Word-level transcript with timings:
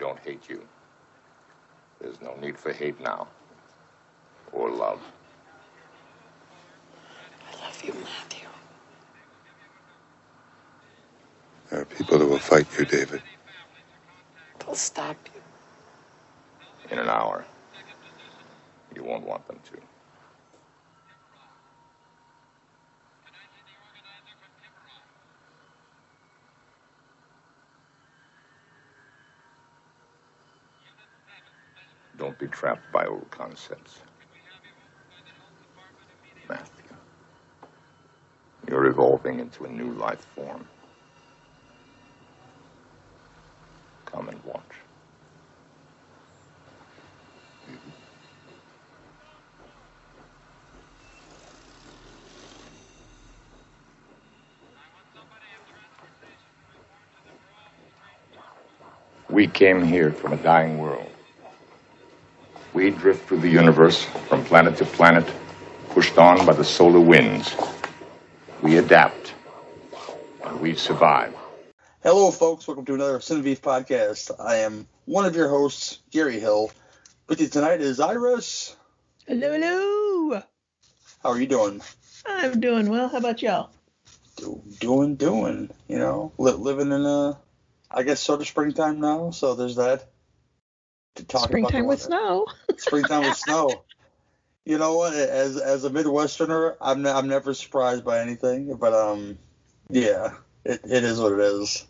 don't 0.00 0.18
hate 0.20 0.48
you. 0.48 0.62
There's 2.00 2.20
no 2.22 2.34
need 2.40 2.58
for 2.58 2.72
hate 2.72 3.00
now. 3.00 3.28
Or 4.52 4.70
love. 4.70 5.00
I 7.36 7.64
love 7.64 7.84
you, 7.84 7.94
Matthew. 7.94 8.48
There 11.70 11.82
are 11.82 11.84
people 11.84 12.18
that 12.18 12.26
will 12.26 12.38
fight 12.38 12.66
you, 12.78 12.84
David. 12.86 13.22
They'll 14.60 14.74
stop 14.74 15.16
you. 15.34 15.40
In 16.90 16.98
an 16.98 17.08
hour. 17.08 17.44
You 18.96 19.04
won't 19.04 19.26
want 19.26 19.46
them 19.46 19.60
to. 19.72 19.89
Don't 32.20 32.38
be 32.38 32.48
trapped 32.48 32.92
by 32.92 33.06
old 33.06 33.30
concepts. 33.30 34.00
Matthew. 36.50 36.84
You're 38.68 38.88
evolving 38.88 39.40
into 39.40 39.64
a 39.64 39.70
new 39.70 39.92
life 39.92 40.26
form. 40.34 40.68
Come 44.04 44.28
and 44.28 44.44
watch. 44.44 44.60
We 59.30 59.46
came 59.46 59.82
here 59.82 60.12
from 60.12 60.34
a 60.34 60.36
dying 60.36 60.76
world. 60.76 61.09
We 62.80 62.88
drift 62.88 63.28
through 63.28 63.40
the 63.40 63.48
universe 63.50 64.04
from 64.30 64.42
planet 64.42 64.78
to 64.78 64.86
planet, 64.86 65.30
pushed 65.90 66.16
on 66.16 66.46
by 66.46 66.54
the 66.54 66.64
solar 66.64 66.98
winds. 66.98 67.54
We 68.62 68.78
adapt, 68.78 69.34
and 70.46 70.58
we 70.62 70.74
survive. 70.76 71.34
Hello, 72.02 72.30
folks. 72.30 72.66
Welcome 72.66 72.86
to 72.86 72.94
another 72.94 73.18
Cinebeef 73.18 73.60
podcast. 73.60 74.30
I 74.40 74.60
am 74.60 74.88
one 75.04 75.26
of 75.26 75.36
your 75.36 75.50
hosts, 75.50 75.98
Gary 76.10 76.40
Hill. 76.40 76.70
With 77.28 77.42
you 77.42 77.48
tonight 77.48 77.82
is 77.82 78.00
Iris. 78.00 78.74
Hello, 79.26 79.52
hello. 79.52 80.42
How 81.22 81.28
are 81.28 81.38
you 81.38 81.48
doing? 81.48 81.82
I'm 82.24 82.60
doing 82.60 82.88
well. 82.88 83.10
How 83.10 83.18
about 83.18 83.42
y'all? 83.42 83.68
Do, 84.36 84.62
doing, 84.78 85.16
doing. 85.16 85.68
You 85.86 85.98
know, 85.98 86.32
li- 86.38 86.52
living 86.52 86.92
in 86.92 87.04
a, 87.04 87.38
I 87.90 88.04
guess, 88.04 88.20
sort 88.20 88.40
of 88.40 88.48
springtime 88.48 89.00
now. 89.00 89.32
So 89.32 89.54
there's 89.54 89.76
that. 89.76 90.09
To 91.16 91.24
talk 91.24 91.44
about 91.46 91.50
Springtime 91.50 91.86
with 91.86 92.00
snow. 92.00 92.46
springtime 92.76 93.24
with 93.24 93.36
snow. 93.36 93.84
You 94.66 94.76
know 94.76 94.94
what? 94.94 95.14
As 95.14 95.56
as 95.56 95.84
a 95.84 95.90
Midwesterner, 95.90 96.76
I'm 96.82 97.00
ne- 97.02 97.10
I'm 97.10 97.26
never 97.28 97.54
surprised 97.54 98.04
by 98.04 98.20
anything. 98.20 98.76
But 98.76 98.92
um, 98.92 99.38
yeah, 99.88 100.34
it, 100.64 100.82
it 100.84 101.02
is 101.02 101.18
what 101.18 101.32
it 101.32 101.40
is. 101.40 101.86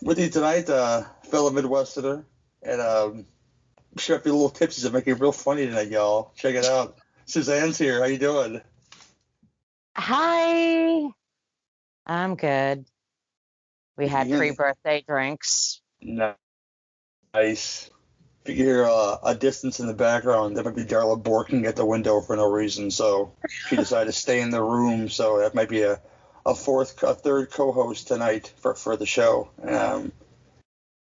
With 0.00 0.20
you 0.20 0.30
tonight, 0.30 0.70
uh, 0.70 1.02
fellow 1.24 1.50
Midwesterner, 1.50 2.24
and 2.62 2.80
um, 2.80 3.26
sure 3.98 4.16
if 4.16 4.24
you're 4.24 4.32
a 4.32 4.36
little 4.36 4.50
tipsy, 4.50 4.86
to 4.86 4.94
make 4.94 5.08
it 5.08 5.14
real 5.14 5.32
funny 5.32 5.66
tonight, 5.66 5.88
y'all. 5.90 6.32
Check 6.36 6.54
it 6.54 6.64
out. 6.64 6.96
Suzanne's 7.26 7.76
here. 7.76 7.98
How 7.98 8.06
you 8.06 8.18
doing? 8.18 8.60
Hi. 9.96 11.08
I'm 12.06 12.36
good. 12.36 12.86
We 13.96 14.06
had 14.06 14.28
Yeah. 14.28 14.38
pre-birthday 14.38 15.04
drinks. 15.06 15.80
Nice. 16.00 16.36
If 17.34 17.90
you 18.46 18.54
hear 18.54 18.84
uh, 18.84 19.16
a 19.24 19.34
distance 19.34 19.80
in 19.80 19.86
the 19.86 19.94
background, 19.94 20.56
that 20.56 20.64
might 20.64 20.76
be 20.76 20.84
Darla 20.84 21.20
borking 21.20 21.66
at 21.66 21.76
the 21.76 21.84
window 21.84 22.20
for 22.20 22.36
no 22.36 22.50
reason. 22.50 22.90
So 22.90 23.32
she 23.48 23.76
decided 23.76 24.06
to 24.06 24.12
stay 24.12 24.40
in 24.40 24.50
the 24.50 24.62
room. 24.62 25.08
So 25.08 25.38
that 25.38 25.54
might 25.54 25.68
be 25.68 25.82
a, 25.82 26.00
a 26.44 26.54
fourth, 26.54 27.02
a 27.02 27.14
third 27.14 27.50
co-host 27.50 28.08
tonight 28.08 28.52
for, 28.58 28.74
for 28.74 28.96
the 28.96 29.06
show. 29.06 29.50
Um, 29.62 30.12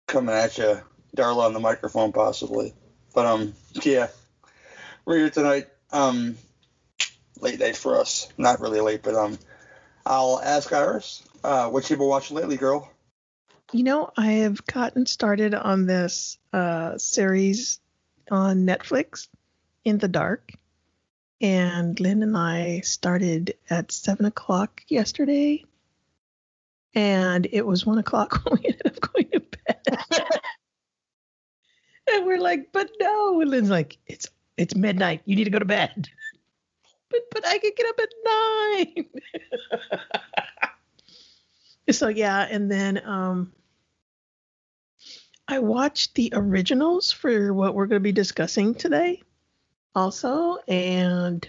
coming 0.08 0.36
at 0.36 0.58
you, 0.58 0.80
Darla 1.18 1.46
on 1.46 1.54
the 1.54 1.60
microphone 1.60 2.12
possibly. 2.12 2.74
But 3.14 3.26
um, 3.26 3.54
yeah, 3.82 4.08
we're 5.06 5.18
here 5.18 5.30
tonight. 5.30 5.68
Um, 5.92 6.38
late 7.42 7.60
night 7.60 7.78
for 7.78 8.00
us. 8.00 8.30
Not 8.38 8.60
really 8.60 8.80
late, 8.80 9.04
but 9.04 9.16
um, 9.16 9.38
I'll 10.06 10.40
ask 10.40 10.72
Iris, 10.72 11.24
uh, 11.44 11.70
what 11.70 11.90
you 11.90 11.98
been 11.98 12.08
watching 12.08 12.38
lately, 12.38 12.58
girl? 12.58 12.93
You 13.74 13.82
know, 13.82 14.12
I 14.16 14.34
have 14.34 14.64
gotten 14.68 15.08
started 15.08 15.56
on 15.56 15.88
this 15.88 16.38
uh, 16.54 17.00
series 17.00 17.80
on 18.30 18.68
Netflix, 18.68 19.28
In 19.84 19.98
the 19.98 20.08
Dark. 20.08 20.52
And 21.42 22.00
Lynn 22.00 22.22
and 22.22 22.38
I 22.38 22.82
started 22.82 23.56
at 23.72 23.92
7 23.92 24.28
o'clock 24.28 24.84
yesterday. 24.90 25.66
And 26.94 27.48
it 27.52 27.66
was 27.66 27.84
1 27.84 27.98
o'clock 27.98 28.42
when 28.46 28.60
we 28.62 28.70
ended 28.70 28.86
up 28.86 29.12
going 29.12 29.30
to 29.32 29.40
bed. 29.40 29.82
and 32.12 32.28
we're 32.28 32.40
like, 32.40 32.72
but 32.72 32.92
no. 33.00 33.42
And 33.42 33.50
Lynn's 33.50 33.72
like, 33.72 33.98
it's 34.06 34.30
it's 34.56 34.76
midnight. 34.76 35.24
You 35.26 35.36
need 35.36 35.46
to 35.46 35.50
go 35.50 35.58
to 35.58 35.66
bed. 35.66 36.10
but 37.10 37.22
but 37.32 37.48
I 37.48 37.58
could 37.58 37.76
get 37.76 37.88
up 37.88 38.00
at 38.00 38.14
nine. 38.24 39.06
so 41.90 42.08
yeah, 42.10 42.48
and 42.52 42.70
then 42.70 43.02
um 43.04 43.52
I 45.54 45.60
watched 45.60 46.16
the 46.16 46.34
originals 46.36 47.12
for 47.12 47.54
what 47.54 47.76
we're 47.76 47.86
going 47.86 48.02
to 48.02 48.04
be 48.04 48.12
discussing 48.12 48.74
today 48.74 49.22
also 49.94 50.58
and 50.68 51.48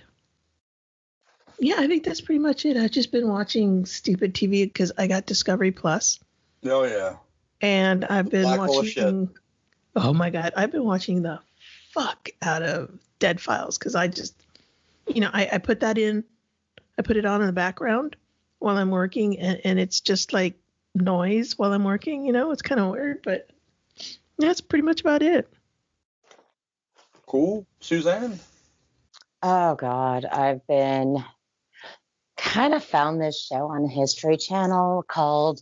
yeah, 1.58 1.76
I 1.78 1.86
think 1.86 2.04
that's 2.04 2.20
pretty 2.20 2.40
much 2.40 2.66
it. 2.66 2.76
I've 2.76 2.90
just 2.90 3.12
been 3.12 3.28
watching 3.28 3.86
stupid 3.86 4.34
TV 4.34 4.64
because 4.64 4.92
I 4.98 5.06
got 5.06 5.24
Discovery 5.24 5.70
Plus, 5.70 6.18
Oh 6.66 6.84
yeah. 6.84 7.16
and 7.62 8.04
I've 8.04 8.28
been 8.28 8.42
Black 8.42 8.58
watching. 8.58 9.30
Oh 9.96 10.12
my 10.12 10.28
god, 10.28 10.52
I've 10.54 10.72
been 10.72 10.84
watching 10.84 11.22
the 11.22 11.38
fuck 11.92 12.28
out 12.42 12.62
of 12.62 12.90
Dead 13.20 13.40
Files 13.40 13.78
because 13.78 13.94
I 13.94 14.08
just, 14.08 14.34
you 15.06 15.22
know, 15.22 15.30
I, 15.32 15.48
I 15.52 15.58
put 15.58 15.80
that 15.80 15.96
in, 15.96 16.24
I 16.98 17.02
put 17.02 17.16
it 17.16 17.24
on 17.24 17.40
in 17.40 17.46
the 17.46 17.52
background 17.54 18.16
while 18.58 18.76
I'm 18.76 18.90
working, 18.90 19.38
and, 19.38 19.60
and 19.64 19.78
it's 19.78 20.00
just 20.00 20.34
like 20.34 20.58
noise 20.94 21.56
while 21.56 21.72
I'm 21.72 21.84
working. 21.84 22.26
You 22.26 22.32
know, 22.32 22.50
it's 22.50 22.62
kind 22.62 22.80
of 22.80 22.90
weird, 22.90 23.22
but 23.22 23.48
that's 24.38 24.60
pretty 24.60 24.82
much 24.82 25.00
about 25.00 25.22
it. 25.22 25.48
Cool. 27.26 27.66
Suzanne? 27.80 28.38
Oh 29.42 29.74
God, 29.74 30.24
I've 30.24 30.66
been 30.66 31.24
kind 32.36 32.74
of 32.74 32.84
found 32.84 33.20
this 33.20 33.40
show 33.40 33.68
on 33.68 33.88
History 33.88 34.36
Channel 34.36 35.04
called 35.06 35.60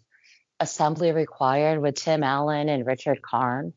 Assembly 0.61 1.13
Required 1.13 1.81
with 1.81 1.97
Tim 1.97 2.23
Allen 2.23 2.69
and 2.69 2.87
Richard 2.87 3.23
Karn. 3.23 3.73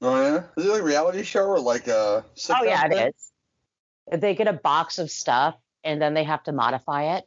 Oh 0.00 0.20
yeah? 0.22 0.44
Is 0.56 0.66
it 0.66 0.70
like 0.70 0.82
a 0.82 0.84
reality 0.84 1.22
show 1.22 1.44
or 1.44 1.58
like 1.58 1.88
a 1.88 2.24
Oh 2.50 2.64
yeah, 2.64 2.88
thing? 2.88 2.98
it 2.98 3.14
is. 4.12 4.20
They 4.20 4.34
get 4.34 4.46
a 4.48 4.52
box 4.52 4.98
of 4.98 5.10
stuff 5.10 5.56
and 5.82 6.00
then 6.00 6.14
they 6.14 6.24
have 6.24 6.42
to 6.44 6.52
modify 6.52 7.16
it. 7.16 7.24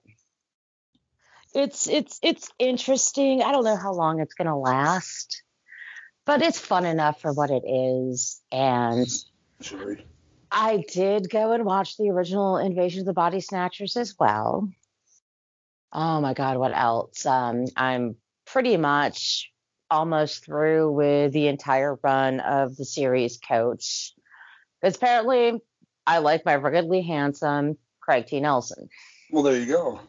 It's 1.54 1.90
it's 1.90 2.20
it's 2.24 2.50
interesting. 2.60 3.44
I 3.44 3.52
don't 3.52 3.66
know 3.66 3.76
how 3.76 3.94
long 3.94 4.22
it's 4.22 4.34
gonna 4.36 4.58
last, 4.58 5.44
but 6.26 6.42
it's 6.42 6.60
fun 6.60 6.86
enough 6.86 7.22
for 7.22 7.34
what 7.34 7.50
it 7.50 7.64
is. 7.66 8.42
And. 8.52 9.08
I 10.52 10.84
did 10.92 11.30
go 11.30 11.54
and 11.54 11.64
watch 11.64 11.98
the 11.98 12.10
original 12.10 12.58
Invasion 12.58 13.02
of 13.02 13.06
the 13.06 13.14
Body 13.14 13.40
Snatchers 13.40 13.96
as 13.96 14.16
well. 14.20 14.70
Oh 15.94 16.22
my 16.22 16.34
God, 16.34 16.58
what 16.58 16.76
else? 16.76 17.26
Um, 17.26 17.66
I'm 17.76 18.16
pretty 18.46 18.76
much 18.78 19.52
almost 19.90 20.46
through 20.46 20.92
with 20.92 21.34
the 21.34 21.48
entire 21.48 21.98
run 22.04 22.40
of 22.40 22.76
the 22.76 22.86
series 22.86 23.38
Coach. 23.38 24.14
Because 24.82 24.96
apparently 24.96 25.62
I 26.06 26.20
like 26.20 26.46
my 26.46 26.56
ruggedly 26.56 27.02
handsome 27.02 27.78
Craig 28.00 28.26
T. 28.26 28.40
Nelson. 28.40 28.90
Well, 29.32 29.44
there 29.44 29.58
you 29.58 29.68
go. 29.68 30.00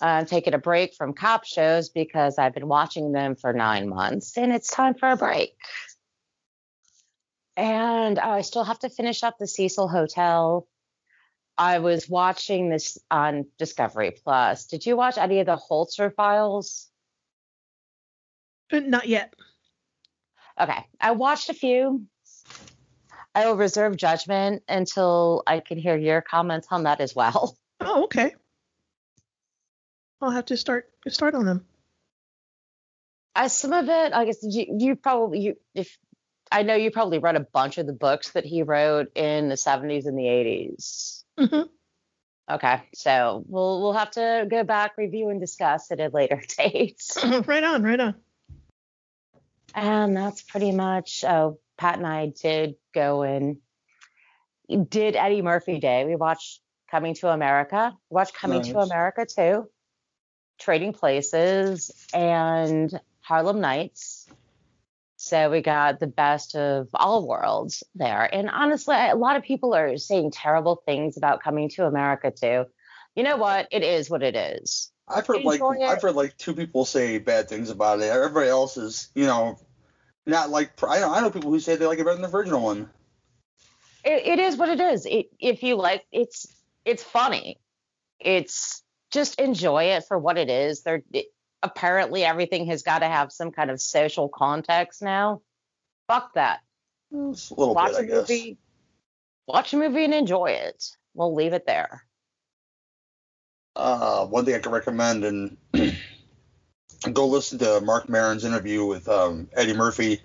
I'm 0.00 0.26
taking 0.26 0.54
a 0.54 0.58
break 0.58 0.94
from 0.94 1.12
cop 1.12 1.44
shows 1.44 1.88
because 1.88 2.38
I've 2.38 2.54
been 2.54 2.68
watching 2.68 3.12
them 3.12 3.36
for 3.36 3.52
nine 3.52 3.88
months 3.88 4.36
and 4.36 4.52
it's 4.52 4.70
time 4.70 4.94
for 4.94 5.10
a 5.10 5.16
break. 5.16 5.54
And 7.56 8.18
oh, 8.18 8.30
I 8.30 8.40
still 8.40 8.64
have 8.64 8.78
to 8.80 8.88
finish 8.88 9.22
up 9.22 9.38
the 9.38 9.46
Cecil 9.46 9.88
Hotel. 9.88 10.66
I 11.58 11.78
was 11.78 12.08
watching 12.08 12.70
this 12.70 12.98
on 13.10 13.46
Discovery 13.58 14.12
Plus. 14.24 14.66
Did 14.66 14.86
you 14.86 14.96
watch 14.96 15.18
any 15.18 15.40
of 15.40 15.46
the 15.46 15.56
Holzer 15.56 16.14
files? 16.14 16.88
Uh, 18.72 18.80
not 18.80 19.06
yet. 19.06 19.34
Okay, 20.60 20.86
I 21.00 21.12
watched 21.12 21.50
a 21.50 21.54
few. 21.54 22.06
I 23.34 23.46
will 23.46 23.56
reserve 23.56 23.96
judgment 23.96 24.62
until 24.68 25.42
I 25.46 25.60
can 25.60 25.78
hear 25.78 25.96
your 25.96 26.20
comments 26.20 26.68
on 26.70 26.84
that 26.84 27.00
as 27.00 27.14
well. 27.14 27.56
Oh, 27.80 28.04
okay. 28.04 28.34
I'll 30.22 30.30
have 30.30 30.46
to 30.46 30.56
start 30.56 30.88
start 31.08 31.34
on 31.34 31.44
them. 31.44 31.66
Uh, 33.34 33.48
some 33.48 33.72
of 33.72 33.88
it, 33.88 34.12
I 34.12 34.24
guess, 34.24 34.38
you, 34.42 34.76
you 34.78 34.96
probably 34.96 35.40
you 35.40 35.56
if 35.74 35.98
I 36.50 36.62
know 36.62 36.74
you 36.74 36.90
probably 36.90 37.18
read 37.18 37.36
a 37.36 37.40
bunch 37.40 37.78
of 37.78 37.86
the 37.86 37.92
books 37.92 38.32
that 38.32 38.44
he 38.44 38.62
wrote 38.62 39.10
in 39.16 39.48
the 39.48 39.54
70s 39.54 40.06
and 40.06 40.18
the 40.18 40.24
80s. 40.24 41.24
Mhm. 41.38 41.68
Okay, 42.50 42.82
so 42.94 43.42
we'll 43.46 43.80
we'll 43.80 43.92
have 43.94 44.10
to 44.12 44.46
go 44.50 44.62
back, 44.64 44.92
review, 44.98 45.30
and 45.30 45.40
discuss 45.40 45.90
at 45.90 46.00
a 46.00 46.08
later 46.08 46.42
date. 46.58 47.02
right 47.46 47.64
on, 47.64 47.82
right 47.82 48.00
on. 48.00 48.14
And 49.74 50.14
that's 50.16 50.42
pretty 50.42 50.72
much. 50.72 51.24
Oh, 51.26 51.58
Pat 51.78 51.96
and 51.96 52.06
I 52.06 52.26
did 52.26 52.74
go 52.94 53.22
and 53.22 53.56
did 54.90 55.16
Eddie 55.16 55.42
Murphy 55.42 55.78
Day. 55.80 56.04
We 56.04 56.16
watched 56.16 56.60
Coming 56.90 57.14
to 57.14 57.28
America. 57.30 57.96
We 58.10 58.14
watched 58.14 58.34
Coming 58.34 58.62
to 58.64 58.78
America 58.80 59.24
too. 59.24 59.70
Trading 60.58 60.92
Places 60.92 61.90
and 62.14 62.98
Harlem 63.20 63.60
Nights. 63.60 64.28
So 65.16 65.50
we 65.50 65.62
got 65.62 66.00
the 66.00 66.08
best 66.08 66.56
of 66.56 66.88
all 66.94 67.26
worlds 67.26 67.84
there. 67.94 68.28
And 68.34 68.50
honestly, 68.50 68.96
a 68.96 69.14
lot 69.14 69.36
of 69.36 69.44
people 69.44 69.74
are 69.74 69.96
saying 69.96 70.32
terrible 70.32 70.82
things 70.84 71.16
about 71.16 71.42
Coming 71.42 71.68
to 71.70 71.86
America 71.86 72.32
too. 72.32 72.64
You 73.14 73.22
know 73.22 73.36
what? 73.36 73.68
It 73.70 73.84
is 73.84 74.10
what 74.10 74.22
it 74.22 74.34
is. 74.34 74.90
I've 75.06 75.26
heard 75.26 75.44
like 75.44 75.60
it. 75.60 75.82
I've 75.82 76.02
heard 76.02 76.14
like 76.14 76.36
two 76.38 76.54
people 76.54 76.84
say 76.84 77.18
bad 77.18 77.48
things 77.48 77.70
about 77.70 78.00
it. 78.00 78.04
Everybody 78.04 78.48
else 78.48 78.76
is, 78.76 79.10
you 79.14 79.26
know, 79.26 79.58
not 80.26 80.50
like 80.50 80.72
I 80.82 81.00
know 81.00 81.12
I 81.12 81.20
know 81.20 81.30
people 81.30 81.50
who 81.50 81.60
say 81.60 81.76
they 81.76 81.86
like 81.86 81.98
it 81.98 82.04
better 82.04 82.18
than 82.18 82.30
the 82.30 82.36
original 82.36 82.62
one. 82.62 82.88
it, 84.04 84.26
it 84.26 84.38
is 84.38 84.56
what 84.56 84.68
it 84.68 84.80
is. 84.80 85.06
It, 85.06 85.26
if 85.38 85.62
you 85.62 85.76
like, 85.76 86.04
it's 86.12 86.46
it's 86.84 87.02
funny. 87.02 87.60
It's 88.18 88.82
just 89.12 89.40
enjoy 89.40 89.84
it 89.84 90.04
for 90.08 90.18
what 90.18 90.38
it 90.38 90.50
is. 90.50 90.82
There, 90.82 91.02
apparently 91.62 92.24
everything 92.24 92.66
has 92.66 92.82
got 92.82 93.00
to 93.00 93.06
have 93.06 93.30
some 93.32 93.52
kind 93.52 93.70
of 93.70 93.80
social 93.80 94.28
context 94.28 95.02
now. 95.02 95.42
Fuck 96.08 96.34
that. 96.34 96.60
Watch 97.10 97.96
bit, 97.96 98.10
a 98.10 98.14
movie. 98.14 98.58
Watch 99.46 99.72
a 99.72 99.76
movie 99.76 100.04
and 100.04 100.14
enjoy 100.14 100.46
it. 100.46 100.84
We'll 101.14 101.34
leave 101.34 101.52
it 101.52 101.66
there. 101.66 102.04
Uh, 103.76 104.26
one 104.26 104.44
thing 104.44 104.54
I 104.54 104.58
can 104.58 104.72
recommend 104.72 105.24
and 105.24 105.56
go 107.12 107.26
listen 107.26 107.58
to 107.58 107.80
Marc 107.80 108.08
Maron's 108.08 108.44
interview 108.44 108.84
with 108.84 109.08
um, 109.08 109.48
Eddie 109.54 109.74
Murphy. 109.74 110.20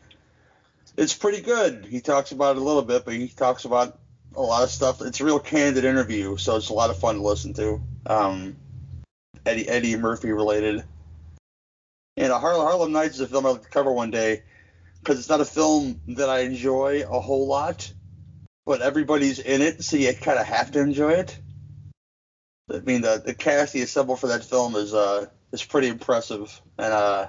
It's 0.97 1.13
pretty 1.13 1.41
good. 1.41 1.85
He 1.85 2.01
talks 2.01 2.31
about 2.31 2.55
it 2.55 2.61
a 2.61 2.65
little 2.65 2.81
bit, 2.81 3.05
but 3.05 3.13
he 3.13 3.27
talks 3.27 3.65
about 3.65 3.99
a 4.35 4.41
lot 4.41 4.63
of 4.63 4.69
stuff. 4.69 5.01
It's 5.01 5.19
a 5.19 5.25
real 5.25 5.39
candid 5.39 5.85
interview, 5.85 6.37
so 6.37 6.55
it's 6.55 6.69
a 6.69 6.73
lot 6.73 6.89
of 6.89 6.97
fun 6.97 7.15
to 7.15 7.21
listen 7.21 7.53
to. 7.55 7.81
Um, 8.05 8.55
Eddie 9.45 9.67
Eddie 9.67 9.95
Murphy 9.95 10.31
related. 10.31 10.83
And 12.17 12.33
Harlem, 12.33 12.65
Harlem 12.65 12.91
Nights 12.91 13.15
is 13.15 13.21
a 13.21 13.27
film 13.27 13.43
to 13.43 13.69
cover 13.69 13.91
one 13.91 14.11
day 14.11 14.43
because 14.99 15.19
it's 15.19 15.29
not 15.29 15.41
a 15.41 15.45
film 15.45 16.01
that 16.09 16.29
I 16.29 16.39
enjoy 16.39 17.03
a 17.07 17.19
whole 17.19 17.47
lot, 17.47 17.91
but 18.65 18.81
everybody's 18.81 19.39
in 19.39 19.61
it, 19.61 19.83
so 19.83 19.97
you 19.97 20.13
kind 20.13 20.39
of 20.39 20.45
have 20.45 20.71
to 20.71 20.79
enjoy 20.79 21.11
it. 21.11 21.37
I 22.73 22.79
mean, 22.79 23.01
the 23.01 23.21
the 23.23 23.33
cast 23.33 23.73
he 23.73 23.81
assembled 23.81 24.19
for 24.19 24.27
that 24.27 24.43
film 24.43 24.75
is 24.75 24.93
uh 24.93 25.27
is 25.51 25.63
pretty 25.63 25.87
impressive, 25.87 26.59
and 26.77 26.93
uh, 26.93 27.27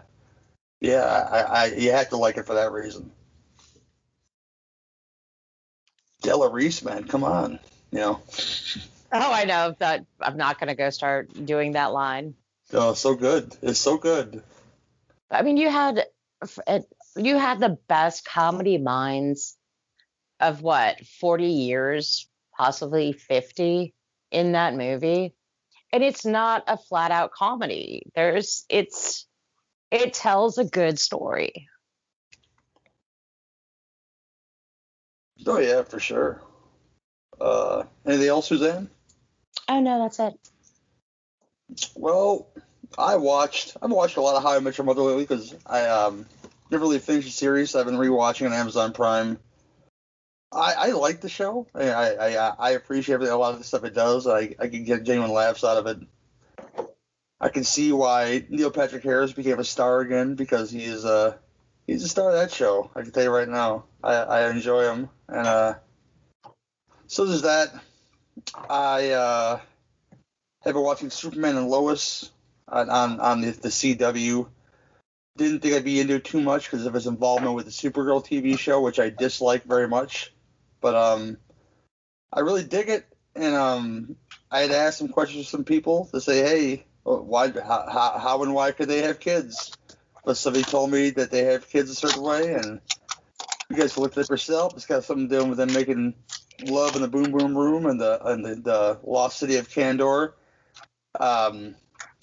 yeah, 0.80 1.04
I, 1.04 1.40
I 1.40 1.64
you 1.66 1.92
have 1.92 2.08
to 2.10 2.16
like 2.16 2.38
it 2.38 2.46
for 2.46 2.54
that 2.54 2.72
reason. 2.72 3.12
Della 6.22 6.50
Reese, 6.50 6.82
man, 6.82 7.04
come 7.04 7.22
on, 7.22 7.60
you 7.92 7.98
know, 7.98 8.20
Oh, 9.10 9.32
I 9.32 9.44
know 9.44 9.74
that 9.78 10.04
I'm 10.20 10.36
not 10.36 10.60
going 10.60 10.68
to 10.68 10.74
go 10.74 10.90
start 10.90 11.32
doing 11.46 11.72
that 11.72 11.92
line. 11.92 12.34
oh, 12.72 12.92
so 12.94 13.14
good, 13.14 13.56
it's 13.62 13.78
so 13.78 13.96
good. 13.96 14.42
I 15.30 15.42
mean, 15.42 15.56
you 15.56 15.70
had 15.70 16.04
you 17.16 17.36
had 17.36 17.60
the 17.60 17.78
best 17.88 18.24
comedy 18.24 18.78
minds 18.78 19.56
of 20.40 20.62
what 20.62 21.04
40 21.20 21.46
years, 21.46 22.28
possibly 22.56 23.12
50 23.12 23.94
in 24.30 24.52
that 24.52 24.74
movie, 24.74 25.34
and 25.92 26.02
it's 26.02 26.24
not 26.24 26.64
a 26.66 26.76
flat 26.76 27.10
out 27.10 27.32
comedy. 27.32 28.02
There's 28.14 28.64
it's 28.68 29.26
it 29.90 30.12
tells 30.12 30.58
a 30.58 30.64
good 30.64 30.98
story. 30.98 31.66
Oh 35.46 35.58
yeah, 35.58 35.82
for 35.82 35.98
sure. 35.98 36.42
Uh, 37.40 37.84
anything 38.04 38.28
else, 38.28 38.48
Suzanne? 38.48 38.90
Oh 39.68 39.80
no, 39.80 40.00
that's 40.00 40.18
it. 40.20 40.34
Well, 41.94 42.48
I 42.96 43.16
watched 43.16 43.76
I've 43.82 43.90
watched 43.90 44.16
a 44.16 44.22
lot 44.22 44.36
of 44.36 44.42
How 44.42 44.56
I 44.56 44.60
Met 44.60 44.78
Your 44.78 44.86
Mother 44.86 45.02
lately 45.02 45.24
because 45.24 45.54
I 45.66 45.86
um 45.86 46.26
never 46.70 46.84
really 46.84 46.98
finished 46.98 47.26
the 47.26 47.32
series. 47.32 47.74
I've 47.74 47.86
been 47.86 47.96
rewatching 47.96 48.46
on 48.46 48.52
Amazon 48.52 48.92
Prime. 48.92 49.38
I, 50.50 50.74
I 50.78 50.90
like 50.92 51.20
the 51.20 51.28
show. 51.28 51.66
I, 51.74 51.90
I 51.90 52.54
I 52.58 52.70
appreciate 52.70 53.20
a 53.20 53.36
lot 53.36 53.52
of 53.52 53.58
the 53.58 53.64
stuff 53.64 53.84
it 53.84 53.94
does. 53.94 54.26
I 54.26 54.54
I 54.58 54.68
can 54.68 54.84
get 54.84 55.04
genuine 55.04 55.32
laughs 55.32 55.62
out 55.62 55.76
of 55.76 55.86
it. 55.86 56.88
I 57.40 57.50
can 57.50 57.64
see 57.64 57.92
why 57.92 58.44
Neil 58.48 58.70
Patrick 58.70 59.04
Harris 59.04 59.32
became 59.32 59.58
a 59.58 59.64
star 59.64 60.00
again 60.00 60.34
because 60.34 60.70
he 60.70 60.84
is 60.84 61.04
uh 61.04 61.36
he's 61.86 62.02
a 62.02 62.08
star 62.08 62.30
of 62.30 62.36
that 62.36 62.50
show. 62.50 62.90
I 62.96 63.02
can 63.02 63.12
tell 63.12 63.24
you 63.24 63.30
right 63.30 63.48
now. 63.48 63.84
I 64.02 64.14
I 64.14 64.50
enjoy 64.50 64.84
him 64.84 65.10
and 65.28 65.46
uh 65.46 65.74
so 67.06 67.26
there's 67.26 67.42
that. 67.42 67.72
I 68.68 69.10
uh 69.10 69.60
have 70.62 70.74
been 70.74 70.82
watching 70.82 71.10
Superman 71.10 71.56
and 71.56 71.68
Lois 71.68 72.30
on 72.66 72.90
on, 72.90 73.20
on 73.20 73.40
the, 73.40 73.50
the 73.50 73.68
CW. 73.68 74.48
Didn't 75.36 75.60
think 75.60 75.74
I'd 75.74 75.84
be 75.84 76.00
into 76.00 76.16
it 76.16 76.24
too 76.24 76.40
much 76.40 76.70
because 76.70 76.84
of 76.84 76.94
his 76.94 77.06
involvement 77.06 77.54
with 77.54 77.66
the 77.66 77.70
Supergirl 77.70 78.24
TV 78.24 78.58
show, 78.58 78.80
which 78.80 78.98
I 78.98 79.10
dislike 79.10 79.64
very 79.64 79.86
much. 79.86 80.32
But 80.80 80.96
um, 80.96 81.38
I 82.32 82.40
really 82.40 82.64
dig 82.64 82.88
it, 82.88 83.06
and 83.36 83.54
um, 83.54 84.16
I 84.50 84.60
had 84.60 84.72
asked 84.72 84.98
some 84.98 85.08
questions 85.08 85.44
to 85.44 85.50
some 85.50 85.64
people 85.64 86.06
to 86.12 86.20
say, 86.20 86.42
hey, 86.42 86.84
why, 87.04 87.50
how, 87.50 88.18
how, 88.18 88.42
and 88.42 88.52
why 88.52 88.72
could 88.72 88.88
they 88.88 89.02
have 89.02 89.20
kids? 89.20 89.76
But 90.24 90.36
somebody 90.36 90.64
told 90.64 90.90
me 90.90 91.10
that 91.10 91.30
they 91.30 91.44
have 91.44 91.68
kids 91.68 91.90
a 91.90 91.94
certain 91.94 92.22
way, 92.22 92.54
and 92.54 92.80
you 93.70 93.76
guys 93.76 93.94
can 93.94 94.02
look 94.02 94.16
it 94.16 94.28
yourself. 94.28 94.74
It's 94.74 94.86
got 94.86 95.04
something 95.04 95.28
to 95.28 95.38
do 95.38 95.44
with 95.44 95.58
them 95.58 95.72
making 95.72 96.14
love 96.66 96.96
in 96.96 97.02
the 97.02 97.08
boom 97.08 97.30
boom 97.30 97.56
room 97.56 97.86
and 97.86 98.00
the 98.00 98.24
and 98.26 98.44
the, 98.44 98.54
the 98.56 99.00
lost 99.04 99.38
city 99.38 99.56
of 99.56 99.68
Kandor. 99.68 100.32
Um, 101.18 101.74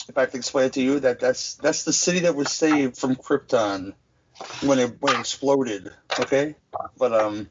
if 0.08 0.18
I 0.18 0.22
have 0.22 0.32
to 0.32 0.38
explain 0.38 0.68
it 0.68 0.74
to 0.74 0.82
you, 0.82 1.00
that 1.02 1.20
that's 1.20 1.56
that's 1.56 1.84
the 1.84 1.94
city 1.94 2.20
that 2.20 2.36
was 2.36 2.52
saved 2.52 2.98
from 2.98 3.16
Krypton 3.16 3.94
when 4.62 4.80
it 4.80 5.02
when 5.02 5.16
it 5.16 5.20
exploded. 5.20 5.92
Okay, 6.20 6.56
but 6.98 7.13
um, 7.13 7.50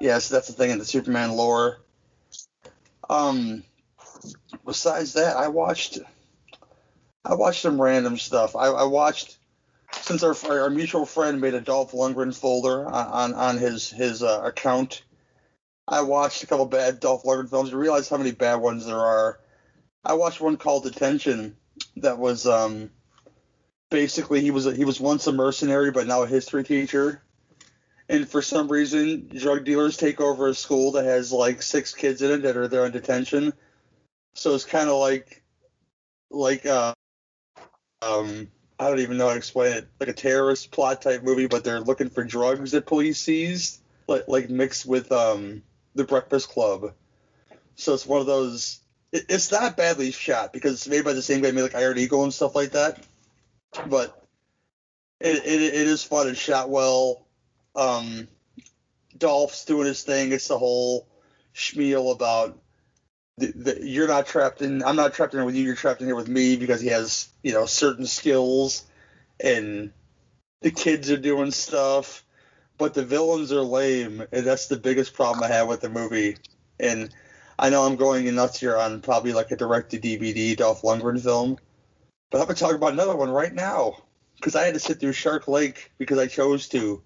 yes, 0.00 0.28
that's 0.28 0.48
the 0.48 0.54
thing 0.54 0.70
in 0.70 0.78
the 0.78 0.84
Superman 0.84 1.32
lore. 1.32 1.78
Um, 3.10 3.64
besides 4.64 5.14
that, 5.14 5.36
I 5.36 5.48
watched 5.48 5.98
I 7.24 7.34
watched 7.34 7.62
some 7.62 7.80
random 7.80 8.18
stuff. 8.18 8.56
I, 8.56 8.66
I 8.66 8.84
watched 8.84 9.38
since 9.92 10.22
our 10.22 10.34
our 10.48 10.70
mutual 10.70 11.06
friend 11.06 11.40
made 11.40 11.54
a 11.54 11.60
Dolph 11.60 11.92
Lundgren 11.92 12.34
folder 12.34 12.86
on 12.86 13.32
on, 13.32 13.34
on 13.34 13.58
his 13.58 13.90
his 13.90 14.22
uh, 14.22 14.42
account. 14.44 15.02
I 15.86 16.00
watched 16.00 16.42
a 16.42 16.46
couple 16.46 16.66
bad 16.66 17.00
Dolph 17.00 17.24
Lundgren 17.24 17.50
films. 17.50 17.70
You 17.70 17.76
realize 17.76 18.08
how 18.08 18.16
many 18.16 18.32
bad 18.32 18.56
ones 18.56 18.86
there 18.86 18.98
are. 18.98 19.38
I 20.04 20.14
watched 20.14 20.40
one 20.40 20.56
called 20.56 20.84
Detention 20.84 21.56
that 21.96 22.18
was 22.18 22.46
um 22.46 22.90
basically 23.90 24.40
he 24.40 24.50
was 24.50 24.66
a, 24.66 24.74
he 24.74 24.84
was 24.84 25.00
once 25.00 25.26
a 25.26 25.32
mercenary 25.32 25.90
but 25.90 26.06
now 26.06 26.22
a 26.22 26.26
history 26.26 26.64
teacher. 26.64 27.22
And 28.08 28.28
for 28.28 28.42
some 28.42 28.68
reason, 28.68 29.30
drug 29.34 29.64
dealers 29.64 29.96
take 29.96 30.20
over 30.20 30.48
a 30.48 30.54
school 30.54 30.92
that 30.92 31.04
has 31.04 31.32
like 31.32 31.62
six 31.62 31.94
kids 31.94 32.20
in 32.22 32.30
it 32.30 32.42
that 32.42 32.56
are 32.56 32.68
there 32.68 32.84
in 32.84 32.92
detention. 32.92 33.52
So 34.34 34.54
it's 34.54 34.64
kind 34.64 34.88
of 34.88 34.98
like 34.98 35.42
like 36.30 36.64
uh 36.64 36.94
um 38.02 38.48
I 38.78 38.88
don't 38.88 39.00
even 39.00 39.18
know 39.18 39.26
how 39.26 39.32
to 39.32 39.38
explain 39.38 39.72
it. 39.74 39.88
Like 40.00 40.08
a 40.08 40.14
terrorist 40.14 40.70
plot 40.70 41.02
type 41.02 41.22
movie, 41.22 41.46
but 41.46 41.62
they're 41.62 41.80
looking 41.80 42.08
for 42.08 42.24
drugs 42.24 42.72
that 42.72 42.86
police 42.86 43.20
seized, 43.20 43.80
like 44.08 44.24
like 44.28 44.48
mixed 44.48 44.86
with 44.86 45.12
um 45.12 45.62
the 45.94 46.04
Breakfast 46.04 46.48
Club. 46.48 46.92
So 47.76 47.94
it's 47.94 48.06
one 48.06 48.20
of 48.20 48.26
those. 48.26 48.80
It, 49.12 49.26
it's 49.28 49.50
not 49.50 49.76
badly 49.76 50.10
shot 50.10 50.52
because 50.52 50.74
it's 50.74 50.88
made 50.88 51.04
by 51.04 51.12
the 51.12 51.22
same 51.22 51.42
guy 51.42 51.50
made 51.50 51.62
like 51.62 51.74
Iron 51.74 51.98
Eagle 51.98 52.24
and 52.24 52.34
stuff 52.34 52.54
like 52.54 52.70
that. 52.70 53.04
But 53.86 54.26
it 55.20 55.44
it, 55.44 55.62
it 55.62 55.86
is 55.86 56.02
fun 56.02 56.28
and 56.28 56.36
shot 56.36 56.70
well. 56.70 57.26
Um, 57.74 58.28
Dolph's 59.16 59.64
doing 59.64 59.86
his 59.86 60.02
thing. 60.02 60.32
It's 60.32 60.48
the 60.48 60.58
whole 60.58 61.08
spiel 61.52 62.10
about 62.10 62.58
the, 63.38 63.46
the, 63.46 63.88
you're 63.88 64.08
not 64.08 64.26
trapped 64.26 64.62
in. 64.62 64.82
I'm 64.82 64.96
not 64.96 65.14
trapped 65.14 65.34
in 65.34 65.40
here 65.40 65.46
with 65.46 65.56
you. 65.56 65.64
You're 65.64 65.74
trapped 65.74 66.00
in 66.00 66.06
here 66.06 66.16
with 66.16 66.28
me 66.28 66.56
because 66.56 66.80
he 66.80 66.88
has 66.88 67.28
you 67.42 67.52
know 67.52 67.66
certain 67.66 68.06
skills, 68.06 68.84
and 69.40 69.92
the 70.62 70.70
kids 70.70 71.10
are 71.10 71.16
doing 71.16 71.50
stuff, 71.50 72.24
but 72.78 72.94
the 72.94 73.04
villains 73.04 73.52
are 73.52 73.62
lame, 73.62 74.24
and 74.32 74.46
that's 74.46 74.66
the 74.66 74.76
biggest 74.76 75.14
problem 75.14 75.42
I 75.44 75.54
have 75.54 75.68
with 75.68 75.80
the 75.80 75.88
movie. 75.88 76.36
And 76.80 77.14
I 77.58 77.70
know 77.70 77.84
I'm 77.84 77.96
going 77.96 78.32
nuts 78.34 78.58
here 78.58 78.76
on 78.76 79.00
probably 79.00 79.32
like 79.32 79.50
a 79.50 79.56
direct 79.56 79.90
to 79.90 79.98
DVD 79.98 80.56
Dolph 80.56 80.82
Lundgren 80.82 81.22
film, 81.22 81.58
but 82.30 82.40
I'm 82.40 82.46
gonna 82.46 82.58
talk 82.58 82.74
about 82.74 82.92
another 82.92 83.16
one 83.16 83.30
right 83.30 83.54
now 83.54 83.96
because 84.36 84.56
I 84.56 84.64
had 84.64 84.74
to 84.74 84.80
sit 84.80 85.00
through 85.00 85.12
Shark 85.12 85.46
Lake 85.46 85.92
because 85.98 86.18
I 86.18 86.26
chose 86.26 86.68
to, 86.70 87.02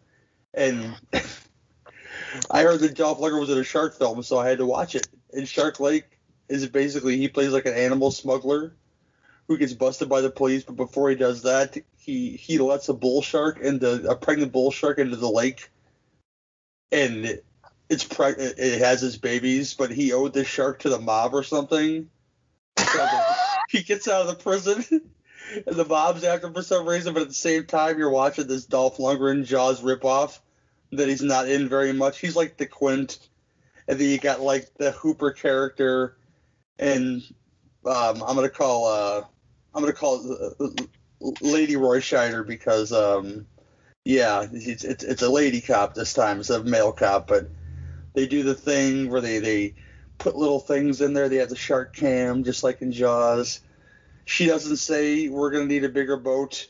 and 0.54 0.94
I 2.50 2.62
heard 2.62 2.80
that 2.80 2.94
Dolph 2.94 3.18
Lundgren 3.18 3.40
was 3.40 3.50
in 3.50 3.58
a 3.58 3.64
shark 3.64 3.98
film, 3.98 4.22
so 4.22 4.38
I 4.38 4.48
had 4.48 4.58
to 4.58 4.66
watch 4.66 4.94
it. 4.94 5.06
And 5.32 5.46
Shark 5.46 5.80
Lake 5.80 6.18
is 6.48 6.66
basically 6.68 7.18
he 7.18 7.28
plays 7.28 7.52
like 7.52 7.66
an 7.66 7.74
animal 7.74 8.10
smuggler 8.10 8.74
who 9.46 9.58
gets 9.58 9.72
busted 9.74 10.08
by 10.08 10.20
the 10.20 10.30
police, 10.30 10.64
but 10.64 10.76
before 10.76 11.10
he 11.10 11.16
does 11.16 11.42
that, 11.42 11.76
he 12.08 12.30
he 12.30 12.58
lets 12.58 12.88
a 12.88 12.94
bull 12.94 13.20
shark 13.20 13.60
into 13.60 14.08
a 14.08 14.16
pregnant 14.16 14.50
bull 14.50 14.70
shark 14.70 14.98
into 14.98 15.16
the 15.16 15.28
lake, 15.28 15.68
and 16.90 17.38
it's 17.90 18.04
preg- 18.04 18.38
it 18.38 18.78
has 18.78 19.02
its 19.02 19.18
babies, 19.18 19.74
but 19.74 19.90
he 19.90 20.14
owed 20.14 20.32
this 20.32 20.48
shark 20.48 20.78
to 20.80 20.88
the 20.88 20.98
mob 20.98 21.34
or 21.34 21.42
something. 21.42 22.08
So 22.78 23.08
he 23.68 23.82
gets 23.82 24.08
out 24.08 24.22
of 24.22 24.28
the 24.28 24.42
prison, 24.42 24.82
and 25.66 25.76
the 25.76 25.84
mob's 25.84 26.24
after 26.24 26.46
him 26.46 26.54
for 26.54 26.62
some 26.62 26.88
reason, 26.88 27.12
but 27.12 27.20
at 27.20 27.28
the 27.28 27.34
same 27.34 27.66
time, 27.66 27.98
you're 27.98 28.08
watching 28.08 28.46
this 28.46 28.64
Dolph 28.64 28.96
Lundgren 28.96 29.44
Jaws 29.44 29.82
ripoff 29.82 30.38
that 30.92 31.08
he's 31.08 31.20
not 31.20 31.46
in 31.46 31.68
very 31.68 31.92
much. 31.92 32.20
He's 32.20 32.36
like 32.36 32.56
the 32.56 32.64
Quint, 32.64 33.18
and 33.86 33.98
then 33.98 34.08
you 34.08 34.16
got 34.16 34.40
like 34.40 34.72
the 34.78 34.92
Hooper 34.92 35.32
character, 35.32 36.16
and 36.78 37.22
um, 37.84 38.22
I'm 38.22 38.34
gonna 38.34 38.48
call 38.48 38.86
uh, 38.86 39.24
I'm 39.74 39.82
gonna 39.82 39.92
call 39.92 40.54
uh, 40.58 40.68
Lady 41.40 41.76
Roy 41.76 42.00
Scheider 42.00 42.46
because 42.46 42.92
um, 42.92 43.46
yeah, 44.04 44.46
it's, 44.52 44.84
it's 44.84 45.04
it's 45.04 45.22
a 45.22 45.28
lady 45.28 45.60
cop 45.60 45.94
this 45.94 46.14
time 46.14 46.38
instead 46.38 46.60
of 46.60 46.66
male 46.66 46.92
cop, 46.92 47.26
but 47.26 47.48
they 48.14 48.26
do 48.26 48.42
the 48.42 48.54
thing 48.54 49.10
where 49.10 49.20
they 49.20 49.38
they 49.38 49.74
put 50.18 50.36
little 50.36 50.60
things 50.60 51.00
in 51.00 51.12
there. 51.12 51.28
They 51.28 51.36
have 51.36 51.48
the 51.48 51.56
shark 51.56 51.94
cam 51.94 52.44
just 52.44 52.64
like 52.64 52.82
in 52.82 52.92
Jaws. 52.92 53.60
She 54.24 54.46
doesn't 54.46 54.76
say 54.76 55.28
we're 55.28 55.50
gonna 55.50 55.66
need 55.66 55.84
a 55.84 55.88
bigger 55.88 56.16
boat. 56.16 56.68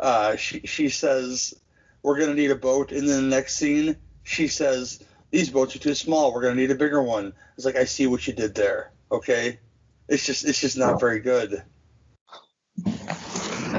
Uh, 0.00 0.36
she 0.36 0.60
she 0.64 0.88
says 0.88 1.54
we're 2.02 2.18
gonna 2.18 2.34
need 2.34 2.50
a 2.50 2.56
boat, 2.56 2.92
and 2.92 3.08
then 3.08 3.28
the 3.28 3.36
next 3.36 3.56
scene 3.56 3.96
she 4.24 4.48
says 4.48 5.02
these 5.30 5.50
boats 5.50 5.76
are 5.76 5.80
too 5.80 5.94
small. 5.94 6.32
We're 6.32 6.42
gonna 6.42 6.54
need 6.54 6.70
a 6.70 6.76
bigger 6.76 7.02
one. 7.02 7.34
It's 7.56 7.66
like 7.66 7.76
I 7.76 7.84
see 7.84 8.06
what 8.06 8.26
you 8.26 8.32
did 8.32 8.54
there. 8.54 8.92
Okay, 9.12 9.60
it's 10.08 10.26
just 10.26 10.44
it's 10.44 10.60
just 10.60 10.76
not 10.76 10.98
very 10.98 11.20
good. 11.20 11.62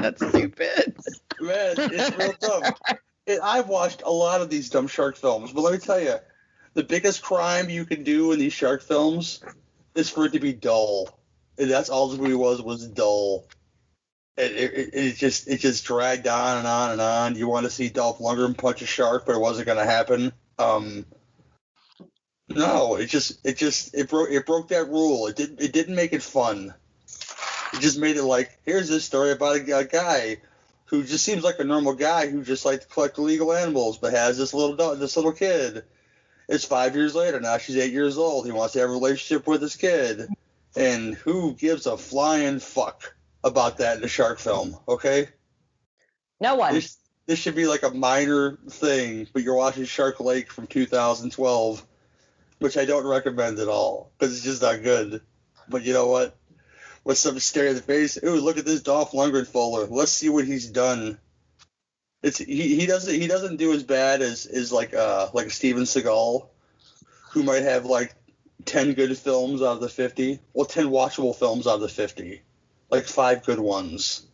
That's 0.02 0.26
stupid. 0.26 0.96
Man, 1.40 1.74
it's 1.78 2.16
real 2.16 2.34
dumb. 2.40 2.74
And 3.28 3.40
I've 3.40 3.66
watched 3.66 4.02
a 4.06 4.10
lot 4.10 4.40
of 4.40 4.50
these 4.50 4.70
dumb 4.70 4.86
shark 4.86 5.16
films, 5.16 5.52
but 5.52 5.62
let 5.62 5.72
me 5.72 5.80
tell 5.80 5.98
you, 5.98 6.14
the 6.74 6.84
biggest 6.84 7.22
crime 7.22 7.68
you 7.68 7.84
can 7.84 8.04
do 8.04 8.30
in 8.30 8.38
these 8.38 8.52
shark 8.52 8.82
films 8.82 9.42
is 9.96 10.08
for 10.08 10.26
it 10.26 10.34
to 10.34 10.38
be 10.38 10.52
dull. 10.52 11.18
And 11.58 11.68
that's 11.68 11.88
all 11.88 12.06
this 12.06 12.20
movie 12.20 12.34
was 12.34 12.62
was 12.62 12.86
dull. 12.86 13.48
It, 14.36 14.52
it, 14.52 14.90
it 14.94 15.16
just 15.16 15.48
it 15.48 15.58
just 15.58 15.84
dragged 15.84 16.28
on 16.28 16.58
and 16.58 16.66
on 16.68 16.92
and 16.92 17.00
on. 17.00 17.34
You 17.34 17.48
want 17.48 17.64
to 17.64 17.70
see 17.70 17.88
Dolph 17.88 18.20
Lundgren 18.20 18.56
punch 18.56 18.82
a 18.82 18.86
shark, 18.86 19.26
but 19.26 19.34
it 19.34 19.40
wasn't 19.40 19.66
going 19.66 19.78
to 19.78 19.90
happen. 19.90 20.32
Um, 20.58 21.04
no, 22.48 22.94
it 22.96 23.06
just 23.06 23.44
it 23.44 23.56
just 23.56 23.94
it 23.94 24.08
broke 24.08 24.30
it 24.30 24.46
broke 24.46 24.68
that 24.68 24.88
rule. 24.88 25.26
It 25.26 25.36
didn't 25.36 25.60
it 25.60 25.72
didn't 25.72 25.96
make 25.96 26.12
it 26.12 26.22
fun. 26.22 26.74
It 27.76 27.80
just 27.80 27.98
made 27.98 28.16
it 28.16 28.24
like 28.24 28.58
here's 28.64 28.88
this 28.88 29.04
story 29.04 29.32
about 29.32 29.56
a, 29.56 29.78
a 29.78 29.84
guy 29.84 30.38
who 30.86 31.02
just 31.04 31.24
seems 31.24 31.42
like 31.44 31.58
a 31.58 31.64
normal 31.64 31.94
guy 31.94 32.28
who 32.28 32.42
just 32.42 32.64
likes 32.64 32.84
to 32.84 32.90
collect 32.90 33.18
illegal 33.18 33.52
animals, 33.52 33.98
but 33.98 34.12
has 34.12 34.38
this 34.38 34.54
little 34.54 34.76
dog, 34.76 34.98
this 34.98 35.16
little 35.16 35.32
kid. 35.32 35.84
It's 36.48 36.64
five 36.64 36.94
years 36.94 37.14
later 37.14 37.40
now. 37.40 37.58
She's 37.58 37.76
eight 37.76 37.92
years 37.92 38.16
old. 38.18 38.46
He 38.46 38.52
wants 38.52 38.74
to 38.74 38.78
have 38.80 38.88
a 38.88 38.92
relationship 38.92 39.46
with 39.46 39.60
his 39.62 39.74
kid, 39.76 40.28
and 40.76 41.14
who 41.14 41.54
gives 41.54 41.86
a 41.86 41.96
flying 41.98 42.60
fuck 42.60 43.14
about 43.42 43.78
that 43.78 43.98
in 43.98 44.04
a 44.04 44.08
shark 44.08 44.38
film? 44.38 44.76
Okay, 44.88 45.28
No 46.40 46.54
one. 46.54 46.72
this 46.74 46.96
this 47.26 47.40
should 47.40 47.56
be 47.56 47.66
like 47.66 47.82
a 47.82 47.90
minor 47.90 48.56
thing, 48.70 49.26
but 49.32 49.42
you're 49.42 49.56
watching 49.56 49.84
Shark 49.84 50.20
Lake 50.20 50.52
from 50.52 50.68
2012, 50.68 51.84
which 52.60 52.76
I 52.76 52.84
don't 52.84 53.06
recommend 53.06 53.58
at 53.58 53.66
all 53.68 54.12
because 54.16 54.34
it's 54.36 54.44
just 54.44 54.62
not 54.62 54.82
good. 54.84 55.20
But 55.68 55.82
you 55.82 55.92
know 55.92 56.06
what? 56.06 56.36
With 57.06 57.18
some 57.18 57.38
stare 57.38 57.68
in 57.68 57.76
the 57.76 57.82
face, 57.82 58.18
ooh, 58.20 58.40
look 58.40 58.58
at 58.58 58.64
this 58.64 58.82
Dolph 58.82 59.12
Lundgren 59.12 59.46
folder. 59.46 59.86
Let's 59.86 60.10
see 60.10 60.28
what 60.28 60.44
he's 60.44 60.68
done. 60.68 61.18
It's 62.20 62.38
he, 62.38 62.74
he 62.74 62.84
doesn't 62.86 63.14
he 63.14 63.28
doesn't 63.28 63.58
do 63.58 63.72
as 63.72 63.84
bad 63.84 64.22
as 64.22 64.44
is 64.44 64.72
like 64.72 64.92
uh 64.92 65.28
like 65.32 65.52
Steven 65.52 65.84
Seagal, 65.84 66.48
who 67.30 67.44
might 67.44 67.62
have 67.62 67.84
like 67.84 68.12
ten 68.64 68.94
good 68.94 69.16
films 69.16 69.62
out 69.62 69.76
of 69.76 69.80
the 69.80 69.88
fifty. 69.88 70.40
Well, 70.52 70.64
ten 70.64 70.86
watchable 70.86 71.36
films 71.36 71.68
out 71.68 71.76
of 71.76 71.82
the 71.82 71.88
fifty, 71.88 72.42
like 72.90 73.04
five 73.04 73.44
good 73.44 73.60
ones. 73.60 74.26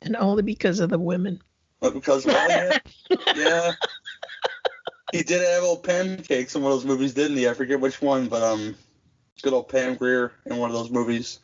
And 0.00 0.14
only 0.14 0.44
because 0.44 0.78
of 0.78 0.88
the 0.88 1.00
women. 1.00 1.42
But 1.80 1.94
because 1.94 2.26
of 2.26 2.32
yeah, 2.32 2.78
yeah. 3.34 3.72
He 5.10 5.24
did 5.24 5.42
have 5.42 5.64
old 5.64 5.82
pancakes 5.82 6.54
in 6.54 6.62
one 6.62 6.70
of 6.70 6.78
those 6.78 6.86
movies, 6.86 7.12
didn't 7.12 7.38
he? 7.38 7.48
I 7.48 7.54
forget 7.54 7.80
which 7.80 8.00
one, 8.00 8.28
but 8.28 8.44
um, 8.44 8.76
good 9.42 9.52
old 9.52 9.68
Pam 9.68 9.96
Grier 9.96 10.30
in 10.46 10.58
one 10.58 10.70
of 10.70 10.76
those 10.76 10.92
movies. 10.92 11.40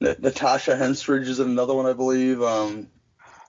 Na- 0.00 0.14
Natasha 0.18 0.72
Henstridge 0.76 1.28
is 1.28 1.38
another 1.40 1.74
one, 1.74 1.86
I 1.86 1.92
believe. 1.92 2.42
Um, 2.42 2.88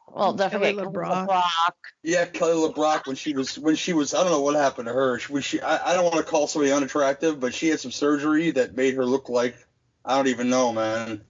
well, 0.08 0.34
don't 0.34 0.50
Kelly 0.50 0.74
LeBrock. 0.74 1.28
LeBrock. 1.28 1.72
yeah, 2.04 2.26
Kelly 2.26 2.54
LeBrock 2.68 3.06
when 3.06 3.16
she 3.16 3.34
was 3.34 3.58
when 3.60 3.76
she 3.76 3.94
was 3.94 4.14
I 4.16 4.24
don't 4.24 4.32
know 4.32 4.42
what 4.42 4.56
happened 4.56 4.88
to 4.88 4.94
her. 4.94 5.20
She, 5.20 5.32
was 5.32 5.46
she 5.46 5.62
I, 5.62 5.92
I 5.92 5.94
don't 5.94 6.06
want 6.06 6.18
to 6.18 6.24
call 6.24 6.48
somebody 6.48 6.72
unattractive, 6.72 7.40
but 7.40 7.54
she 7.54 7.68
had 7.70 7.80
some 7.80 7.92
surgery 7.92 8.52
that 8.52 8.76
made 8.76 8.96
her 8.96 9.06
look 9.06 9.30
like 9.30 9.56
I 10.04 10.16
don't 10.16 10.28
even 10.28 10.50
know, 10.50 10.74
man. 10.74 11.22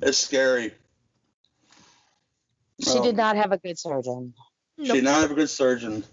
It's 0.00 0.18
scary. 0.18 0.74
She 2.80 2.90
Oh. 2.98 3.02
did 3.02 3.16
not 3.16 3.36
have 3.36 3.52
a 3.52 3.58
good 3.58 3.78
surgeon. 3.78 4.34
She 4.82 4.92
did 4.92 5.04
not 5.04 5.22
have 5.22 5.30
a 5.30 5.34
good 5.34 5.48
surgeon, 5.50 6.04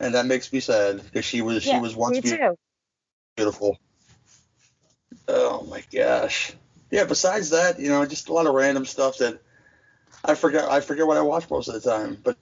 and 0.00 0.14
that 0.14 0.26
makes 0.26 0.52
me 0.52 0.58
sad 0.60 1.02
because 1.04 1.24
she 1.24 1.42
was 1.42 1.62
she 1.62 1.78
was 1.78 1.94
once 1.94 2.16
me 2.16 2.20
beautiful. 2.22 2.48
too. 2.48 2.58
beautiful. 3.36 3.78
Oh 5.28 5.62
my 5.70 5.82
gosh. 5.92 6.52
Yeah, 6.90 7.04
besides 7.04 7.50
that, 7.50 7.80
you 7.80 7.88
know, 7.88 8.04
just 8.06 8.28
a 8.28 8.32
lot 8.32 8.46
of 8.46 8.54
random 8.54 8.84
stuff 8.84 9.18
that 9.18 9.40
I 10.24 10.34
forget 10.34 10.64
I 10.70 10.80
forget 10.80 11.06
what 11.06 11.16
I 11.16 11.22
watch 11.22 11.50
most 11.50 11.68
of 11.68 11.74
the 11.74 11.80
time, 11.80 12.18
but 12.22 12.36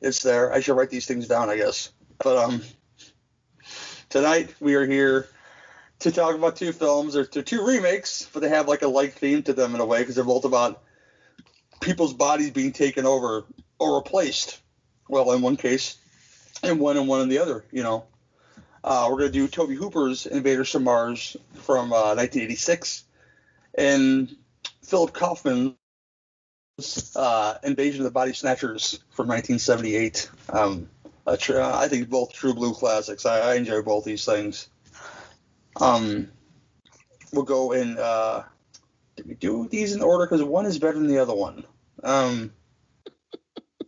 it's 0.00 0.22
there. 0.22 0.52
I 0.52 0.60
should 0.60 0.76
write 0.76 0.90
these 0.90 1.06
things 1.06 1.28
down, 1.28 1.50
I 1.50 1.56
guess. 1.56 1.90
But 2.18 2.36
um 2.36 2.62
tonight 4.08 4.54
we 4.60 4.74
are 4.74 4.86
here 4.86 5.28
to 6.00 6.10
talk 6.10 6.34
about 6.34 6.56
two 6.56 6.72
films. 6.72 7.14
They're, 7.14 7.24
two 7.24 7.66
remakes, 7.66 8.28
but 8.32 8.40
they 8.40 8.48
have 8.48 8.68
like 8.68 8.82
a 8.82 8.88
like 8.88 9.14
theme 9.14 9.42
to 9.44 9.52
them 9.52 9.74
in 9.74 9.80
a 9.80 9.84
way 9.84 10.00
because 10.00 10.14
they're 10.14 10.24
both 10.24 10.44
about 10.44 10.82
people's 11.80 12.14
bodies 12.14 12.50
being 12.50 12.72
taken 12.72 13.04
over 13.04 13.44
or 13.78 13.96
replaced. 13.96 14.60
Well, 15.08 15.32
in 15.32 15.42
one 15.42 15.56
case, 15.56 15.96
and 16.62 16.78
one 16.78 16.96
and 16.96 17.08
one 17.08 17.22
in 17.22 17.28
the 17.28 17.38
other, 17.38 17.64
you 17.72 17.82
know. 17.82 18.04
Uh, 18.84 19.08
we're 19.10 19.18
to 19.18 19.30
do 19.30 19.48
Tobe 19.48 19.70
Hooper's 19.70 20.26
Invaders 20.26 20.70
from 20.70 20.84
Mars 20.84 21.36
from 21.54 21.92
uh, 21.92 22.14
1986 22.14 23.04
and 23.78 24.36
Philip 24.82 25.14
Kaufman's 25.14 25.76
uh, 27.14 27.54
Invasion 27.62 28.00
of 28.00 28.04
the 28.04 28.10
Body 28.10 28.32
Snatchers 28.32 28.98
from 29.10 29.28
1978. 29.28 30.30
Um, 30.50 30.90
a 31.26 31.36
tr- 31.36 31.60
I 31.60 31.88
think 31.88 32.08
both 32.08 32.32
true 32.32 32.54
blue 32.54 32.74
classics. 32.74 33.24
I, 33.24 33.52
I 33.52 33.54
enjoy 33.54 33.82
both 33.82 34.04
these 34.04 34.24
things. 34.24 34.68
Um, 35.80 36.28
we'll 37.32 37.44
go 37.44 37.72
in. 37.72 37.98
Uh, 37.98 38.42
did 39.16 39.28
we 39.28 39.34
do 39.34 39.68
these 39.68 39.94
in 39.94 40.02
order? 40.02 40.26
Because 40.26 40.42
one 40.42 40.66
is 40.66 40.78
better 40.78 40.98
than 40.98 41.06
the 41.06 41.18
other 41.18 41.34
one. 41.34 41.64
Um, 42.02 42.52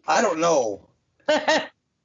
I 0.07 0.23
don't 0.23 0.41
know. 0.41 0.87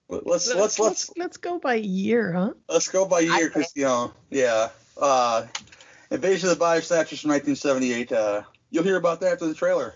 Let's 0.08 0.54
let's 0.54 0.78
let's 0.78 1.10
let's 1.18 1.38
go 1.38 1.58
by 1.58 1.74
year, 1.74 2.32
huh? 2.32 2.52
Let's 2.70 2.90
go 2.90 3.08
by 3.08 3.22
year 3.22 3.34
I 3.34 3.44
because 3.48 3.74
you 3.76 3.86
know, 3.86 4.14
yeah. 4.30 4.70
Uh, 4.96 5.48
Invasion 6.12 6.50
of 6.50 6.56
the 6.56 6.60
Body 6.60 6.82
Snatchers 6.82 7.22
from 7.22 7.32
1978. 7.32 8.12
Uh, 8.12 8.44
you'll 8.70 8.84
hear 8.84 8.98
about 8.98 9.22
that 9.22 9.34
after 9.34 9.48
the 9.48 9.56
trailer. 9.56 9.96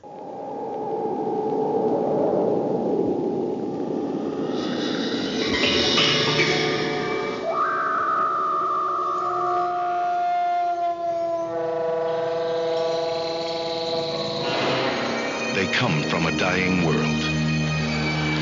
They 15.54 15.68
come 15.74 16.04
from 16.04 16.26
a 16.26 16.32
dying 16.38 16.86
world. 16.86 17.22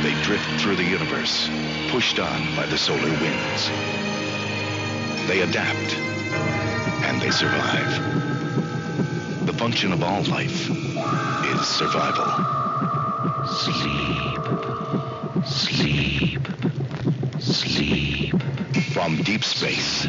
They 0.04 0.14
drift 0.24 0.62
through 0.62 0.76
the 0.78 0.84
universe, 0.84 1.50
pushed 1.90 2.20
on 2.20 2.56
by 2.56 2.66
the 2.68 2.78
solar 2.78 3.02
winds. 3.02 3.70
They 5.28 5.42
adapt, 5.42 6.07
and 7.08 7.22
they 7.22 7.32
survive. 7.32 8.26
The 9.46 9.54
function 9.54 9.94
of 9.94 10.04
all 10.04 10.24
life 10.24 10.70
is 10.70 11.62
survival. 11.66 12.28
Sleep. 13.48 14.42
Sleep. 15.46 16.48
Sleep. 17.40 18.36
From 18.92 19.24
deep 19.24 19.46
space. 19.46 20.06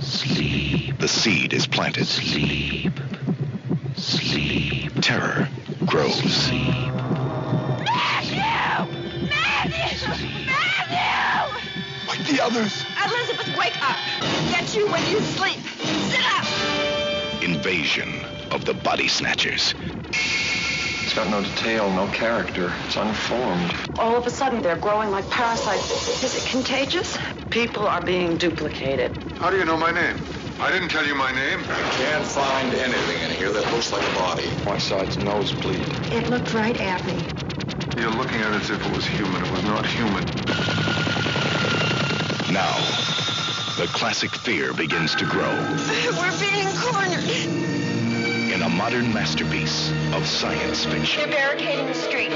Sleep. 0.00 0.98
The 0.98 1.08
seed 1.08 1.54
is 1.54 1.66
planted. 1.66 2.06
Sleep. 2.06 2.92
Sleep. 3.96 4.92
Terror 5.00 5.48
grows. 5.86 6.14
Sleep. 6.14 6.92
Matthew! 7.88 8.36
Matthew! 9.30 10.08
Matthew! 10.46 11.58
Like 12.06 12.26
the 12.28 12.44
others. 12.44 12.84
Elizabeth! 13.02 13.33
Wake 13.56 13.76
up. 13.82 13.96
Get 14.50 14.74
you 14.74 14.86
when 14.88 15.02
you 15.10 15.20
sleep. 15.20 15.58
Sit 16.10 16.24
up. 16.36 17.42
Invasion 17.42 18.24
of 18.50 18.64
the 18.64 18.74
Body 18.74 19.08
Snatchers. 19.08 19.74
It's 20.12 21.14
got 21.14 21.28
no 21.30 21.42
detail, 21.42 21.90
no 21.92 22.06
character. 22.08 22.72
It's 22.86 22.96
unformed. 22.96 23.74
All 23.98 24.16
of 24.16 24.26
a 24.26 24.30
sudden, 24.30 24.62
they're 24.62 24.76
growing 24.76 25.10
like 25.10 25.28
parasites. 25.30 26.22
Is 26.22 26.44
it 26.44 26.50
contagious? 26.50 27.18
People 27.50 27.86
are 27.86 28.00
being 28.00 28.36
duplicated. 28.36 29.16
How 29.36 29.50
do 29.50 29.56
you 29.56 29.64
know 29.64 29.76
my 29.76 29.92
name? 29.92 30.16
I 30.60 30.70
didn't 30.70 30.88
tell 30.88 31.04
you 31.06 31.14
my 31.14 31.32
name. 31.32 31.60
I 31.60 31.80
can't 31.98 32.24
find 32.24 32.74
anything 32.74 33.22
in 33.22 33.36
here 33.36 33.52
that 33.52 33.70
looks 33.72 33.92
like 33.92 34.02
a 34.02 34.14
body. 34.14 34.46
One 34.64 34.80
side's 34.80 35.16
nosebleed. 35.18 35.80
It 36.12 36.30
looked 36.30 36.54
right 36.54 36.80
at 36.80 37.04
me. 37.06 37.16
You're 38.00 38.10
looking 38.10 38.40
at 38.40 38.52
it 38.54 38.62
as 38.62 38.70
if 38.70 38.84
it 38.84 38.96
was 38.96 39.04
human. 39.04 39.44
It 39.44 39.50
was 39.52 39.62
not 39.64 39.86
human. 39.86 40.24
Now, 42.52 43.03
the 43.76 43.86
classic 43.88 44.30
fear 44.36 44.72
begins 44.72 45.14
to 45.16 45.24
grow 45.26 45.50
We're 46.18 46.38
being 46.38 46.68
cornered. 46.76 47.24
in 48.52 48.62
a 48.62 48.68
modern 48.68 49.12
masterpiece 49.12 49.90
of 50.12 50.26
science 50.26 50.84
fiction. 50.84 51.22
They're 51.28 51.38
barricading 51.38 51.86
the 51.86 51.94
street. 51.94 52.30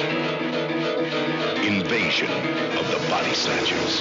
Invasion 1.65 2.31
of 2.77 2.91
the 2.91 2.99
Body 3.09 3.33
Snatchers. 3.35 4.01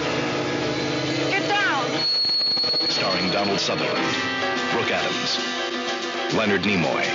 Get 1.29 1.47
down. 1.47 1.85
Starring 2.89 3.29
Donald 3.31 3.59
Sutherland, 3.59 4.15
Brooke 4.71 4.91
Adams, 4.91 5.37
Leonard 6.33 6.63
Nimoy. 6.63 7.05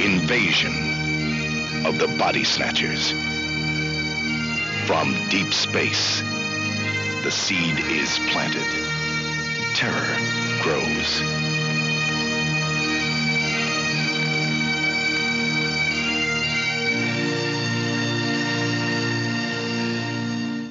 Invasion 0.00 1.84
of 1.86 1.98
the 1.98 2.08
Body 2.18 2.44
Snatchers. 2.44 3.12
From 4.92 5.16
deep 5.30 5.54
space, 5.54 6.20
the 7.22 7.30
seed 7.30 7.78
is 7.78 8.18
planted. 8.28 8.66
Terror 9.74 10.18
grows. 10.60 11.22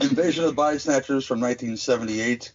Invasion 0.08 0.44
of 0.44 0.51
the 0.51 0.56
Body 0.56 0.78
Snatchers 0.78 1.25
from 1.25 1.40
1978. 1.40 2.51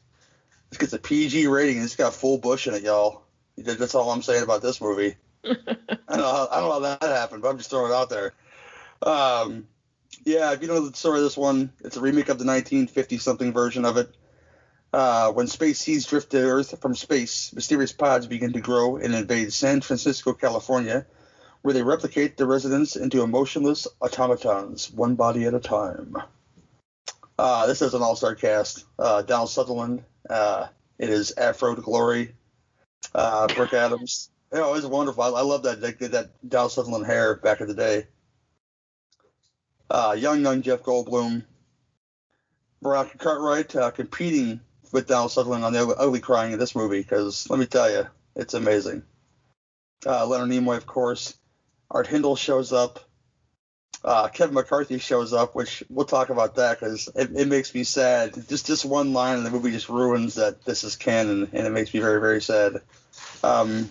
This 0.70 0.78
gets 0.78 0.92
a 0.92 1.00
PG 1.00 1.48
rating 1.48 1.78
and 1.78 1.84
it's 1.84 1.96
got 1.96 2.14
full 2.14 2.38
bush 2.38 2.68
in 2.68 2.74
it, 2.74 2.84
y'all. 2.84 3.22
That's 3.58 3.96
all 3.96 4.12
I'm 4.12 4.22
saying 4.22 4.44
about 4.44 4.62
this 4.62 4.80
movie. 4.80 5.16
I 5.44 5.56
don't 6.06 6.18
know 6.18 6.32
how, 6.32 6.48
I 6.48 6.60
don't 6.60 6.68
know 6.68 6.72
how 6.74 6.78
that 6.78 7.02
happened, 7.02 7.42
but 7.42 7.48
I'm 7.48 7.58
just 7.58 7.70
throwing 7.70 7.90
it 7.90 7.94
out 7.96 8.08
there. 8.08 8.34
Um, 9.02 9.66
yeah, 10.24 10.52
if 10.52 10.62
you 10.62 10.68
know 10.68 10.80
the 10.80 10.96
story 10.96 11.18
of 11.18 11.24
this 11.24 11.36
one, 11.36 11.72
it's 11.84 11.96
a 11.96 12.00
remake 12.00 12.28
of 12.28 12.38
the 12.38 12.44
1950 12.44 13.18
something 13.18 13.52
version 13.52 13.84
of 13.84 13.96
it. 13.96 14.08
Uh, 14.92 15.30
when 15.32 15.46
space 15.46 15.78
seeds 15.78 16.06
drift 16.06 16.30
to 16.30 16.38
Earth 16.38 16.80
from 16.80 16.94
space, 16.94 17.52
mysterious 17.52 17.92
pods 17.92 18.26
begin 18.26 18.52
to 18.52 18.60
grow 18.60 18.96
and 18.96 19.14
invade 19.14 19.52
San 19.52 19.80
Francisco, 19.80 20.32
California, 20.32 21.04
where 21.62 21.74
they 21.74 21.82
replicate 21.82 22.36
the 22.36 22.46
residents 22.46 22.96
into 22.96 23.22
emotionless 23.22 23.86
automatons, 24.00 24.90
one 24.90 25.16
body 25.16 25.44
at 25.44 25.54
a 25.54 25.60
time. 25.60 26.16
Uh, 27.38 27.66
this 27.66 27.82
is 27.82 27.92
an 27.92 28.02
all-star 28.02 28.34
cast. 28.34 28.84
Uh, 28.98 29.22
Donald 29.22 29.50
Sutherland. 29.50 30.02
Uh, 30.30 30.68
it 30.98 31.10
is 31.10 31.32
Afro 31.36 31.74
to 31.74 31.82
Glory. 31.82 32.34
Uh, 33.14 33.46
Brooke 33.48 33.74
Adams. 33.74 34.30
It 34.52 34.60
was 34.60 34.86
wonderful. 34.86 35.22
I, 35.22 35.28
I 35.28 35.42
love 35.42 35.64
that, 35.64 35.80
that 35.80 35.98
that 36.12 36.48
Donald 36.48 36.72
Sutherland 36.72 37.04
hair 37.04 37.34
back 37.34 37.60
in 37.60 37.66
the 37.68 37.74
day. 37.74 38.06
Uh, 39.90 40.16
young, 40.18 40.42
young 40.42 40.62
Jeff 40.62 40.82
Goldblum. 40.82 41.44
Veronica 42.82 43.18
Cartwright 43.18 43.74
uh, 43.74 43.90
competing 43.90 44.60
with 44.92 45.06
Donald 45.06 45.32
Sutherland 45.32 45.64
on 45.64 45.72
the 45.72 45.86
ugly, 45.98 46.20
crying 46.20 46.52
in 46.52 46.58
this 46.58 46.76
movie 46.76 47.00
because 47.00 47.48
let 47.50 47.58
me 47.58 47.66
tell 47.66 47.90
you, 47.90 48.06
it's 48.34 48.54
amazing. 48.54 49.02
Uh, 50.04 50.26
Leonard 50.26 50.50
Nimoy, 50.50 50.76
of 50.76 50.86
course. 50.86 51.36
Art 51.90 52.06
Hindle 52.06 52.36
shows 52.36 52.72
up. 52.72 53.00
Uh, 54.04 54.28
Kevin 54.28 54.54
McCarthy 54.54 54.98
shows 54.98 55.32
up, 55.32 55.54
which 55.54 55.82
we'll 55.88 56.04
talk 56.04 56.28
about 56.28 56.56
that 56.56 56.78
because 56.78 57.08
it, 57.14 57.30
it 57.34 57.48
makes 57.48 57.74
me 57.74 57.82
sad. 57.82 58.34
Just 58.48 58.66
just 58.66 58.84
one 58.84 59.12
line 59.12 59.38
in 59.38 59.44
the 59.44 59.50
movie 59.50 59.72
just 59.72 59.88
ruins 59.88 60.34
that 60.34 60.64
this 60.64 60.84
is 60.84 60.96
canon, 60.96 61.48
and 61.52 61.66
it 61.66 61.70
makes 61.70 61.92
me 61.92 62.00
very 62.00 62.20
very 62.20 62.42
sad. 62.42 62.82
Um, 63.42 63.90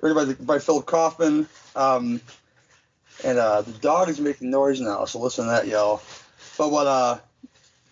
by, 0.00 0.24
by 0.40 0.58
Philip 0.58 0.86
Kaufman, 0.86 1.48
um, 1.74 2.20
and 3.24 3.38
uh, 3.38 3.62
the 3.62 3.72
dog 3.72 4.08
is 4.08 4.20
making 4.20 4.50
noise 4.50 4.80
now, 4.80 5.04
so 5.06 5.18
listen 5.18 5.46
to 5.46 5.50
that, 5.50 5.66
y'all. 5.66 6.02
But 6.58 6.70
what 6.70 6.86
uh, 6.86 7.18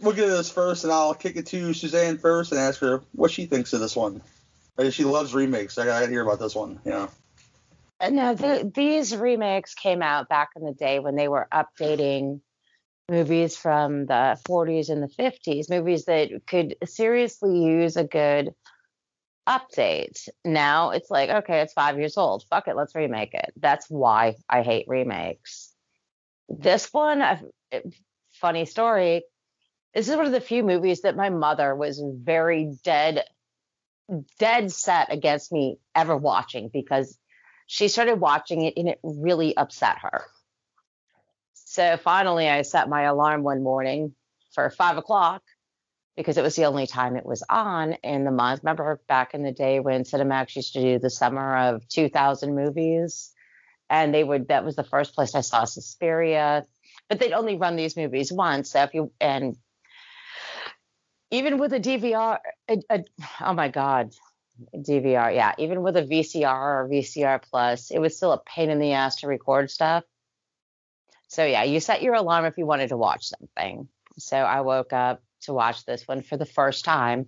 we'll 0.00 0.14
get 0.14 0.26
to 0.26 0.30
this 0.30 0.50
first, 0.50 0.84
and 0.84 0.92
I'll 0.92 1.14
kick 1.14 1.36
it 1.36 1.46
to 1.46 1.72
Suzanne 1.72 2.18
first 2.18 2.52
and 2.52 2.60
ask 2.60 2.80
her 2.80 3.02
what 3.12 3.30
she 3.30 3.46
thinks 3.46 3.72
of 3.72 3.80
this 3.80 3.96
one. 3.96 4.22
She 4.90 5.04
loves 5.04 5.34
remakes. 5.34 5.78
I 5.78 5.86
gotta 5.86 6.08
hear 6.08 6.22
about 6.22 6.38
this 6.38 6.54
one. 6.54 6.80
Yeah. 6.84 7.08
Uh, 8.00 8.10
No, 8.10 8.34
the, 8.34 8.70
these 8.74 9.16
remakes 9.16 9.74
came 9.74 10.02
out 10.02 10.28
back 10.28 10.50
in 10.56 10.64
the 10.64 10.72
day 10.72 10.98
when 10.98 11.14
they 11.14 11.28
were 11.28 11.46
updating 11.52 12.40
movies 13.08 13.56
from 13.56 14.06
the 14.06 14.38
40s 14.48 14.88
and 14.88 15.02
the 15.02 15.08
50s, 15.08 15.70
movies 15.70 16.06
that 16.06 16.30
could 16.46 16.76
seriously 16.84 17.62
use 17.62 17.96
a 17.96 18.04
good 18.04 18.54
update. 19.48 20.28
Now 20.44 20.90
it's 20.90 21.10
like, 21.10 21.30
okay, 21.30 21.60
it's 21.60 21.72
five 21.72 21.98
years 21.98 22.16
old. 22.16 22.44
Fuck 22.48 22.68
it, 22.68 22.76
let's 22.76 22.94
remake 22.94 23.34
it. 23.34 23.52
That's 23.56 23.88
why 23.88 24.36
I 24.48 24.62
hate 24.62 24.86
remakes. 24.88 25.72
This 26.48 26.92
one, 26.92 27.22
funny 28.32 28.64
story. 28.66 29.22
This 29.94 30.08
is 30.08 30.16
one 30.16 30.26
of 30.26 30.32
the 30.32 30.40
few 30.40 30.62
movies 30.62 31.02
that 31.02 31.16
my 31.16 31.30
mother 31.30 31.74
was 31.74 32.02
very 32.04 32.74
dead, 32.82 33.24
dead 34.38 34.72
set 34.72 35.12
against 35.12 35.52
me 35.52 35.78
ever 35.94 36.16
watching 36.16 36.70
because 36.72 37.18
she 37.66 37.88
started 37.88 38.16
watching 38.16 38.62
it 38.62 38.74
and 38.76 38.88
it 38.88 38.98
really 39.02 39.56
upset 39.56 39.98
her. 39.98 40.24
So 41.54 41.96
finally, 41.96 42.48
I 42.48 42.62
set 42.62 42.88
my 42.88 43.02
alarm 43.02 43.42
one 43.42 43.62
morning 43.62 44.14
for 44.54 44.68
five 44.70 44.98
o'clock 44.98 45.42
because 46.16 46.36
it 46.36 46.42
was 46.42 46.56
the 46.56 46.66
only 46.66 46.86
time 46.86 47.16
it 47.16 47.24
was 47.24 47.42
on 47.48 47.94
in 48.04 48.24
the 48.24 48.30
month. 48.30 48.60
Remember 48.62 49.00
back 49.08 49.34
in 49.34 49.42
the 49.42 49.52
day 49.52 49.80
when 49.80 50.04
Cinemax 50.04 50.56
used 50.56 50.74
to 50.74 50.80
do 50.80 50.98
the 50.98 51.10
summer 51.10 51.56
of 51.56 51.88
2000 51.88 52.54
movies? 52.54 53.32
And 53.88 54.14
they 54.14 54.24
would, 54.24 54.48
that 54.48 54.64
was 54.64 54.76
the 54.76 54.84
first 54.84 55.14
place 55.14 55.34
I 55.34 55.40
saw 55.40 55.64
Suspiria, 55.64 56.64
but 57.08 57.18
they'd 57.18 57.32
only 57.32 57.56
run 57.56 57.76
these 57.76 57.96
movies 57.96 58.32
once. 58.32 58.70
So 58.70 58.82
if 58.82 58.94
you, 58.94 59.12
and 59.20 59.56
even 61.30 61.58
with 61.58 61.72
a 61.72 61.80
DVR, 61.80 62.38
a, 62.68 62.76
a, 62.90 63.04
oh 63.40 63.52
my 63.54 63.68
God, 63.68 64.12
DVR, 64.74 65.34
yeah, 65.34 65.52
even 65.58 65.82
with 65.82 65.96
a 65.96 66.02
VCR 66.02 66.44
or 66.46 66.88
VCR 66.90 67.42
Plus, 67.42 67.90
it 67.90 67.98
was 67.98 68.16
still 68.16 68.32
a 68.32 68.40
pain 68.44 68.70
in 68.70 68.78
the 68.78 68.92
ass 68.92 69.16
to 69.16 69.26
record 69.26 69.70
stuff. 69.70 70.04
So 71.28 71.44
yeah, 71.44 71.64
you 71.64 71.80
set 71.80 72.02
your 72.02 72.14
alarm 72.14 72.44
if 72.44 72.58
you 72.58 72.66
wanted 72.66 72.90
to 72.90 72.96
watch 72.96 73.24
something. 73.24 73.88
So 74.18 74.36
I 74.36 74.60
woke 74.60 74.92
up 74.92 75.22
to 75.42 75.52
watch 75.52 75.84
this 75.84 76.06
one 76.06 76.22
for 76.22 76.36
the 76.36 76.46
first 76.46 76.84
time 76.84 77.26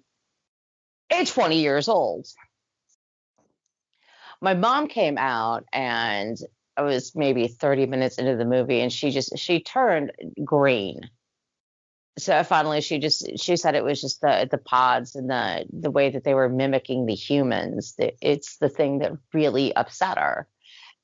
at 1.10 1.26
20 1.26 1.60
years 1.60 1.88
old. 1.88 2.26
My 4.40 4.54
mom 4.54 4.88
came 4.88 5.16
out 5.16 5.64
and 5.72 6.36
I 6.76 6.82
was 6.82 7.14
maybe 7.14 7.48
30 7.48 7.86
minutes 7.86 8.18
into 8.18 8.36
the 8.36 8.44
movie 8.44 8.80
and 8.80 8.92
she 8.92 9.10
just 9.10 9.38
she 9.38 9.60
turned 9.60 10.12
green. 10.44 11.08
So 12.18 12.42
finally 12.44 12.80
she 12.80 12.98
just 12.98 13.38
she 13.38 13.56
said 13.56 13.74
it 13.74 13.84
was 13.84 14.00
just 14.00 14.20
the 14.20 14.48
the 14.50 14.58
pods 14.58 15.14
and 15.14 15.30
the 15.30 15.66
the 15.72 15.90
way 15.90 16.10
that 16.10 16.24
they 16.24 16.34
were 16.34 16.48
mimicking 16.48 17.06
the 17.06 17.14
humans. 17.14 17.94
It's 17.98 18.56
the 18.58 18.68
thing 18.68 18.98
that 18.98 19.12
really 19.32 19.74
upset 19.74 20.18
her. 20.18 20.48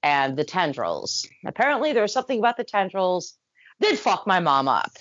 And 0.02 0.36
the 0.36 0.44
tendrils. 0.44 1.28
Apparently 1.44 1.92
there 1.92 2.02
was 2.02 2.12
something 2.12 2.38
about 2.38 2.56
the 2.56 2.64
tendrils 2.64 3.36
that 3.80 3.98
fucked 3.98 4.26
my 4.26 4.40
mom 4.40 4.66
up. 4.66 4.92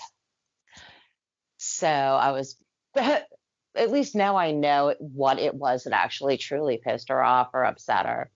So 1.62 1.86
I 1.86 2.32
was, 2.32 2.56
at 2.96 3.28
least 3.76 4.14
now 4.14 4.36
I 4.36 4.52
know 4.52 4.94
what 4.98 5.38
it 5.38 5.54
was 5.54 5.84
that 5.84 5.92
actually 5.92 6.38
truly 6.38 6.80
pissed 6.82 7.10
her 7.10 7.22
off 7.22 7.50
or 7.52 7.64
upset 7.64 8.06
her. 8.06 8.30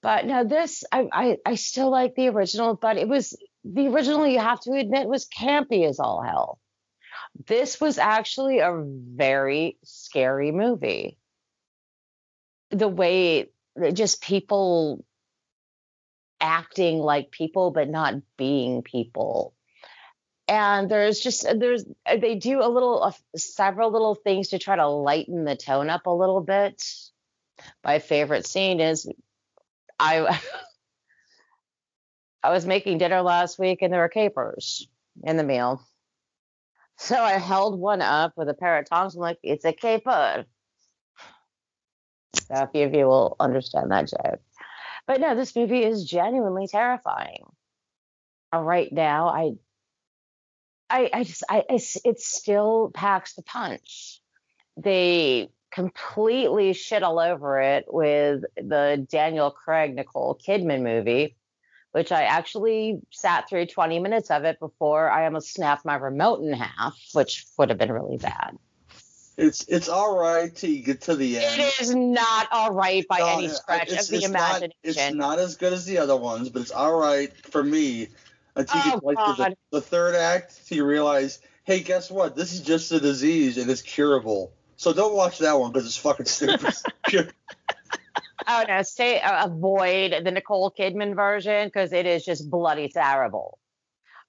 But 0.00 0.26
no, 0.26 0.44
this 0.44 0.84
I, 0.92 1.08
I 1.12 1.36
I 1.44 1.54
still 1.56 1.90
like 1.90 2.14
the 2.14 2.28
original, 2.28 2.76
but 2.76 2.98
it 2.98 3.08
was 3.08 3.36
the 3.64 3.88
original. 3.88 4.24
You 4.28 4.38
have 4.38 4.60
to 4.60 4.74
admit 4.74 5.08
was 5.08 5.26
campy 5.26 5.88
as 5.88 5.98
all 5.98 6.22
hell. 6.22 6.60
This 7.48 7.80
was 7.80 7.98
actually 7.98 8.60
a 8.60 8.80
very 8.80 9.78
scary 9.82 10.52
movie. 10.52 11.18
The 12.70 12.86
way 12.86 13.50
just 13.92 14.22
people 14.22 15.04
acting 16.40 16.98
like 16.98 17.32
people 17.32 17.72
but 17.72 17.88
not 17.88 18.14
being 18.36 18.82
people 18.82 19.55
and 20.48 20.90
there's 20.90 21.20
just 21.20 21.46
there's 21.58 21.84
they 22.20 22.36
do 22.36 22.62
a 22.62 22.68
little 22.68 23.02
uh, 23.02 23.12
several 23.36 23.90
little 23.90 24.14
things 24.14 24.48
to 24.48 24.58
try 24.58 24.76
to 24.76 24.88
lighten 24.88 25.44
the 25.44 25.56
tone 25.56 25.90
up 25.90 26.06
a 26.06 26.10
little 26.10 26.40
bit 26.40 26.82
my 27.84 27.98
favorite 27.98 28.46
scene 28.46 28.80
is 28.80 29.08
i 29.98 30.40
i 32.42 32.50
was 32.50 32.66
making 32.66 32.98
dinner 32.98 33.22
last 33.22 33.58
week 33.58 33.82
and 33.82 33.92
there 33.92 34.00
were 34.00 34.08
capers 34.08 34.88
in 35.22 35.36
the 35.36 35.44
meal. 35.44 35.82
So 36.98 37.16
I 37.16 37.32
held 37.32 37.78
one 37.78 38.00
up 38.00 38.32
with 38.36 38.48
a 38.48 38.54
pair 38.54 38.78
of 38.78 38.88
tongs. 38.88 39.14
I'm 39.14 39.20
like, 39.20 39.38
it's 39.42 39.64
a 39.64 39.72
caper. 39.72 40.46
So 42.34 42.54
a 42.54 42.68
few 42.68 42.86
of 42.86 42.94
you 42.94 43.06
will 43.06 43.36
understand 43.38 43.90
that 43.90 44.08
joke. 44.08 44.40
But 45.06 45.20
no, 45.20 45.34
this 45.34 45.54
movie 45.54 45.84
is 45.84 46.04
genuinely 46.04 46.66
terrifying. 46.66 47.44
Right 48.54 48.90
now, 48.90 49.28
I, 49.28 49.52
I, 50.88 51.10
I 51.12 51.24
just, 51.24 51.42
I, 51.48 51.64
I, 51.68 51.78
it 52.04 52.20
still 52.20 52.90
packs 52.94 53.34
the 53.34 53.42
punch. 53.42 54.20
They 54.76 55.50
completely 55.72 56.72
shit 56.72 57.02
all 57.02 57.18
over 57.18 57.60
it 57.60 57.86
with 57.88 58.42
the 58.56 59.06
Daniel 59.10 59.50
Craig 59.50 59.94
Nicole 59.94 60.38
Kidman 60.46 60.82
movie, 60.82 61.36
which 61.92 62.12
I 62.12 62.22
actually 62.24 63.00
sat 63.10 63.48
through 63.48 63.66
20 63.66 63.98
minutes 63.98 64.30
of 64.30 64.44
it 64.44 64.60
before 64.60 65.10
I 65.10 65.24
almost 65.24 65.52
snapped 65.52 65.84
my 65.84 65.96
remote 65.96 66.40
in 66.42 66.52
half, 66.52 66.96
which 67.14 67.46
would 67.58 67.68
have 67.70 67.78
been 67.78 67.92
really 67.92 68.18
bad. 68.18 68.56
It's 69.38 69.66
it's 69.68 69.90
all 69.90 70.18
right 70.18 70.54
till 70.54 70.70
you 70.70 70.82
get 70.82 71.02
to 71.02 71.14
the 71.14 71.36
end. 71.38 71.60
It 71.60 71.78
is 71.82 71.94
not 71.94 72.48
all 72.50 72.72
right 72.72 73.06
by 73.06 73.18
No, 73.18 73.26
any 73.36 73.48
stretch 73.48 73.88
it's- 73.88 74.04
of 74.04 74.10
the 74.12 74.16
it's 74.16 74.28
not- 74.30 74.50
imagination. 74.62 74.72
it's 74.84 75.14
not 75.14 75.38
as 75.38 75.56
good 75.56 75.74
as 75.74 75.84
the 75.84 75.98
other 75.98 76.16
ones, 76.16 76.48
but 76.48 76.62
it's 76.62 76.70
all 76.70 76.94
right 76.96 77.30
for 77.48 77.62
me 77.62 78.08
until 78.56 78.80
you 78.80 78.92
Oh, 78.92 79.00
get 79.00 79.24
to 79.26 79.32
the, 79.32 79.56
the 79.70 79.80
third 79.80 80.14
act 80.14 80.66
till 80.66 80.78
you 80.78 80.84
realize, 80.84 81.40
hey, 81.64 81.80
guess 81.80 82.10
what? 82.10 82.34
This 82.34 82.52
is 82.52 82.60
just 82.60 82.90
a 82.92 83.00
disease 83.00 83.58
and 83.58 83.70
it's 83.70 83.82
curable. 83.82 84.52
So 84.76 84.92
don't 84.92 85.14
watch 85.14 85.38
that 85.38 85.58
one 85.58 85.72
because 85.72 85.86
it's 85.86 85.96
fucking 85.96 86.26
stupid. 86.26 86.74
Oh 88.48 88.64
no, 88.68 88.82
stay 88.82 89.20
uh, 89.20 89.46
avoid 89.46 90.24
the 90.24 90.30
Nicole 90.30 90.70
Kidman 90.70 91.16
version 91.16 91.66
because 91.66 91.92
it 91.92 92.06
is 92.06 92.24
just 92.24 92.48
bloody 92.48 92.88
terrible. 92.88 93.58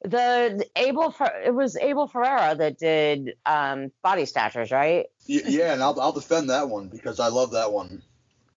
The 0.03 0.65
Abel, 0.75 1.13
it 1.45 1.53
was 1.53 1.75
Abel 1.77 2.07
Ferrara 2.07 2.55
that 2.55 2.79
did 2.79 3.33
um, 3.45 3.91
Body 4.03 4.25
Snatchers, 4.25 4.71
right? 4.71 5.05
Y- 5.29 5.41
yeah, 5.45 5.73
and 5.73 5.83
I'll, 5.83 5.99
I'll 5.99 6.11
defend 6.11 6.49
that 6.49 6.69
one 6.69 6.87
because 6.87 7.19
I 7.19 7.27
love 7.27 7.51
that 7.51 7.71
one. 7.71 8.01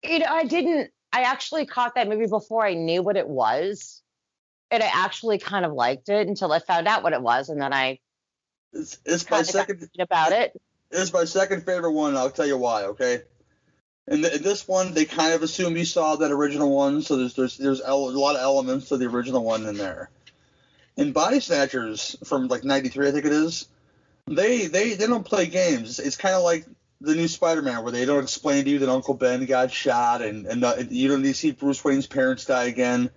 You 0.03 0.19
know, 0.19 0.27
I 0.29 0.45
didn't. 0.45 0.91
I 1.11 1.23
actually 1.23 1.65
caught 1.65 1.95
that 1.95 2.07
movie 2.07 2.27
before 2.27 2.65
I 2.65 2.73
knew 2.73 3.01
what 3.01 3.17
it 3.17 3.27
was, 3.27 3.98
and 4.71 4.83
I 4.83 4.89
actually 4.93 5.37
kind 5.39 5.65
of 5.65 5.73
liked 5.73 6.09
it 6.09 6.27
until 6.27 6.51
I 6.51 6.59
found 6.59 6.87
out 6.87 7.03
what 7.03 7.13
it 7.13 7.21
was, 7.21 7.49
and 7.49 7.61
then 7.61 7.73
I 7.73 7.99
It's, 8.73 8.99
it's 9.05 9.29
my 9.29 9.37
kind 9.37 9.47
of 9.49 9.53
got 9.53 9.67
second. 9.67 9.89
about 9.99 10.31
it. 10.31 10.59
It's 10.91 11.13
my 11.13 11.25
second 11.25 11.65
favorite 11.65 11.91
one. 11.91 12.09
and 12.09 12.17
I'll 12.17 12.29
tell 12.31 12.47
you 12.47 12.57
why. 12.57 12.83
Okay. 12.85 13.21
And 14.07 14.23
th- 14.23 14.41
this 14.41 14.67
one, 14.67 14.93
they 14.93 15.05
kind 15.05 15.33
of 15.33 15.43
assume 15.43 15.77
you 15.77 15.85
saw 15.85 16.15
that 16.15 16.31
original 16.31 16.75
one, 16.75 17.01
so 17.03 17.15
there's 17.15 17.35
there's 17.35 17.57
there's 17.57 17.81
el- 17.81 18.09
a 18.09 18.11
lot 18.11 18.35
of 18.35 18.41
elements 18.41 18.91
of 18.91 18.99
the 18.99 19.05
original 19.05 19.43
one 19.43 19.65
in 19.67 19.77
there. 19.77 20.09
In 20.97 21.11
Body 21.11 21.39
Snatchers 21.39 22.17
from 22.25 22.47
like 22.47 22.63
'93, 22.63 23.07
I 23.07 23.11
think 23.11 23.25
it 23.25 23.31
is, 23.31 23.67
they 24.27 24.65
they 24.67 24.95
they 24.95 25.05
don't 25.07 25.23
play 25.25 25.45
games. 25.45 25.99
It's 25.99 26.17
kind 26.17 26.33
of 26.35 26.41
like 26.43 26.65
the 27.01 27.13
new 27.15 27.27
Spider-Man, 27.27 27.83
where 27.83 27.91
they 27.91 28.05
don't 28.05 28.23
explain 28.23 28.65
to 28.65 28.69
you 28.71 28.79
that 28.79 28.89
Uncle 28.89 29.13
Ben 29.13 29.45
got 29.45 29.71
shot 29.71 30.21
and 30.23 30.47
and 30.47 30.63
uh, 30.63 30.75
you 30.89 31.07
don't 31.07 31.21
need 31.21 31.29
to 31.29 31.33
see 31.37 31.51
Bruce 31.51 31.83
Wayne's 31.85 32.07
parents 32.07 32.45
die 32.45 32.65
again. 32.65 33.11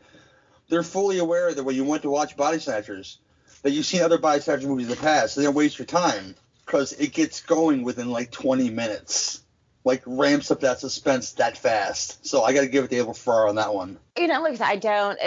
They're 0.72 0.82
fully 0.82 1.18
aware 1.18 1.52
that 1.52 1.64
when 1.64 1.76
you 1.76 1.84
went 1.84 2.00
to 2.00 2.08
watch 2.08 2.34
Body 2.34 2.58
Snatchers, 2.58 3.18
that 3.60 3.72
you've 3.72 3.84
seen 3.84 4.00
other 4.00 4.16
Body 4.16 4.40
Snatchers 4.40 4.64
movies 4.64 4.86
in 4.86 4.92
the 4.92 4.96
past, 4.96 5.34
so 5.34 5.40
they 5.40 5.44
don't 5.44 5.54
waste 5.54 5.78
your 5.78 5.84
time 5.84 6.34
because 6.64 6.94
it 6.94 7.12
gets 7.12 7.42
going 7.42 7.82
within 7.82 8.10
like 8.10 8.30
20 8.30 8.70
minutes. 8.70 9.42
Like 9.84 10.02
ramps 10.06 10.50
up 10.50 10.60
that 10.60 10.80
suspense 10.80 11.32
that 11.32 11.58
fast. 11.58 12.26
So 12.26 12.42
I 12.42 12.54
got 12.54 12.62
to 12.62 12.68
give 12.68 12.84
it 12.84 12.88
to 12.88 12.96
Abel 12.96 13.12
Ferrara 13.12 13.50
on 13.50 13.56
that 13.56 13.74
one. 13.74 13.98
You 14.16 14.28
know, 14.28 14.40
like 14.40 14.62
I 14.62 14.76
don't. 14.76 15.18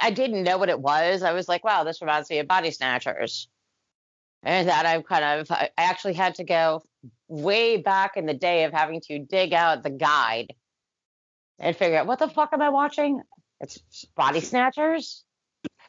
I 0.00 0.10
didn't 0.10 0.42
know 0.42 0.58
what 0.58 0.68
it 0.68 0.80
was. 0.80 1.22
I 1.22 1.34
was 1.34 1.48
like, 1.48 1.62
wow, 1.62 1.84
this 1.84 2.02
reminds 2.02 2.28
me 2.28 2.40
of 2.40 2.48
Body 2.48 2.72
Snatchers. 2.72 3.46
And 4.42 4.68
that 4.68 4.86
I've 4.86 5.06
kind 5.06 5.40
of, 5.40 5.52
I 5.52 5.70
actually 5.78 6.14
had 6.14 6.34
to 6.36 6.44
go 6.44 6.82
way 7.28 7.76
back 7.76 8.16
in 8.16 8.26
the 8.26 8.34
day 8.34 8.64
of 8.64 8.72
having 8.72 9.00
to 9.02 9.20
dig 9.20 9.52
out 9.52 9.84
the 9.84 9.90
guide 9.90 10.52
and 11.60 11.76
figure 11.76 11.98
out 11.98 12.08
what 12.08 12.18
the 12.18 12.28
fuck 12.28 12.52
am 12.52 12.60
I 12.60 12.70
watching? 12.70 13.22
It's 13.64 14.04
Body 14.14 14.40
Snatchers. 14.40 15.24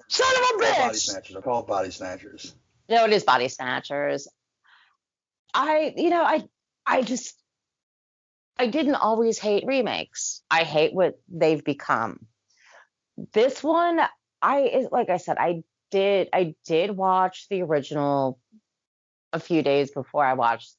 Son 0.07 0.27
of 0.37 0.43
a 0.55 0.59
Body 0.59 0.71
bitch! 0.71 0.95
Snatchers. 0.95 1.35
I 1.35 1.41
call 1.41 1.59
it 1.61 1.67
Body 1.67 1.91
Snatchers. 1.91 2.55
No, 2.87 3.03
it 3.03 3.11
is 3.11 3.23
Body 3.23 3.49
Snatchers. 3.49 4.29
I, 5.53 5.93
you 5.97 6.09
know, 6.09 6.23
I, 6.23 6.43
I 6.85 7.01
just, 7.01 7.35
I 8.57 8.67
didn't 8.67 8.95
always 8.95 9.39
hate 9.39 9.65
remakes. 9.65 10.41
I 10.49 10.63
hate 10.63 10.93
what 10.93 11.19
they've 11.27 11.63
become. 11.63 12.27
This 13.33 13.61
one, 13.61 13.99
I, 14.41 14.87
like 14.91 15.09
I 15.09 15.17
said, 15.17 15.37
I 15.37 15.63
did, 15.91 16.29
I 16.31 16.55
did 16.65 16.91
watch 16.91 17.47
the 17.49 17.61
original 17.63 18.39
a 19.33 19.39
few 19.39 19.63
days 19.63 19.91
before 19.91 20.25
I 20.25 20.33
watched 20.33 20.73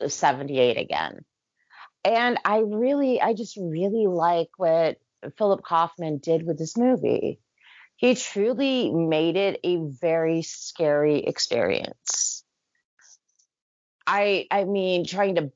the 0.00 0.08
78 0.08 0.78
again. 0.78 1.24
And 2.02 2.38
I 2.44 2.60
really, 2.60 3.20
I 3.20 3.34
just 3.34 3.58
really 3.58 4.06
like 4.06 4.48
what 4.56 4.96
Philip 5.36 5.62
Kaufman 5.62 6.18
did 6.18 6.46
with 6.46 6.58
this 6.58 6.76
movie 6.76 7.40
he 7.96 8.14
truly 8.14 8.90
made 8.90 9.36
it 9.36 9.58
a 9.64 9.78
very 9.78 10.42
scary 10.42 11.20
experience. 11.20 12.44
I 14.06 14.46
I 14.50 14.64
mean 14.64 15.06
trying 15.06 15.36
to 15.36 15.50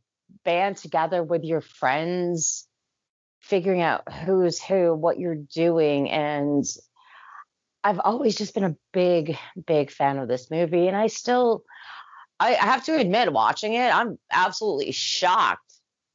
band 0.44 0.78
together 0.78 1.22
with 1.22 1.44
your 1.44 1.60
friends, 1.60 2.66
figuring 3.40 3.82
out 3.82 4.10
who's 4.12 4.60
who, 4.60 4.94
what 4.94 5.18
you're 5.18 5.36
doing 5.36 6.10
and 6.10 6.64
I've 7.82 8.00
always 8.00 8.36
just 8.36 8.54
been 8.54 8.64
a 8.64 8.76
big 8.92 9.38
big 9.66 9.90
fan 9.90 10.18
of 10.18 10.28
this 10.28 10.50
movie 10.50 10.88
and 10.88 10.96
I 10.96 11.08
still 11.08 11.64
I, 12.38 12.52
have 12.52 12.84
to 12.86 12.96
admit 12.96 13.32
watching 13.32 13.74
it 13.74 13.94
I'm 13.94 14.18
absolutely 14.30 14.92
shocked 14.92 15.72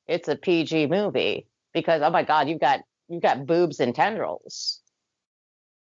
it's 0.08 0.28
a 0.28 0.36
PG 0.36 0.88
movie 0.88 1.48
because 1.74 2.04
oh 2.04 2.12
my 2.12 2.24
god 2.24 2.50
you've 2.50 2.60
got 2.60 2.82
you've 3.08 3.22
got 3.22 3.46
boobs 3.46 3.80
and 3.80 3.94
tendrils. 3.96 4.82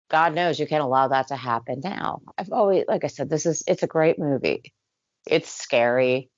God 0.09 0.33
knows 0.33 0.59
you 0.59 0.67
can't 0.67 0.83
allow 0.83 1.09
that 1.09 1.27
to 1.27 1.35
happen 1.35 1.81
now. 1.83 2.21
I've 2.37 2.51
always, 2.51 2.85
like 2.87 3.03
I 3.03 3.07
said, 3.07 3.29
this 3.29 3.45
is, 3.45 3.63
it's 3.67 3.83
a 3.83 3.87
great 3.87 4.17
movie. 4.17 4.73
It's 5.25 5.49
scary. 5.49 6.29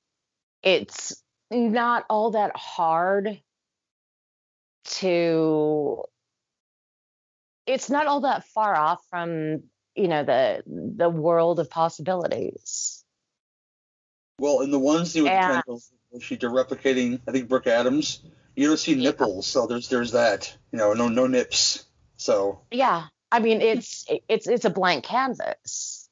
It's 0.64 1.22
not 1.52 2.06
all 2.10 2.32
that 2.32 2.56
hard 2.56 3.40
to, 4.86 6.04
it's 7.68 7.90
not 7.90 8.08
all 8.08 8.22
that 8.22 8.46
far 8.46 8.76
off 8.76 9.00
from, 9.12 9.64
you 9.96 10.08
know, 10.08 10.24
the, 10.24 10.64
the 10.66 11.10
world 11.10 11.60
of 11.60 11.70
possibilities. 11.70 13.04
Well, 14.40 14.62
in 14.62 14.72
the 14.72 14.80
one 14.80 15.06
scene 15.06 15.24
with 15.24 15.34
Yeah. 15.34 15.62
the 15.68 15.80
she 16.22 16.38
did 16.38 16.50
replicating, 16.50 17.20
I 17.28 17.32
think, 17.32 17.48
Brooke 17.48 17.68
Adams, 17.68 18.24
you 18.60 18.68
don't 18.68 18.78
see 18.78 18.96
nipples. 18.96 19.48
So 19.48 19.68
there's 19.68 19.88
there's 19.88 20.12
that. 20.12 20.54
You 20.74 20.80
know, 20.80 20.94
no 20.94 21.08
no 21.08 21.28
nips. 21.28 21.86
So 22.18 22.62
Yeah. 22.72 23.06
I 23.32 23.40
mean, 23.40 23.62
it's, 23.62 24.06
it's, 24.28 24.48
it's 24.48 24.66
a 24.66 24.70
blank 24.70 25.06
canvas. 25.06 26.10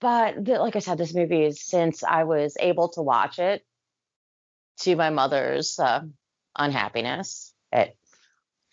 But 0.00 0.44
the, 0.44 0.58
like 0.58 0.76
I 0.76 0.80
said, 0.80 0.98
this 0.98 1.14
movie 1.14 1.42
is 1.42 1.64
since 1.64 2.04
I 2.04 2.24
was 2.24 2.56
able 2.60 2.90
to 2.90 3.02
watch 3.02 3.38
it 3.38 3.64
to 4.80 4.94
my 4.94 5.10
mother's 5.10 5.78
uh, 5.78 6.02
unhappiness 6.56 7.52
at 7.72 7.94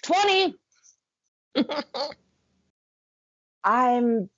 20. 0.03 0.55
I'm 3.63 4.29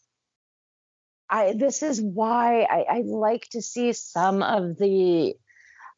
I 1.30 1.54
this 1.54 1.82
is 1.82 2.02
why 2.02 2.62
I, 2.64 2.86
I 2.90 3.02
like 3.06 3.48
to 3.52 3.62
see 3.62 3.94
some 3.94 4.44
of 4.44 4.78
the 4.78 5.36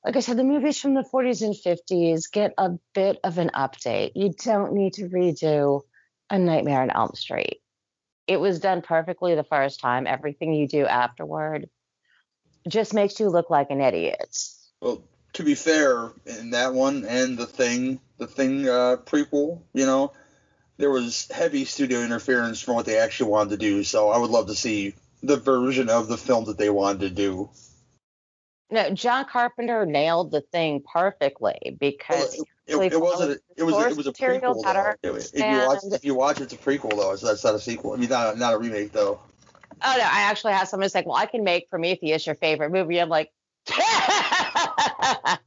like 0.06 0.15
I 0.15 0.20
said, 0.20 0.38
the 0.38 0.44
movies 0.44 0.80
from 0.80 0.94
the 0.94 1.04
40s 1.04 1.41
and 1.41 1.56
50s 1.56 2.32
get 2.32 2.54
a 2.60 2.74
bit 2.94 3.20
of 3.24 3.39
an 3.39 3.50
update. 3.56 4.12
You 4.13 4.34
don't 4.38 4.74
need 4.74 4.94
to 4.94 5.10
redo 5.10 5.82
A 6.30 6.38
Nightmare 6.38 6.84
on 6.84 6.91
Elm 6.91 7.15
Street. 7.15 7.60
It 8.28 8.39
was 8.39 8.60
done 8.60 8.84
perfectly 8.84 9.34
the 9.34 9.44
first 9.44 9.80
time. 9.80 10.06
Everything 10.06 10.54
you 10.54 10.68
do 10.68 10.86
afterward 10.86 11.70
just 12.68 12.94
makes 12.94 13.20
you 13.20 13.30
look 13.30 13.50
like 13.50 13.72
an 13.72 13.82
idiot. 13.82 14.38
Well, 14.80 15.04
to 15.34 15.44
be 15.44 15.56
fair, 15.56 16.12
in 16.26 16.52
that 16.52 16.76
one 16.76 17.06
and 17.06 17.36
the 17.36 17.48
thing, 17.48 18.00
the 18.20 18.28
thing 18.28 18.70
uh, 18.70 18.98
prequel, 19.06 19.62
you 19.74 19.88
know, 19.88 20.13
there 20.78 20.91
was 20.91 21.28
heavy 21.32 21.65
studio 21.65 22.02
interference 22.02 22.62
from 22.62 22.76
what 22.76 22.86
they 22.86 23.00
actually 23.00 23.32
wanted 23.32 23.52
to 23.52 23.58
do. 23.58 23.84
So 23.84 24.10
I 24.10 24.20
would 24.20 24.30
love 24.30 24.48
to 24.48 24.56
see 24.56 24.94
the 25.24 25.38
version 25.38 25.89
of 25.89 26.08
the 26.08 26.18
film 26.18 26.46
that 26.46 26.60
they 26.60 26.70
wanted 26.70 27.02
to 27.02 27.10
do. 27.10 27.50
No, 28.71 28.89
John 28.91 29.25
Carpenter 29.25 29.86
nailed 29.86 30.32
the 30.32 30.41
thing 30.41 30.84
perfectly 30.91 31.78
because 31.80 32.36
It, 32.67 32.75
They 32.78 32.88
it 32.88 32.99
wasn't. 32.99 33.19
followed 33.19 33.39
It 33.58 33.63
was. 33.63 33.91
It 33.91 33.97
was 33.97 34.08
a 34.08 34.12
prequel. 34.12 34.63
better, 34.63 34.97
Though. 35.04 35.15
If 35.15 35.34
you 35.36 35.67
watch, 35.67 35.80
if 35.84 36.06
you 36.06 36.15
watch, 36.15 36.41
it's 36.41 36.54
a 36.54 36.58
prequel 36.58 36.91
though. 36.97 37.15
So 37.15 37.28
that's 37.28 37.43
not 37.43 37.54
a 37.54 37.60
sequel. 37.60 37.93
I 37.93 37.97
mean, 37.97 38.10
not 38.10 38.38
not 38.39 38.54
a 38.56 38.58
remake 38.58 38.91
though. 38.91 39.19
Oh 39.84 39.95
no, 39.97 40.04
I 40.04 40.21
actually 40.21 40.54
have 40.54 40.67
someone 40.67 40.89
say, 40.89 41.04
"Well, 41.06 41.15
I 41.15 41.28
can 41.28 41.43
make 41.43 41.69
Prometheus 41.69 42.25
your 42.25 42.34
favorite 42.36 42.71
movie." 42.71 42.99
I'm 42.99 43.10
like, 43.10 43.32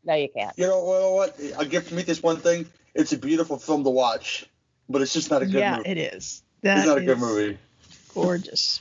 "No, 0.05 0.15
you 0.15 0.29
can't." 0.35 0.57
You 0.57 0.67
know, 0.67 0.85
well, 0.85 1.15
what? 1.17 1.37
I'll 1.59 1.65
give 1.65 1.89
Prometheus 1.89 2.23
one 2.23 2.37
thing. 2.37 2.67
It's 2.95 3.13
a 3.13 3.19
beautiful 3.19 3.59
film 3.59 3.83
to 3.85 3.91
watch, 3.91 4.47
but 4.89 5.03
it's 5.03 5.13
just 5.13 5.31
not 5.31 5.43
a 5.43 5.47
good 5.47 5.55
yeah, 5.55 5.79
movie. 5.79 5.89
it 5.91 5.99
is. 5.99 6.15
It's 6.15 6.43
That 6.63 6.87
not 6.87 6.99
a 6.99 7.05
good 7.05 7.19
movie. 7.19 7.59
Gorgeous. 8.15 8.81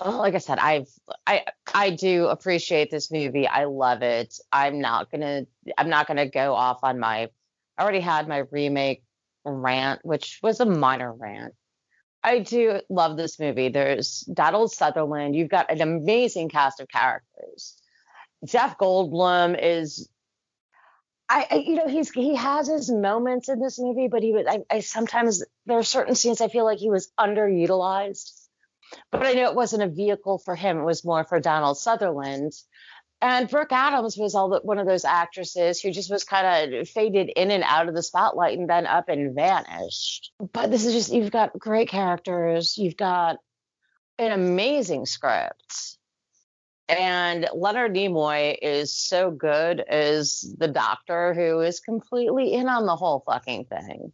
Oh, 0.00 0.18
like 0.18 0.34
I 0.34 0.38
said, 0.38 0.58
I've 0.58 0.88
I 1.26 1.44
I 1.74 1.90
do 1.90 2.26
appreciate 2.26 2.90
this 2.90 3.10
movie. 3.10 3.46
I 3.46 3.64
love 3.64 4.02
it. 4.02 4.38
I'm 4.50 4.80
not 4.80 5.10
gonna 5.10 5.46
I'm 5.76 5.90
not 5.90 6.06
gonna 6.06 6.28
go 6.28 6.54
off 6.54 6.80
on 6.82 6.98
my. 6.98 7.28
I 7.76 7.82
already 7.82 8.00
had 8.00 8.28
my 8.28 8.44
remake 8.50 9.02
rant, 9.44 10.00
which 10.02 10.38
was 10.42 10.60
a 10.60 10.66
minor 10.66 11.12
rant. 11.12 11.54
I 12.22 12.40
do 12.40 12.80
love 12.88 13.16
this 13.16 13.38
movie. 13.38 13.68
There's 13.68 14.20
Donald 14.20 14.72
Sutherland. 14.72 15.34
You've 15.36 15.48
got 15.48 15.70
an 15.70 15.80
amazing 15.80 16.48
cast 16.50 16.80
of 16.80 16.88
characters. 16.88 17.76
Jeff 18.44 18.78
Goldblum 18.78 19.58
is 19.60 20.08
I, 21.28 21.46
I, 21.50 21.54
you 21.56 21.76
know 21.76 21.86
he's 21.86 22.10
he 22.10 22.34
has 22.34 22.68
his 22.68 22.90
moments 22.90 23.48
in 23.48 23.60
this 23.60 23.78
movie, 23.78 24.08
but 24.08 24.22
he 24.22 24.32
was 24.32 24.46
I, 24.48 24.60
I 24.68 24.80
sometimes 24.80 25.44
there 25.66 25.78
are 25.78 25.84
certain 25.84 26.14
scenes 26.14 26.40
I 26.40 26.48
feel 26.48 26.64
like 26.64 26.78
he 26.78 26.90
was 26.90 27.12
underutilized. 27.18 28.39
But 29.10 29.26
I 29.26 29.32
know 29.32 29.48
it 29.48 29.54
wasn't 29.54 29.82
a 29.82 29.88
vehicle 29.88 30.38
for 30.38 30.54
him; 30.54 30.78
it 30.78 30.84
was 30.84 31.04
more 31.04 31.24
for 31.24 31.40
Donald 31.40 31.78
Sutherland. 31.78 32.52
And 33.22 33.50
Brooke 33.50 33.72
Adams 33.72 34.16
was 34.16 34.34
all 34.34 34.48
the, 34.48 34.60
one 34.62 34.78
of 34.78 34.86
those 34.86 35.04
actresses 35.04 35.80
who 35.80 35.90
just 35.90 36.10
was 36.10 36.24
kind 36.24 36.74
of 36.74 36.88
faded 36.88 37.30
in 37.36 37.50
and 37.50 37.62
out 37.64 37.88
of 37.88 37.94
the 37.94 38.02
spotlight 38.02 38.58
and 38.58 38.68
then 38.68 38.86
up 38.86 39.10
and 39.10 39.34
vanished. 39.34 40.32
But 40.52 40.70
this 40.70 40.86
is 40.86 40.94
just 40.94 41.12
you've 41.12 41.30
got 41.30 41.58
great 41.58 41.88
characters, 41.88 42.78
you've 42.78 42.96
got 42.96 43.36
an 44.18 44.32
amazing 44.32 45.04
script 45.04 45.98
and 46.90 47.48
Leonard 47.54 47.94
Nimoy 47.94 48.56
is 48.60 48.94
so 48.94 49.30
good 49.30 49.80
as 49.80 50.44
the 50.58 50.68
doctor 50.68 51.34
who 51.34 51.60
is 51.60 51.80
completely 51.80 52.52
in 52.52 52.68
on 52.68 52.86
the 52.86 52.96
whole 52.96 53.22
fucking 53.24 53.66
thing. 53.66 54.12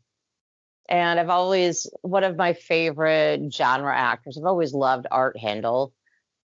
And 0.88 1.18
I've 1.18 1.30
always, 1.30 1.90
one 2.02 2.24
of 2.24 2.36
my 2.36 2.52
favorite 2.52 3.52
genre 3.52 3.94
actors, 3.96 4.38
I've 4.38 4.44
always 4.44 4.72
loved 4.72 5.06
Art 5.10 5.36
Hindle. 5.36 5.92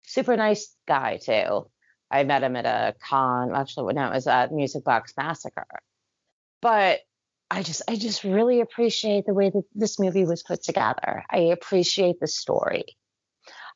Super 0.03 0.35
nice 0.35 0.75
guy, 0.87 1.17
too. 1.17 1.69
I 2.09 2.23
met 2.23 2.43
him 2.43 2.55
at 2.55 2.65
a 2.65 2.95
con, 3.07 3.55
actually, 3.55 3.93
no, 3.93 4.07
it 4.07 4.13
was 4.13 4.27
at 4.27 4.51
Music 4.51 4.83
Box 4.83 5.13
Massacre. 5.15 5.65
But 6.61 7.01
I 7.49 7.63
just, 7.63 7.83
I 7.87 7.95
just 7.95 8.23
really 8.23 8.61
appreciate 8.61 9.25
the 9.25 9.33
way 9.33 9.49
that 9.49 9.63
this 9.75 9.99
movie 9.99 10.25
was 10.25 10.43
put 10.43 10.63
together. 10.63 11.23
I 11.29 11.37
appreciate 11.37 12.19
the 12.19 12.27
story. 12.27 12.97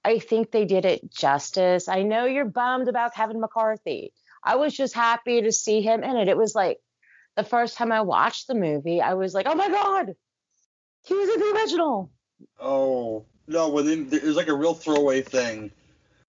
I 0.04 0.20
think 0.20 0.52
they 0.52 0.66
did 0.66 0.86
it 0.86 1.12
justice. 1.12 1.88
I 1.88 2.04
know 2.04 2.26
you're 2.26 2.46
bummed 2.46 2.88
about 2.88 3.16
Kevin 3.16 3.40
McCarthy. 3.40 4.14
I 4.44 4.56
was 4.58 4.76
just 4.76 4.94
happy 4.94 5.42
to 5.42 5.52
see 5.52 5.82
him 5.82 6.04
in 6.04 6.16
it. 6.16 6.28
It 6.28 6.38
was 6.38 6.54
like 6.54 6.78
the 7.36 7.44
first 7.44 7.76
time 7.76 7.92
I 7.92 8.02
watched 8.02 8.48
the 8.48 8.56
movie, 8.56 9.02
I 9.02 9.16
was 9.16 9.34
like, 9.34 9.48
oh 9.48 9.56
my 9.56 9.70
God, 9.70 10.14
he 11.06 11.14
was 11.14 11.30
in 11.30 11.40
the 11.40 11.60
original. 11.60 12.12
Oh, 12.60 13.26
no, 13.48 13.70
when 13.70 13.86
they, 13.86 14.18
it 14.18 14.24
was 14.24 14.36
like 14.36 14.48
a 14.48 14.56
real 14.56 14.74
throwaway 14.74 15.22
thing. 15.22 15.72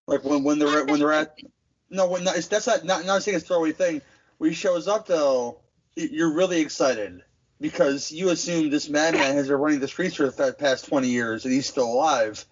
Like 0.07 0.25
when, 0.25 0.45
when 0.45 0.59
they're 0.59 0.85
when 0.85 1.01
they're 1.01 1.13
at 1.13 1.37
no, 1.91 2.09
when 2.09 2.27
it's, 2.29 2.47
that's 2.47 2.67
not 2.67 2.85
not 2.85 3.05
not 3.05 3.23
saying 3.23 3.37
it's 3.37 3.45
a 3.45 3.49
throwaway 3.49 3.73
thing. 3.73 4.03
When 4.39 4.51
he 4.51 4.57
shows 4.57 4.87
up 4.87 5.07
though, 5.07 5.61
you're 5.97 6.33
really 6.33 6.61
excited 6.61 7.23
because 7.61 8.13
you 8.13 8.29
assume 8.29 8.71
this 8.71 8.89
madman 8.89 9.35
has 9.35 9.49
been 9.49 9.57
running 9.57 9.81
the 9.81 9.89
streets 9.89 10.17
for 10.17 10.29
the 10.29 10.53
past 10.59 10.87
20 10.89 11.09
years 11.09 11.45
and 11.45 11.55
he's 11.55 11.67
still 11.67 11.87
alive. 11.87 12.45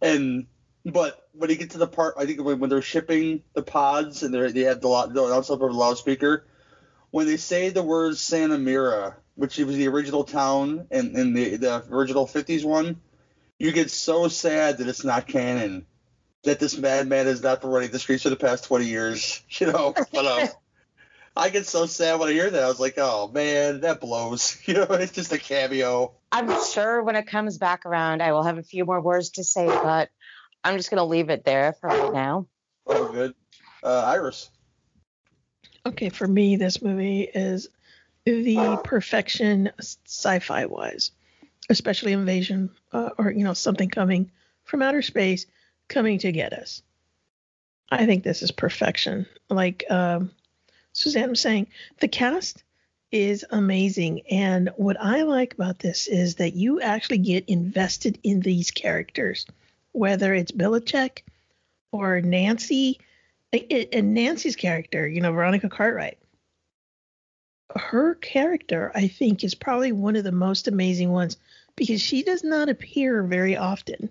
And 0.00 0.46
but 0.84 1.28
when 1.32 1.50
you 1.50 1.56
get 1.56 1.70
to 1.70 1.78
the 1.78 1.86
part, 1.86 2.14
I 2.16 2.24
think 2.24 2.42
when, 2.42 2.60
when 2.60 2.70
they're 2.70 2.82
shipping 2.82 3.42
the 3.52 3.62
pods 3.62 4.22
and 4.22 4.32
they 4.32 4.52
they 4.52 4.60
have 4.62 4.80
the 4.80 5.10
the 5.12 5.24
outside 5.24 5.54
of 5.54 5.60
the 5.60 5.66
loudspeaker, 5.66 6.46
when 7.10 7.26
they 7.26 7.36
say 7.36 7.70
the 7.70 7.82
words 7.82 8.20
Santa 8.20 8.58
Mira, 8.58 9.16
which 9.38 9.56
was 9.58 9.76
the 9.76 9.86
original 9.86 10.24
town 10.24 10.88
in, 10.90 11.16
in 11.16 11.32
the 11.32 11.56
the 11.56 11.84
original 11.90 12.26
'50s 12.26 12.64
one, 12.64 13.00
you 13.56 13.70
get 13.70 13.88
so 13.88 14.26
sad 14.26 14.78
that 14.78 14.88
it's 14.88 15.04
not 15.04 15.28
canon. 15.28 15.86
That 16.42 16.58
this 16.58 16.76
madman 16.76 17.26
has 17.26 17.40
not 17.40 17.60
been 17.60 17.70
running 17.70 17.90
the 17.90 18.00
streets 18.00 18.24
for 18.24 18.30
the 18.30 18.36
past 18.36 18.64
20 18.64 18.86
years, 18.86 19.40
you 19.50 19.68
know. 19.68 19.94
But 20.12 20.26
um, 20.26 20.48
I 21.36 21.50
get 21.50 21.66
so 21.66 21.86
sad 21.86 22.18
when 22.18 22.30
I 22.30 22.32
hear 22.32 22.50
that. 22.50 22.62
I 22.62 22.66
was 22.66 22.80
like, 22.80 22.94
oh 22.98 23.30
man, 23.32 23.82
that 23.82 24.00
blows. 24.00 24.58
You 24.66 24.74
know, 24.74 24.86
it's 24.90 25.12
just 25.12 25.32
a 25.32 25.38
cameo. 25.38 26.14
I'm 26.32 26.52
sure 26.64 27.02
when 27.04 27.14
it 27.14 27.28
comes 27.28 27.58
back 27.58 27.86
around, 27.86 28.22
I 28.22 28.32
will 28.32 28.42
have 28.42 28.58
a 28.58 28.62
few 28.64 28.84
more 28.84 29.00
words 29.00 29.30
to 29.30 29.44
say, 29.44 29.66
but 29.66 30.10
I'm 30.64 30.76
just 30.76 30.90
going 30.90 30.98
to 30.98 31.04
leave 31.04 31.30
it 31.30 31.44
there 31.44 31.74
for 31.80 31.88
right 31.88 32.12
now. 32.12 32.48
Oh, 32.86 33.12
good. 33.12 33.34
Uh, 33.84 34.02
Iris. 34.04 34.50
Okay, 35.86 36.08
for 36.08 36.26
me, 36.26 36.56
this 36.56 36.82
movie 36.82 37.22
is 37.22 37.68
the 38.42 38.80
perfection 38.84 39.70
sci-fi 39.78 40.66
wise, 40.66 41.10
especially 41.68 42.12
invasion 42.12 42.70
uh, 42.92 43.10
or 43.18 43.30
you 43.30 43.44
know 43.44 43.54
something 43.54 43.88
coming 43.88 44.30
from 44.64 44.82
outer 44.82 45.02
space 45.02 45.46
coming 45.88 46.18
to 46.18 46.32
get 46.32 46.52
us. 46.52 46.82
I 47.90 48.06
think 48.06 48.22
this 48.22 48.42
is 48.42 48.50
perfection. 48.50 49.26
Like 49.48 49.84
um, 49.90 50.30
Suzanne 50.92 51.30
was 51.30 51.40
saying, 51.40 51.68
the 52.00 52.08
cast 52.08 52.62
is 53.10 53.44
amazing. 53.50 54.22
And 54.30 54.70
what 54.76 55.00
I 55.00 55.22
like 55.22 55.54
about 55.54 55.78
this 55.78 56.06
is 56.06 56.36
that 56.36 56.54
you 56.54 56.80
actually 56.80 57.18
get 57.18 57.48
invested 57.48 58.18
in 58.22 58.40
these 58.40 58.70
characters, 58.70 59.46
whether 59.92 60.34
it's 60.34 60.52
Bellicec 60.52 61.22
or 61.92 62.20
Nancy. 62.20 63.00
And 63.50 64.12
Nancy's 64.12 64.56
character, 64.56 65.08
you 65.08 65.22
know, 65.22 65.32
Veronica 65.32 65.70
Cartwright, 65.70 66.18
her 67.78 68.14
character, 68.14 68.92
I 68.94 69.08
think, 69.08 69.44
is 69.44 69.54
probably 69.54 69.92
one 69.92 70.16
of 70.16 70.24
the 70.24 70.32
most 70.32 70.68
amazing 70.68 71.10
ones 71.10 71.36
because 71.76 72.00
she 72.00 72.22
does 72.22 72.44
not 72.44 72.68
appear 72.68 73.22
very 73.22 73.56
often. 73.56 74.10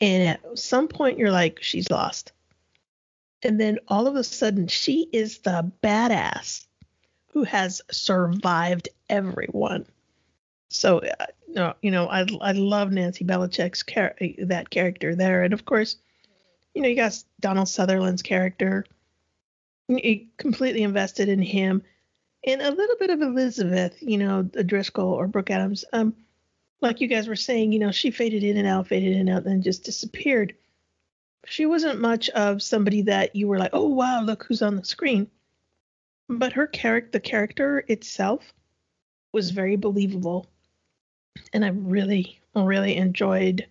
And 0.00 0.28
at 0.28 0.58
some 0.58 0.88
point, 0.88 1.18
you're 1.18 1.30
like, 1.30 1.62
she's 1.62 1.90
lost. 1.90 2.32
And 3.42 3.60
then 3.60 3.78
all 3.88 4.06
of 4.06 4.16
a 4.16 4.24
sudden, 4.24 4.68
she 4.68 5.08
is 5.12 5.38
the 5.38 5.70
badass 5.82 6.66
who 7.32 7.44
has 7.44 7.82
survived 7.90 8.88
everyone. 9.08 9.86
So, 10.68 10.98
uh, 10.98 11.26
no, 11.48 11.74
you 11.82 11.90
know, 11.90 12.08
I 12.08 12.26
I 12.40 12.52
love 12.52 12.90
Nancy 12.90 13.24
Bellicec's 13.24 13.84
char- 13.84 14.16
that 14.38 14.70
character 14.70 15.14
there, 15.14 15.42
and 15.44 15.52
of 15.52 15.64
course, 15.64 15.96
you 16.74 16.82
know, 16.82 16.88
you 16.88 16.96
got 16.96 17.22
Donald 17.40 17.68
Sutherland's 17.68 18.22
character. 18.22 18.84
Completely 20.38 20.82
invested 20.82 21.28
in 21.28 21.42
him, 21.42 21.82
and 22.46 22.62
a 22.62 22.70
little 22.70 22.96
bit 22.98 23.10
of 23.10 23.22
Elizabeth, 23.22 23.96
you 24.00 24.18
know, 24.18 24.42
Driscoll 24.42 25.12
or 25.12 25.26
Brooke 25.26 25.50
Adams. 25.50 25.84
Um, 25.92 26.14
like 26.80 27.00
you 27.00 27.08
guys 27.08 27.28
were 27.28 27.36
saying, 27.36 27.72
you 27.72 27.78
know, 27.78 27.90
she 27.90 28.10
faded 28.10 28.44
in 28.44 28.56
and 28.56 28.68
out, 28.68 28.88
faded 28.88 29.12
in 29.12 29.20
and 29.20 29.30
out, 29.30 29.44
then 29.44 29.62
just 29.62 29.84
disappeared. 29.84 30.54
She 31.46 31.66
wasn't 31.66 32.00
much 32.00 32.28
of 32.30 32.62
somebody 32.62 33.02
that 33.02 33.36
you 33.36 33.48
were 33.48 33.58
like, 33.58 33.70
oh 33.72 33.88
wow, 33.88 34.22
look 34.22 34.44
who's 34.44 34.62
on 34.62 34.76
the 34.76 34.84
screen 34.84 35.30
but 36.28 36.54
her 36.54 36.66
character, 36.66 37.10
the 37.12 37.20
character 37.20 37.84
itself, 37.88 38.52
was 39.32 39.50
very 39.50 39.76
believable, 39.76 40.46
and 41.52 41.64
I 41.64 41.68
really, 41.68 42.40
really 42.54 42.96
enjoyed 42.96 43.66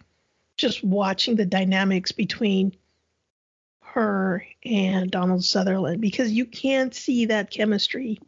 just 0.57 0.83
watching 0.83 1.35
the 1.35 1.45
dynamics 1.45 2.11
between 2.11 2.75
her 3.81 4.45
and 4.63 5.09
Donald 5.09 5.43
Sutherland 5.43 6.01
because 6.01 6.31
you 6.31 6.45
can't 6.45 6.93
see 6.93 7.25
that 7.25 7.49
chemistry, 7.49 8.19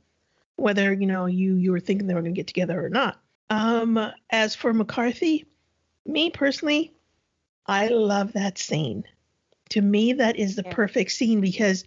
whether 0.57 0.93
you 0.93 1.07
know 1.07 1.25
you 1.25 1.55
you 1.55 1.71
were 1.71 1.79
thinking 1.79 2.07
they 2.07 2.13
were 2.13 2.21
going 2.21 2.33
to 2.33 2.39
get 2.39 2.47
together 2.47 2.83
or 2.83 2.89
not. 2.89 3.19
Um, 3.49 4.11
as 4.29 4.55
for 4.55 4.73
McCarthy, 4.73 5.45
me 6.05 6.29
personally, 6.29 6.93
I 7.65 7.87
love 7.87 8.33
that 8.33 8.57
scene. 8.57 9.03
To 9.69 9.81
me, 9.81 10.13
that 10.13 10.37
is 10.37 10.55
the 10.55 10.63
yeah. 10.65 10.73
perfect 10.73 11.11
scene 11.11 11.41
because 11.41 11.85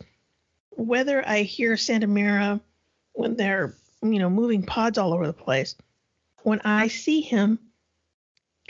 whether 0.70 1.26
I 1.26 1.42
hear 1.42 1.76
Santa 1.76 2.06
Mira 2.06 2.60
when 3.12 3.34
they're, 3.34 3.74
you 4.02 4.18
know, 4.18 4.30
moving 4.30 4.62
pods 4.62 4.98
all 4.98 5.12
over 5.12 5.26
the 5.26 5.32
place, 5.32 5.74
when 6.42 6.60
I 6.60 6.88
see 6.88 7.20
him 7.20 7.58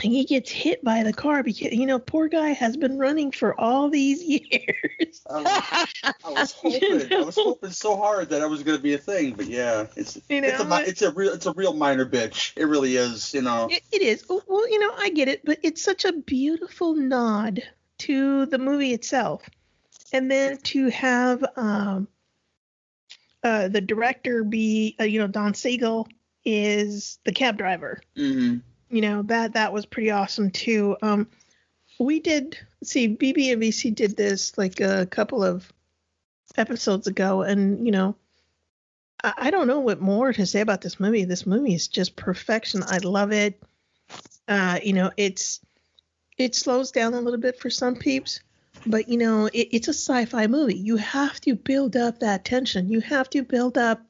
and 0.03 0.13
he 0.13 0.25
gets 0.25 0.51
hit 0.51 0.83
by 0.85 1.03
the 1.03 1.13
car 1.13 1.43
because 1.43 1.73
you 1.73 1.87
know 1.87 1.99
poor 1.99 2.29
guy 2.29 2.51
has 2.51 2.77
been 2.77 2.99
running 2.99 3.33
for 3.33 3.59
all 3.61 3.91
these 3.91 4.23
years. 4.25 5.23
I 5.29 5.43
was, 5.43 6.15
I 6.25 6.31
was 6.31 6.53
hoping, 6.57 7.13
I 7.13 7.21
was 7.21 7.37
hoping 7.37 7.71
so 7.71 7.97
hard 7.97 8.31
that 8.31 8.43
it 8.43 8.49
was 8.49 8.63
going 8.63 8.77
to 8.77 8.83
be 8.83 8.95
a 8.95 8.99
thing, 8.99 9.35
but 9.35 9.47
yeah, 9.47 9.87
it's 9.97 10.19
you 10.29 10.41
know, 10.41 10.49
it's 10.49 10.61
a 10.61 10.89
it's 10.89 11.03
a 11.03 11.11
real 11.11 11.33
it's 11.33 11.47
a 11.47 11.53
real 11.53 11.73
minor 11.73 12.07
bitch. 12.07 12.53
It 12.57 12.65
really 12.65 12.97
is, 12.97 13.35
you 13.35 13.43
know. 13.43 13.69
it, 13.71 13.83
it 13.93 14.03
is. 14.03 14.25
Well, 14.29 14.69
you 14.71 14.79
know, 14.79 14.93
I 14.97 15.11
get 15.11 15.29
it, 15.29 15.45
but 15.45 15.59
it's 15.63 15.83
such 15.83 16.05
a 16.05 16.13
beautiful 16.13 16.95
nod 16.95 17.63
to 17.99 18.47
the 18.47 18.59
movie 18.59 18.93
itself 18.93 19.49
and 20.13 20.31
then 20.31 20.59
to 20.59 20.89
have 20.89 21.45
um, 21.57 22.09
uh, 23.43 23.69
the 23.69 23.81
director 23.81 24.45
be, 24.45 24.97
uh, 25.01 25.05
you 25.05 25.21
know, 25.21 25.27
Don 25.27 25.55
Siegel 25.55 26.09
is 26.45 27.19
the 27.25 27.33
cab 27.33 27.59
driver. 27.59 28.01
Mm-hmm. 28.17 28.59
You 28.90 29.03
know 29.03 29.22
that 29.22 29.55
that 29.55 29.72
was 29.72 29.87
pretty 29.87 30.11
awesome 30.11 30.51
too. 30.51 30.96
Um, 31.03 31.29
we 31.98 32.20
did 32.20 32.59
see 32.83 33.09
BB 33.16 33.53
and 33.53 33.62
VC 33.62 33.94
did 33.94 34.16
this 34.16 34.57
like 34.57 34.81
a 34.81 35.07
couple 35.07 35.44
of 35.44 35.70
episodes 36.57 37.07
ago, 37.07 37.42
and 37.42 37.85
you 37.85 37.92
know, 37.92 38.16
I, 39.22 39.35
I 39.37 39.51
don't 39.51 39.66
know 39.66 39.81
what 39.81 40.01
more 40.01 40.33
to 40.33 40.46
say 40.46 40.61
about 40.61 40.81
this 40.81 41.01
movie. 41.01 41.24
This 41.24 41.46
movie 41.46 41.74
is 41.74 41.88
just 41.88 42.16
perfection. 42.16 42.83
I 42.87 42.98
love 42.98 43.33
it. 43.33 43.62
Uh, 44.46 44.79
you 44.83 44.94
know, 44.94 45.11
it's 45.16 45.61
it 46.38 46.55
slows 46.55 46.90
down 46.92 47.14
a 47.14 47.20
little 47.20 47.40
bit 47.40 47.59
for 47.61 47.68
some 47.68 47.96
peeps, 47.96 48.40
but 48.87 49.09
you 49.09 49.18
know, 49.18 49.46
it, 49.46 49.68
it's 49.72 49.88
a 49.88 49.92
sci-fi 49.92 50.46
movie. 50.46 50.77
You 50.77 50.96
have 50.96 51.40
to 51.42 51.55
build 51.55 51.96
up 51.96 52.20
that 52.20 52.44
tension. 52.44 52.90
You 52.90 53.01
have 53.01 53.29
to 53.31 53.42
build 53.42 53.77
up 53.77 54.01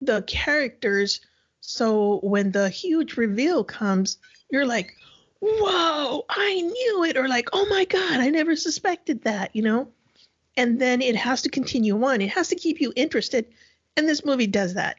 the 0.00 0.22
characters 0.22 1.20
so 1.66 2.20
when 2.22 2.52
the 2.52 2.68
huge 2.68 3.16
reveal 3.16 3.64
comes, 3.64 4.18
you're 4.50 4.66
like, 4.66 4.94
"Whoa, 5.40 6.24
I 6.28 6.60
knew 6.60 7.04
it," 7.04 7.16
or 7.16 7.26
like, 7.26 7.48
"Oh 7.54 7.66
my 7.70 7.86
god, 7.86 8.20
I 8.20 8.28
never 8.28 8.54
suspected 8.54 9.22
that," 9.22 9.56
you 9.56 9.62
know? 9.62 9.88
And 10.58 10.78
then 10.78 11.00
it 11.00 11.16
has 11.16 11.40
to 11.42 11.48
continue 11.48 12.04
on. 12.04 12.20
It 12.20 12.28
has 12.28 12.48
to 12.48 12.54
keep 12.54 12.82
you 12.82 12.92
interested, 12.96 13.46
and 13.96 14.06
this 14.06 14.26
movie 14.26 14.46
does 14.46 14.74
that. 14.74 14.98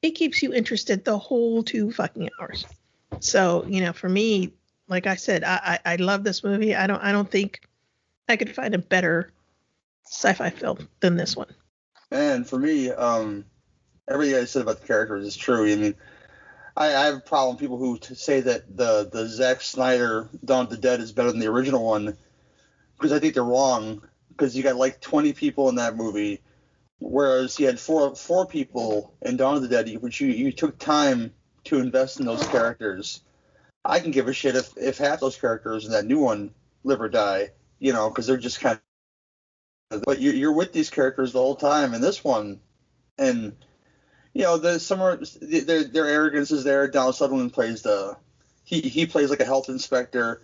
It 0.00 0.12
keeps 0.12 0.42
you 0.42 0.54
interested 0.54 1.04
the 1.04 1.18
whole 1.18 1.62
two 1.62 1.92
fucking 1.92 2.30
hours. 2.40 2.64
So, 3.20 3.66
you 3.68 3.82
know, 3.82 3.92
for 3.92 4.08
me, 4.08 4.54
like 4.88 5.06
I 5.06 5.16
said, 5.16 5.44
I, 5.44 5.78
I, 5.84 5.92
I 5.92 5.96
love 5.96 6.24
this 6.24 6.42
movie. 6.42 6.74
I 6.74 6.86
don't 6.86 7.02
I 7.02 7.12
don't 7.12 7.30
think 7.30 7.60
I 8.26 8.36
could 8.36 8.54
find 8.54 8.74
a 8.74 8.78
better 8.78 9.30
sci-fi 10.06 10.48
film 10.48 10.88
than 11.00 11.16
this 11.16 11.36
one. 11.36 11.54
And 12.10 12.48
for 12.48 12.58
me, 12.58 12.90
um, 12.90 13.44
everything 14.08 14.36
I 14.36 14.44
said 14.44 14.62
about 14.62 14.80
the 14.80 14.86
characters 14.86 15.26
is 15.26 15.36
true. 15.36 15.70
I 15.70 15.76
mean, 15.76 15.94
I, 16.76 16.86
I 16.94 17.04
have 17.06 17.16
a 17.16 17.20
problem 17.20 17.54
with 17.54 17.60
people 17.60 17.78
who 17.78 17.98
say 18.14 18.40
that 18.40 18.76
the 18.76 19.08
the 19.10 19.26
Zack 19.26 19.62
Snyder 19.62 20.28
Dawn 20.44 20.64
of 20.64 20.70
the 20.70 20.76
Dead 20.76 21.00
is 21.00 21.12
better 21.12 21.30
than 21.30 21.40
the 21.40 21.46
original 21.46 21.84
one 21.84 22.16
because 22.96 23.12
I 23.12 23.18
think 23.18 23.34
they're 23.34 23.44
wrong. 23.44 24.02
Because 24.28 24.54
you 24.54 24.62
got 24.62 24.76
like 24.76 25.00
20 25.00 25.32
people 25.32 25.70
in 25.70 25.76
that 25.76 25.96
movie, 25.96 26.42
whereas 26.98 27.58
you 27.58 27.66
had 27.66 27.80
four 27.80 28.14
four 28.14 28.46
people 28.46 29.14
in 29.22 29.38
Dawn 29.38 29.56
of 29.56 29.62
the 29.62 29.68
Dead, 29.68 29.90
which 30.02 30.20
you 30.20 30.28
you 30.28 30.52
took 30.52 30.78
time 30.78 31.32
to 31.64 31.78
invest 31.78 32.20
in 32.20 32.26
those 32.26 32.46
characters. 32.48 33.22
I 33.84 34.00
can 34.00 34.10
give 34.10 34.28
a 34.28 34.32
shit 34.32 34.56
if 34.56 34.76
if 34.76 34.98
half 34.98 35.20
those 35.20 35.38
characters 35.38 35.86
in 35.86 35.92
that 35.92 36.04
new 36.04 36.18
one 36.18 36.52
live 36.84 37.00
or 37.00 37.08
die, 37.08 37.50
you 37.78 37.94
know, 37.94 38.10
because 38.10 38.26
they're 38.26 38.36
just 38.36 38.60
kind 38.60 38.78
of. 39.90 40.02
But 40.04 40.20
you're, 40.20 40.34
you're 40.34 40.52
with 40.52 40.72
these 40.72 40.90
characters 40.90 41.32
the 41.32 41.38
whole 41.38 41.54
time 41.54 41.94
in 41.94 42.00
this 42.02 42.22
one, 42.22 42.60
and 43.16 43.56
you 44.36 44.42
know, 44.42 44.58
the 44.58 44.78
summer 44.78 45.18
their 45.40 45.84
their 45.84 46.04
arrogance 46.04 46.50
is 46.50 46.62
there. 46.62 46.88
Donald 46.88 47.14
Sutherland 47.14 47.54
plays 47.54 47.80
the 47.80 48.18
he 48.64 48.82
he 48.82 49.06
plays 49.06 49.30
like 49.30 49.40
a 49.40 49.46
health 49.46 49.70
inspector, 49.70 50.42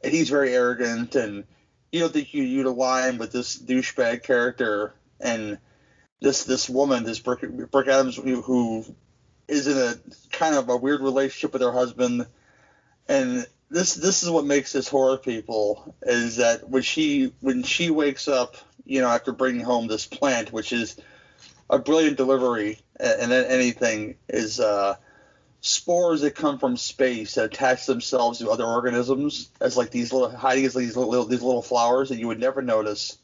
and 0.00 0.12
he's 0.12 0.30
very 0.30 0.54
arrogant, 0.54 1.16
and 1.16 1.42
you 1.90 1.98
don't 1.98 2.12
think 2.12 2.32
you 2.32 2.44
you'd 2.44 2.66
align 2.66 3.18
with 3.18 3.32
this 3.32 3.58
douchebag 3.58 4.22
character 4.22 4.94
and 5.18 5.58
this 6.20 6.44
this 6.44 6.70
woman, 6.70 7.02
this 7.02 7.18
Brooke, 7.18 7.42
Brooke 7.72 7.88
Adams, 7.88 8.14
who, 8.14 8.42
who 8.42 8.84
is 9.48 9.66
in 9.66 9.76
a 9.76 9.94
kind 10.30 10.54
of 10.54 10.68
a 10.68 10.76
weird 10.76 11.00
relationship 11.00 11.52
with 11.52 11.62
her 11.62 11.72
husband, 11.72 12.24
and 13.08 13.44
this 13.70 13.94
this 13.94 14.22
is 14.22 14.30
what 14.30 14.44
makes 14.44 14.72
this 14.72 14.86
horror 14.86 15.16
people 15.16 15.96
is 16.02 16.36
that 16.36 16.70
when 16.70 16.82
she 16.82 17.32
when 17.40 17.64
she 17.64 17.90
wakes 17.90 18.28
up, 18.28 18.54
you 18.84 19.00
know, 19.00 19.08
after 19.08 19.32
bringing 19.32 19.64
home 19.64 19.88
this 19.88 20.06
plant, 20.06 20.52
which 20.52 20.72
is 20.72 20.96
a 21.70 21.78
brilliant 21.78 22.16
delivery, 22.16 22.78
and 22.98 23.30
then 23.30 23.46
anything 23.46 24.16
is 24.28 24.60
uh, 24.60 24.96
spores 25.60 26.22
that 26.22 26.34
come 26.34 26.58
from 26.58 26.76
space 26.76 27.34
that 27.34 27.44
attach 27.44 27.86
themselves 27.86 28.38
to 28.38 28.50
other 28.50 28.64
organisms 28.64 29.50
as 29.60 29.76
like 29.76 29.90
these 29.90 30.12
little 30.12 30.30
hiding 30.30 30.64
as 30.64 30.74
these 30.74 30.96
little 30.96 31.24
these 31.24 31.42
little 31.42 31.62
flowers 31.62 32.08
that 32.08 32.18
you 32.18 32.26
would 32.28 32.40
never 32.40 32.62
notice, 32.62 33.18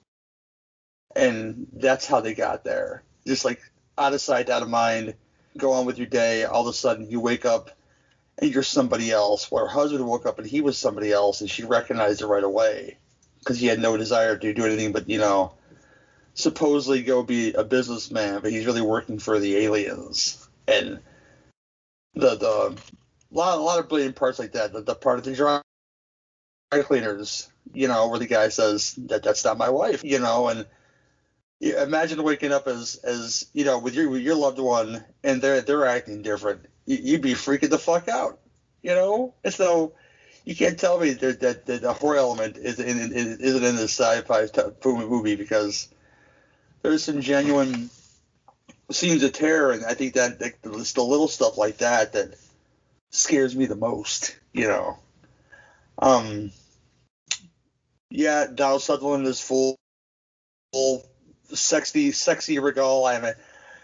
and 1.15 1.67
that's 1.73 2.07
how 2.07 2.21
they 2.21 2.35
got 2.35 2.65
there. 2.65 3.03
Just 3.27 3.45
like 3.45 3.61
out 3.97 4.15
of 4.15 4.21
sight, 4.21 4.51
out 4.51 4.63
of 4.63 4.69
mind. 4.69 5.15
Go 5.57 5.73
on 5.73 5.87
with 5.87 5.99
your 5.99 6.07
day. 6.07 6.45
All 6.45 6.63
of 6.63 6.69
a 6.69 6.73
sudden, 6.73 7.11
you 7.11 7.19
wake 7.21 7.45
up 7.45 7.71
and 8.39 8.53
you're 8.53 8.63
somebody 8.63 9.11
else. 9.11 9.51
Where 9.51 9.67
her 9.67 9.71
husband 9.71 10.07
woke 10.07 10.25
up 10.25 10.39
and 10.39 10.47
he 10.47 10.61
was 10.61 10.79
somebody 10.79 11.11
else, 11.11 11.41
and 11.41 11.51
she 11.51 11.65
recognized 11.65 12.23
it 12.23 12.27
right 12.27 12.45
away 12.45 12.99
because 13.41 13.59
he 13.59 13.67
had 13.67 13.79
no 13.79 13.97
desire 13.97 14.37
to 14.37 14.53
do 14.53 14.65
anything 14.65 14.93
but 14.93 15.09
you 15.09 15.19
know 15.19 15.55
supposedly 16.39 17.03
go 17.03 17.25
be 17.25 17.53
a 17.53 17.65
businessman, 17.65 18.41
but 18.41 18.53
he's 18.53 18.65
really 18.65 18.81
working 18.81 19.19
for 19.19 19.41
the 19.41 19.57
aliens. 19.57 20.49
And 20.69 21.01
the 22.15 22.37
the 22.37 22.77
lot 23.33 23.59
a 23.59 23.61
lot 23.61 23.81
of 23.81 23.89
brilliant 23.89 24.15
parts 24.15 24.39
like 24.39 24.53
that. 24.53 24.73
The, 24.73 24.83
the 24.83 24.95
part 24.95 25.19
of 25.19 25.25
the 25.25 25.35
dry 25.35 25.61
cleaners, 26.71 27.51
you 27.75 27.89
know, 27.89 28.09
where 28.09 28.21
the 28.21 28.27
guy 28.27 28.51
says 28.51 28.95
that 29.09 29.25
that's 29.25 29.45
not 29.45 29.59
my 29.59 29.69
wife, 29.69 30.05
you 30.05 30.21
know, 30.21 30.49
and 30.49 30.67
imagine 31.61 32.23
waking 32.23 32.53
up 32.53 32.69
as 32.69 32.97
as 33.03 33.47
you 33.53 33.65
know 33.65 33.81
with 33.81 33.95
your 33.95 34.09
with 34.09 34.23
your 34.23 34.37
loved 34.37 34.61
one 34.61 35.05
and 35.25 35.43
they're 35.43 35.61
they're 35.61 35.87
acting 35.87 36.23
different. 36.23 36.67
You'd 36.87 37.21
be 37.21 37.33
freaking 37.33 37.71
the 37.71 37.79
fuck 37.79 38.09
out, 38.09 38.39
you 38.81 38.95
know. 38.95 39.35
And 39.43 39.53
so 39.53 39.95
you 40.45 40.55
can't 40.55 40.79
tell 40.79 41.01
me 41.01 41.11
that 41.15 41.41
that, 41.41 41.67
that 41.67 41.83
the 41.83 41.93
horror 41.93 42.17
element 42.17 42.59
is 42.59 42.79
in, 42.79 43.13
isn't 43.13 43.65
in 43.65 43.77
this 43.77 43.99
sci-fi 43.99 44.47
movie 44.85 45.35
because 45.35 45.89
there's 46.83 47.05
some 47.05 47.21
genuine 47.21 47.91
scenes 48.91 49.23
of 49.23 49.33
terror, 49.33 49.73
and 49.73 49.85
I 49.85 49.95
think 49.95 50.15
that, 50.15 50.39
the 50.39 51.03
little 51.03 51.29
stuff 51.29 51.59
like 51.59 51.79
that 51.79 52.13
that 52.15 52.35
scares 53.11 53.55
me 53.55 53.67
the 53.67 53.77
most. 53.77 54.37
You 54.53 54.69
know. 54.69 54.99
Um. 55.99 56.53
Yeah, 58.11 58.47
Donald 58.53 58.81
Sutherland 58.81 59.27
is 59.27 59.41
full, 59.41 59.77
full, 60.73 61.05
sexy, 61.53 62.13
sexy 62.13 62.59
Regal. 62.59 63.05
I 63.05 63.21
mean, 63.21 63.35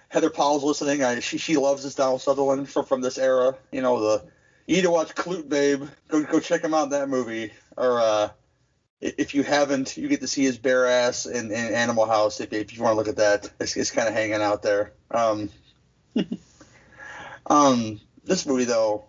Heather 0.08 0.30
Powell's 0.30 0.64
listening. 0.64 1.02
I, 1.02 1.20
she 1.20 1.38
she 1.38 1.56
loves 1.56 1.82
this 1.82 1.94
Donald 1.94 2.22
Sutherland 2.22 2.68
from 2.68 2.86
from 2.86 3.00
this 3.00 3.18
era. 3.18 3.56
You 3.72 3.82
know 3.82 4.00
the. 4.00 4.24
You 4.66 4.76
need 4.76 4.82
to 4.82 4.90
watch 4.90 5.14
Klute 5.14 5.48
Babe. 5.48 5.84
Go 6.08 6.22
go 6.22 6.40
check 6.40 6.62
him 6.62 6.72
out 6.72 6.84
in 6.84 6.90
that 6.90 7.10
movie. 7.10 7.52
Or 7.76 8.00
uh, 8.00 8.30
if 9.04 9.34
you 9.34 9.42
haven't, 9.42 9.98
you 9.98 10.08
get 10.08 10.22
to 10.22 10.26
see 10.26 10.42
his 10.44 10.56
bare 10.56 10.86
ass 10.86 11.26
in, 11.26 11.50
in 11.50 11.74
Animal 11.74 12.06
House. 12.06 12.40
If, 12.40 12.52
if 12.52 12.74
you 12.74 12.82
want 12.82 12.94
to 12.94 12.96
look 12.96 13.08
at 13.08 13.16
that, 13.16 13.50
it's, 13.60 13.76
it's 13.76 13.90
kind 13.90 14.08
of 14.08 14.14
hanging 14.14 14.40
out 14.40 14.62
there. 14.62 14.92
Um, 15.10 15.50
um, 17.46 18.00
this 18.24 18.46
movie 18.46 18.64
though, 18.64 19.04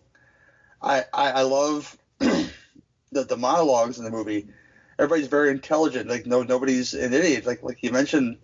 I 0.82 1.06
I, 1.14 1.32
I 1.32 1.42
love 1.44 1.98
the 2.20 2.50
the 3.12 3.38
monologues 3.38 3.98
in 3.98 4.04
the 4.04 4.12
movie. 4.12 4.48
Everybody's 5.00 5.28
very 5.28 5.50
intelligent. 5.50 6.10
Like 6.10 6.26
no 6.26 6.44
nobody's 6.44 6.94
an 6.94 7.14
idiot. 7.14 7.46
Like 7.46 7.64
like 7.64 7.82
you 7.82 7.92
mentioned, 7.92 8.38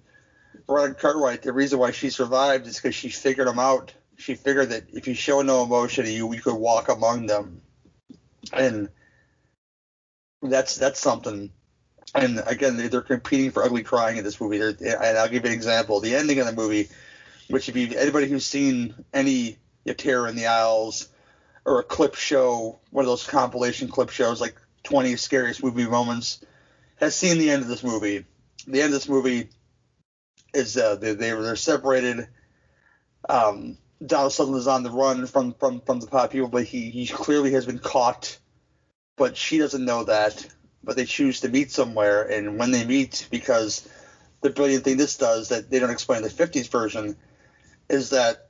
Veronica 0.67 0.99
Cartwright. 1.01 1.41
The 1.41 1.51
reason 1.51 1.79
why 1.79 1.91
she 1.91 2.09
survived 2.09 2.65
is 2.65 2.77
because 2.77 2.95
she 2.95 3.09
figured 3.09 3.47
them 3.47 3.59
out. 3.59 3.93
She 4.15 4.35
figured 4.35 4.69
that 4.69 4.83
if 4.93 5.07
you 5.07 5.15
show 5.15 5.41
no 5.41 5.63
emotion, 5.63 6.05
you 6.05 6.33
you 6.33 6.41
could 6.41 6.55
walk 6.55 6.87
among 6.87 7.25
them, 7.25 7.61
and 8.53 8.87
that's 10.41 10.75
that's 10.75 10.99
something. 10.99 11.51
And 12.13 12.41
again, 12.45 12.77
they're 12.89 13.01
competing 13.01 13.51
for 13.51 13.63
ugly 13.63 13.83
crying 13.83 14.17
in 14.17 14.23
this 14.23 14.41
movie. 14.41 14.57
They're, 14.57 15.01
and 15.01 15.17
I'll 15.17 15.29
give 15.29 15.45
you 15.45 15.51
an 15.51 15.55
example. 15.55 15.99
The 15.99 16.15
ending 16.15 16.39
of 16.39 16.45
the 16.45 16.53
movie, 16.53 16.89
which 17.49 17.69
if 17.69 17.75
you 17.75 17.97
anybody 17.97 18.27
who's 18.27 18.45
seen 18.45 18.95
any 19.13 19.57
Terror 19.97 20.27
in 20.27 20.35
the 20.35 20.47
Aisles 20.47 21.07
or 21.65 21.79
a 21.79 21.83
clip 21.83 22.15
show, 22.15 22.79
one 22.89 23.05
of 23.05 23.09
those 23.09 23.25
compilation 23.25 23.87
clip 23.87 24.09
shows 24.09 24.41
like 24.41 24.55
20 24.83 25.15
scariest 25.15 25.63
movie 25.63 25.85
moments, 25.85 26.43
has 26.97 27.15
seen 27.15 27.37
the 27.37 27.49
end 27.49 27.61
of 27.61 27.67
this 27.67 27.83
movie. 27.83 28.25
The 28.67 28.81
end 28.81 28.93
of 28.93 28.99
this 28.99 29.09
movie 29.09 29.49
is 30.53 30.77
uh, 30.77 30.95
they, 30.95 31.13
they 31.13 31.31
they're 31.31 31.55
separated. 31.55 32.27
Um, 33.29 33.77
Donald 34.05 34.33
Sutherland 34.33 34.61
is 34.61 34.67
on 34.67 34.83
the 34.83 34.91
run 34.91 35.27
from 35.27 35.53
from 35.53 35.81
from 35.81 35.99
the 35.99 36.07
pod 36.07 36.31
people, 36.31 36.49
but 36.49 36.63
he 36.63 36.89
he 36.89 37.07
clearly 37.07 37.51
has 37.51 37.65
been 37.65 37.79
caught 37.79 38.37
but 39.21 39.37
she 39.37 39.59
doesn't 39.59 39.85
know 39.85 40.03
that. 40.05 40.47
But 40.83 40.95
they 40.95 41.05
choose 41.05 41.41
to 41.41 41.47
meet 41.47 41.69
somewhere, 41.69 42.23
and 42.23 42.57
when 42.57 42.71
they 42.71 42.83
meet, 42.83 43.27
because 43.29 43.87
the 44.41 44.49
brilliant 44.49 44.83
thing 44.83 44.97
this 44.97 45.15
does 45.15 45.49
that 45.49 45.69
they 45.69 45.77
don't 45.77 45.91
explain 45.91 46.17
in 46.17 46.23
the 46.23 46.29
50s 46.29 46.71
version 46.71 47.15
is 47.87 48.09
that 48.09 48.47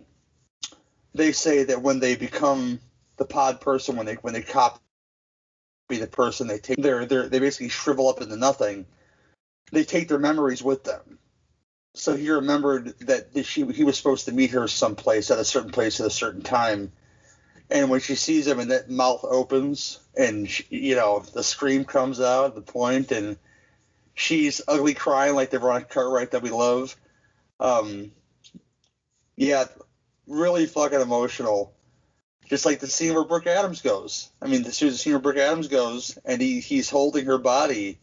they 1.14 1.34
say 1.34 1.66
that 1.66 1.82
when 1.82 2.00
they 2.00 2.16
become 2.16 2.80
the 3.18 3.26
pod 3.26 3.60
person, 3.60 3.98
when 3.98 4.06
they 4.06 4.14
when 4.14 4.34
they 4.34 4.44
copy 4.44 4.80
the 5.90 6.08
person, 6.08 6.48
they 6.48 6.58
take 6.58 6.78
their 6.78 7.04
their 7.06 7.28
they 7.28 7.40
basically 7.40 7.68
shrivel 7.68 8.08
up 8.08 8.22
into 8.22 8.38
nothing. 8.38 8.86
They 9.74 9.84
take 9.84 10.08
their 10.08 10.20
memories 10.20 10.64
with 10.64 10.86
them. 10.86 11.20
So 11.96 12.16
he 12.16 12.30
remembered 12.30 12.98
that 13.02 13.46
she 13.46 13.66
he 13.74 13.84
was 13.84 13.98
supposed 13.98 14.24
to 14.28 14.32
meet 14.32 14.52
her 14.52 14.70
someplace 14.70 15.32
at 15.32 15.38
a 15.38 15.44
certain 15.44 15.72
place 15.72 16.00
at 16.00 16.08
a 16.08 16.10
certain 16.24 16.44
time, 16.44 16.94
and 17.72 17.90
when 17.90 18.02
she 18.02 18.16
sees 18.16 18.46
him 18.46 18.60
and 18.60 18.72
that 18.72 18.90
mouth 18.90 19.24
opens 19.24 20.00
and 20.16 20.50
she, 20.50 20.66
you 20.70 20.96
know 20.96 21.24
the 21.34 21.44
scream 21.44 21.86
comes 21.86 22.20
out 22.20 22.54
the 22.54 22.62
point 22.62 23.12
and 23.12 23.38
she's 24.14 24.62
ugly 24.68 24.94
crying 24.94 25.36
like 25.36 25.50
the 25.50 25.60
Veronica 25.60 25.94
Cartwright 25.94 26.32
that 26.32 26.44
we 26.44 26.50
love. 26.50 26.96
Um, 27.60 28.12
yeah, 29.36 29.66
really 30.28 30.66
fucking 30.66 31.02
emotional. 31.02 31.74
Just 32.48 32.66
like 32.66 32.80
the 32.80 32.88
scene 32.88 33.14
where 33.14 33.24
Brooke 33.24 33.48
Adams 33.48 33.82
goes. 33.82 34.30
I 34.42 34.48
mean, 34.48 34.64
the 34.64 34.72
scene 34.72 35.14
where 35.14 35.22
Brooke 35.22 35.38
Adams 35.38 35.70
goes 35.70 36.18
and 36.26 36.42
he, 36.42 36.60
he's 36.60 36.90
holding 36.90 37.26
her 37.26 37.38
body. 37.38 38.00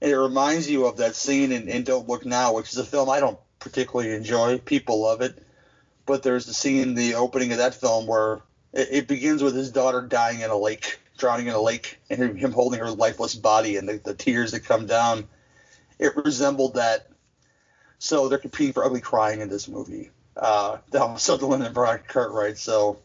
And 0.00 0.10
it 0.12 0.18
reminds 0.18 0.70
you 0.70 0.86
of 0.86 0.98
that 0.98 1.16
scene 1.16 1.50
in, 1.50 1.68
in 1.68 1.82
Don't 1.82 2.08
Look 2.08 2.24
Now, 2.24 2.54
which 2.54 2.70
is 2.70 2.78
a 2.78 2.84
film 2.84 3.10
I 3.10 3.20
don't 3.20 3.38
particularly 3.58 4.12
enjoy. 4.12 4.58
People 4.58 5.02
love 5.02 5.22
it. 5.22 5.42
But 6.06 6.22
there's 6.22 6.46
the 6.46 6.54
scene 6.54 6.82
in 6.82 6.94
the 6.94 7.14
opening 7.14 7.50
of 7.52 7.58
that 7.58 7.74
film 7.74 8.06
where 8.06 8.42
it, 8.74 8.88
it 8.90 9.08
begins 9.08 9.42
with 9.42 9.54
his 9.54 9.70
daughter 9.70 10.02
dying 10.02 10.40
in 10.40 10.50
a 10.50 10.56
lake 10.56 10.98
drowning 11.16 11.46
in 11.46 11.54
a 11.54 11.60
lake 11.60 11.98
and 12.10 12.38
him, 12.38 12.52
holding 12.52 12.80
her 12.80 12.90
lifeless 12.90 13.34
body 13.34 13.76
and 13.76 13.88
the, 13.88 13.98
the 13.98 14.14
tears 14.14 14.52
that 14.52 14.60
come 14.60 14.86
down. 14.86 15.28
It 15.98 16.16
resembled 16.16 16.74
that. 16.74 17.06
So 17.98 18.28
they're 18.28 18.38
competing 18.38 18.72
for 18.72 18.84
ugly 18.84 19.00
crying 19.00 19.40
in 19.40 19.48
this 19.48 19.68
movie. 19.68 20.10
Uh, 20.36 20.78
Sutherland 21.16 21.62
and 21.62 21.74
Brian 21.74 22.00
Cartwright. 22.06 22.58
So 22.58 22.98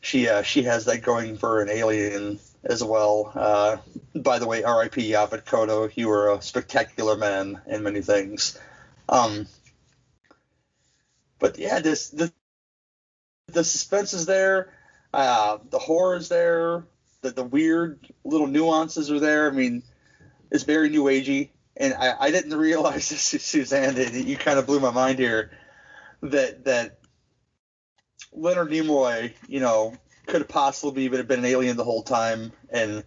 she 0.00 0.28
uh, 0.28 0.42
she 0.42 0.62
has 0.62 0.84
that 0.84 1.02
going 1.02 1.36
for 1.36 1.60
an 1.60 1.68
alien 1.68 2.38
as 2.64 2.82
well. 2.82 3.32
Uh, 3.34 3.76
by 4.14 4.38
the 4.38 4.46
way, 4.46 4.62
R.I.P. 4.62 5.10
Yaphet 5.10 5.44
Kotto. 5.44 5.90
You 5.96 6.08
were 6.08 6.30
a 6.30 6.40
spectacular 6.40 7.16
man 7.16 7.60
in 7.66 7.82
many 7.82 8.00
things. 8.00 8.58
Um, 9.08 9.46
but 11.40 11.58
yeah, 11.58 11.80
this 11.80 12.10
the 12.10 12.32
the 13.52 13.64
suspense 13.64 14.12
is 14.12 14.26
there, 14.26 14.72
uh, 15.12 15.58
the 15.70 15.78
horror 15.78 16.16
is 16.16 16.28
there, 16.28 16.84
the 17.22 17.30
the 17.30 17.44
weird 17.44 18.06
little 18.24 18.46
nuances 18.46 19.10
are 19.10 19.20
there. 19.20 19.50
I 19.50 19.54
mean, 19.54 19.82
it's 20.50 20.64
very 20.64 20.88
new 20.88 21.04
agey, 21.04 21.50
and 21.76 21.94
I, 21.94 22.14
I 22.18 22.30
didn't 22.30 22.54
realize 22.54 23.08
this, 23.10 23.22
Suzanne. 23.22 23.94
That 23.94 24.12
you 24.12 24.36
kind 24.36 24.58
of 24.58 24.66
blew 24.66 24.80
my 24.80 24.90
mind 24.90 25.18
here. 25.18 25.50
That 26.22 26.64
that 26.64 26.98
Leonard 28.32 28.70
Nimoy, 28.70 29.32
you 29.48 29.60
know, 29.60 29.94
could 30.26 30.40
have 30.40 30.48
possibly 30.48 31.08
have 31.08 31.28
been 31.28 31.40
an 31.40 31.44
alien 31.44 31.76
the 31.76 31.84
whole 31.84 32.02
time, 32.02 32.52
and 32.70 33.04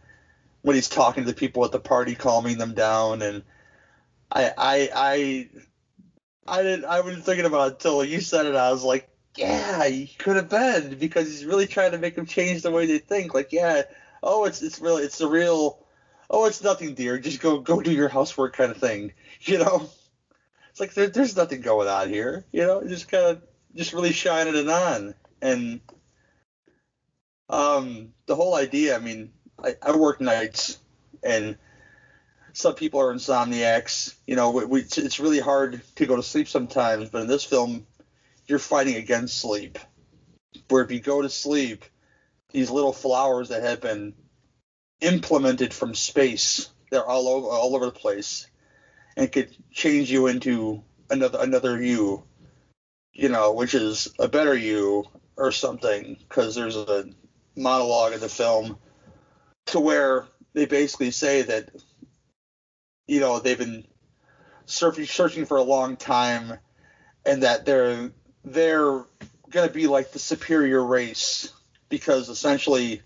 when 0.61 0.75
he's 0.75 0.89
talking 0.89 1.23
to 1.23 1.31
the 1.31 1.35
people 1.35 1.63
at 1.63 1.71
the 1.71 1.79
party, 1.79 2.15
calming 2.15 2.57
them 2.57 2.73
down, 2.73 3.21
and 3.21 3.43
I 4.31 4.51
I 4.57 4.89
I 4.95 5.49
I 6.47 6.63
didn't 6.63 6.85
I 6.85 7.01
wasn't 7.01 7.23
thinking 7.23 7.45
about 7.45 7.67
it 7.67 7.73
until 7.73 8.03
you 8.03 8.21
said 8.21 8.45
it. 8.45 8.55
I 8.55 8.71
was 8.71 8.83
like, 8.83 9.09
yeah, 9.36 9.86
he 9.88 10.07
could 10.07 10.36
have 10.36 10.49
been 10.49 10.97
because 10.97 11.27
he's 11.27 11.45
really 11.45 11.67
trying 11.67 11.91
to 11.91 11.97
make 11.97 12.15
them 12.15 12.25
change 12.25 12.61
the 12.61 12.71
way 12.71 12.86
they 12.86 12.99
think. 12.99 13.33
Like, 13.33 13.51
yeah, 13.51 13.83
oh, 14.23 14.45
it's 14.45 14.61
it's 14.61 14.79
really 14.79 15.03
it's 15.03 15.21
a 15.21 15.27
real, 15.27 15.86
oh, 16.29 16.45
it's 16.45 16.63
nothing, 16.63 16.93
dear. 16.93 17.19
Just 17.19 17.41
go 17.41 17.59
go 17.59 17.81
do 17.81 17.91
your 17.91 18.09
housework 18.09 18.55
kind 18.55 18.71
of 18.71 18.77
thing. 18.77 19.13
You 19.41 19.59
know, 19.59 19.89
it's 20.71 20.79
like 20.79 20.93
there, 20.93 21.07
there's 21.07 21.36
nothing 21.36 21.61
going 21.61 21.88
on 21.88 22.09
here. 22.09 22.45
You 22.51 22.65
know, 22.65 22.83
just 22.88 23.11
kind 23.11 23.25
of 23.25 23.41
just 23.75 23.93
really 23.93 24.13
shining 24.13 24.55
it 24.55 24.69
on 24.69 25.13
and 25.41 25.81
um 27.49 28.13
the 28.25 28.36
whole 28.36 28.55
idea. 28.55 28.95
I 28.95 28.99
mean, 28.99 29.33
I, 29.63 29.75
I 29.81 29.95
work 29.95 30.21
nights 30.21 30.79
and 31.23 31.57
some 32.53 32.75
people 32.75 33.01
are 33.01 33.13
insomniacs. 33.13 34.15
You 34.25 34.36
know, 34.36 34.51
we, 34.51 34.65
we, 34.65 34.79
it's 34.81 35.19
really 35.19 35.39
hard 35.39 35.81
to 35.95 36.05
go 36.05 36.15
to 36.15 36.23
sleep 36.23 36.47
sometimes, 36.47 37.09
but 37.09 37.21
in 37.21 37.27
this 37.27 37.43
film, 37.43 37.86
you're 38.47 38.59
fighting 38.59 38.95
against 38.95 39.37
sleep. 39.37 39.77
Where 40.69 40.83
if 40.83 40.91
you 40.91 40.99
go 40.99 41.21
to 41.21 41.29
sleep, 41.29 41.85
these 42.51 42.69
little 42.69 42.93
flowers 42.93 43.49
that 43.49 43.61
have 43.61 43.81
been 43.81 44.13
implemented 45.01 45.73
from 45.73 45.93
space, 45.93 46.69
they're 46.89 47.05
all 47.05 47.27
over 47.27 47.47
all 47.47 47.75
over 47.75 47.85
the 47.85 47.91
place, 47.91 48.47
and 49.17 49.31
could 49.31 49.55
change 49.71 50.11
you 50.11 50.27
into 50.27 50.81
another 51.09 51.39
another 51.41 51.81
you, 51.81 52.23
you 53.13 53.29
know, 53.29 53.51
which 53.51 53.73
is 53.73 54.07
a 54.19 54.27
better 54.27 54.55
you 54.55 55.03
or 55.37 55.51
something. 55.51 56.15
Because 56.27 56.55
there's 56.55 56.77
a 56.77 57.05
monologue 57.55 58.13
in 58.13 58.19
the 58.19 58.29
film 58.29 58.77
to 59.67 59.79
where 59.79 60.25
they 60.53 60.65
basically 60.65 61.11
say 61.11 61.41
that 61.41 61.69
you 63.07 63.19
know 63.19 63.39
they've 63.39 63.57
been 63.57 63.85
searching 64.65 65.05
searching 65.05 65.45
for 65.45 65.57
a 65.57 65.63
long 65.63 65.95
time 65.95 66.57
and 67.25 67.43
that 67.43 67.65
they're 67.65 68.11
they're 68.45 69.03
going 69.49 69.67
to 69.67 69.73
be 69.73 69.87
like 69.87 70.11
the 70.11 70.19
superior 70.19 70.83
race 70.83 71.51
because 71.89 72.29
essentially 72.29 73.01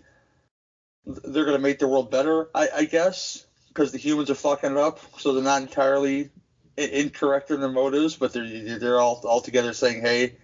they're 1.06 1.44
going 1.44 1.56
to 1.56 1.62
make 1.62 1.78
the 1.78 1.88
world 1.88 2.10
better 2.10 2.48
I, 2.54 2.68
I 2.76 2.84
guess 2.84 3.46
because 3.68 3.92
the 3.92 3.98
humans 3.98 4.30
are 4.30 4.34
fucking 4.34 4.72
it 4.72 4.76
up 4.76 5.00
so 5.18 5.32
they're 5.32 5.42
not 5.42 5.62
entirely 5.62 6.30
incorrect 6.76 7.50
in 7.50 7.60
their 7.60 7.70
motives 7.70 8.16
but 8.16 8.32
they're 8.32 8.78
they're 8.78 9.00
all 9.00 9.20
all 9.24 9.40
together 9.40 9.72
saying 9.72 10.02
hey 10.02 10.36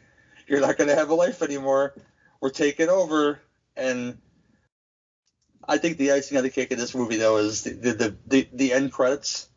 you're 0.47 0.61
not 0.61 0.77
going 0.77 0.89
to 0.89 0.95
have 0.95 1.11
a 1.11 1.15
life 1.15 1.43
anymore. 1.43 1.95
We're 2.41 2.51
taking 2.51 2.89
over. 2.89 3.41
And 3.77 4.19
I 5.69 5.79
think 5.79 5.99
the 5.99 6.13
icing 6.13 6.37
on 6.37 6.45
the 6.45 6.51
cake 6.51 6.71
of 6.71 6.79
this 6.79 6.95
movie 6.95 7.17
though 7.17 7.39
is 7.39 7.63
the 7.63 7.73
the, 7.73 8.17
the, 8.27 8.49
the 8.53 8.73
end 8.73 8.93
credits 8.93 9.49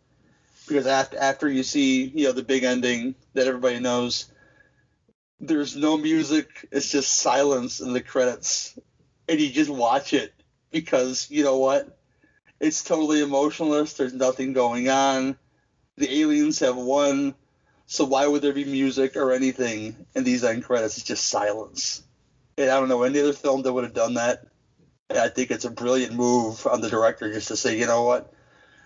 because 0.68 0.88
after 0.88 1.18
after 1.18 1.48
you 1.48 1.64
see 1.64 2.06
you 2.06 2.26
know 2.26 2.32
the 2.32 2.44
big 2.44 2.64
ending 2.64 3.16
that 3.34 3.48
everybody 3.48 3.80
knows, 3.80 4.32
there's 5.40 5.76
no 5.76 5.98
music. 5.98 6.68
It's 6.72 6.92
just 6.92 7.14
silence 7.14 7.80
in 7.80 7.94
the 7.94 8.02
credits, 8.02 8.78
and 9.28 9.40
you 9.40 9.50
just 9.50 9.70
watch 9.70 10.14
it 10.14 10.34
because 10.72 11.28
you 11.30 11.44
know 11.44 11.58
what? 11.58 11.98
It's 12.60 12.84
totally 12.84 13.22
emotionless. 13.22 13.94
There's 13.94 14.14
nothing 14.14 14.54
going 14.54 14.90
on. 14.90 15.38
The 15.98 16.22
aliens 16.22 16.60
have 16.60 16.76
won, 16.76 17.36
so 17.86 18.06
why 18.06 18.28
would 18.28 18.42
there 18.42 18.54
be 18.54 18.66
music 18.66 19.16
or 19.16 19.32
anything 19.32 20.06
in 20.14 20.24
these 20.24 20.44
end 20.44 20.64
credits? 20.64 20.98
It's 20.98 21.08
just 21.08 21.28
silence. 21.28 22.04
And 22.58 22.70
I 22.70 22.80
don't 22.80 22.90
know 22.90 23.04
any 23.04 23.20
other 23.20 23.34
film 23.34 23.64
that 23.64 23.74
would 23.74 23.84
have 23.84 23.94
done 23.94 24.16
that. 24.16 24.46
And 25.10 25.18
I 25.18 25.30
think 25.30 25.52
it's 25.52 25.66
a 25.66 25.72
brilliant 25.72 26.14
move 26.14 26.68
on 26.68 26.82
the 26.82 26.90
director 26.90 27.32
just 27.34 27.48
to 27.48 27.58
say, 27.58 27.78
you 27.78 27.88
know 27.88 28.04
what? 28.04 28.32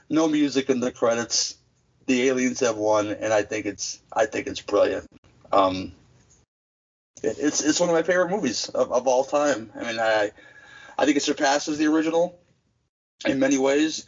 No 0.09 0.27
music 0.27 0.69
in 0.69 0.79
the 0.79 0.91
credits. 0.91 1.55
The 2.05 2.29
aliens 2.29 2.59
have 2.59 2.77
won, 2.77 3.07
and 3.07 3.33
I 3.33 3.43
think 3.43 3.65
it's 3.65 4.01
I 4.11 4.25
think 4.25 4.47
it's 4.47 4.61
brilliant. 4.61 5.07
Um, 5.51 5.93
it's 7.23 7.63
it's 7.63 7.79
one 7.79 7.89
of 7.89 7.95
my 7.95 8.03
favorite 8.03 8.29
movies 8.29 8.69
of, 8.69 8.91
of 8.91 9.07
all 9.07 9.23
time. 9.23 9.71
I 9.75 9.83
mean, 9.83 9.99
I 9.99 10.31
I 10.97 11.05
think 11.05 11.17
it 11.17 11.23
surpasses 11.23 11.77
the 11.77 11.87
original 11.87 12.39
in 13.25 13.39
many 13.39 13.57
ways 13.57 14.05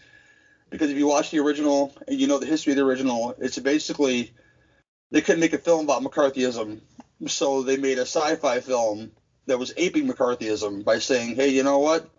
because 0.70 0.91
if 0.91 0.97
you 0.97 1.07
watch 1.07 1.32
the 1.32 1.39
original 1.39 1.93
and 2.07 2.20
you 2.20 2.28
know 2.28 2.38
the 2.38 2.45
history 2.45 2.74
of 2.74 2.78
the 2.78 2.86
original, 2.86 3.36
it's 3.39 3.57
basically 3.59 4.34
they 5.11 5.22
couldn't 5.22 5.39
make 5.39 5.53
a 5.53 5.57
film 5.57 5.86
about 5.86 6.03
McCarthyism, 6.03 6.82
so 7.28 7.63
they 7.63 7.78
made 7.78 7.97
a 7.97 8.01
sci-fi 8.01 8.59
film 8.59 9.11
that 9.45 9.59
was 9.59 9.74
aping 9.78 10.07
McCarthyism 10.07 10.84
by 10.84 10.99
saying, 10.99 11.36
hey, 11.36 11.49
you 11.49 11.63
know 11.63 11.80
what? 11.80 12.09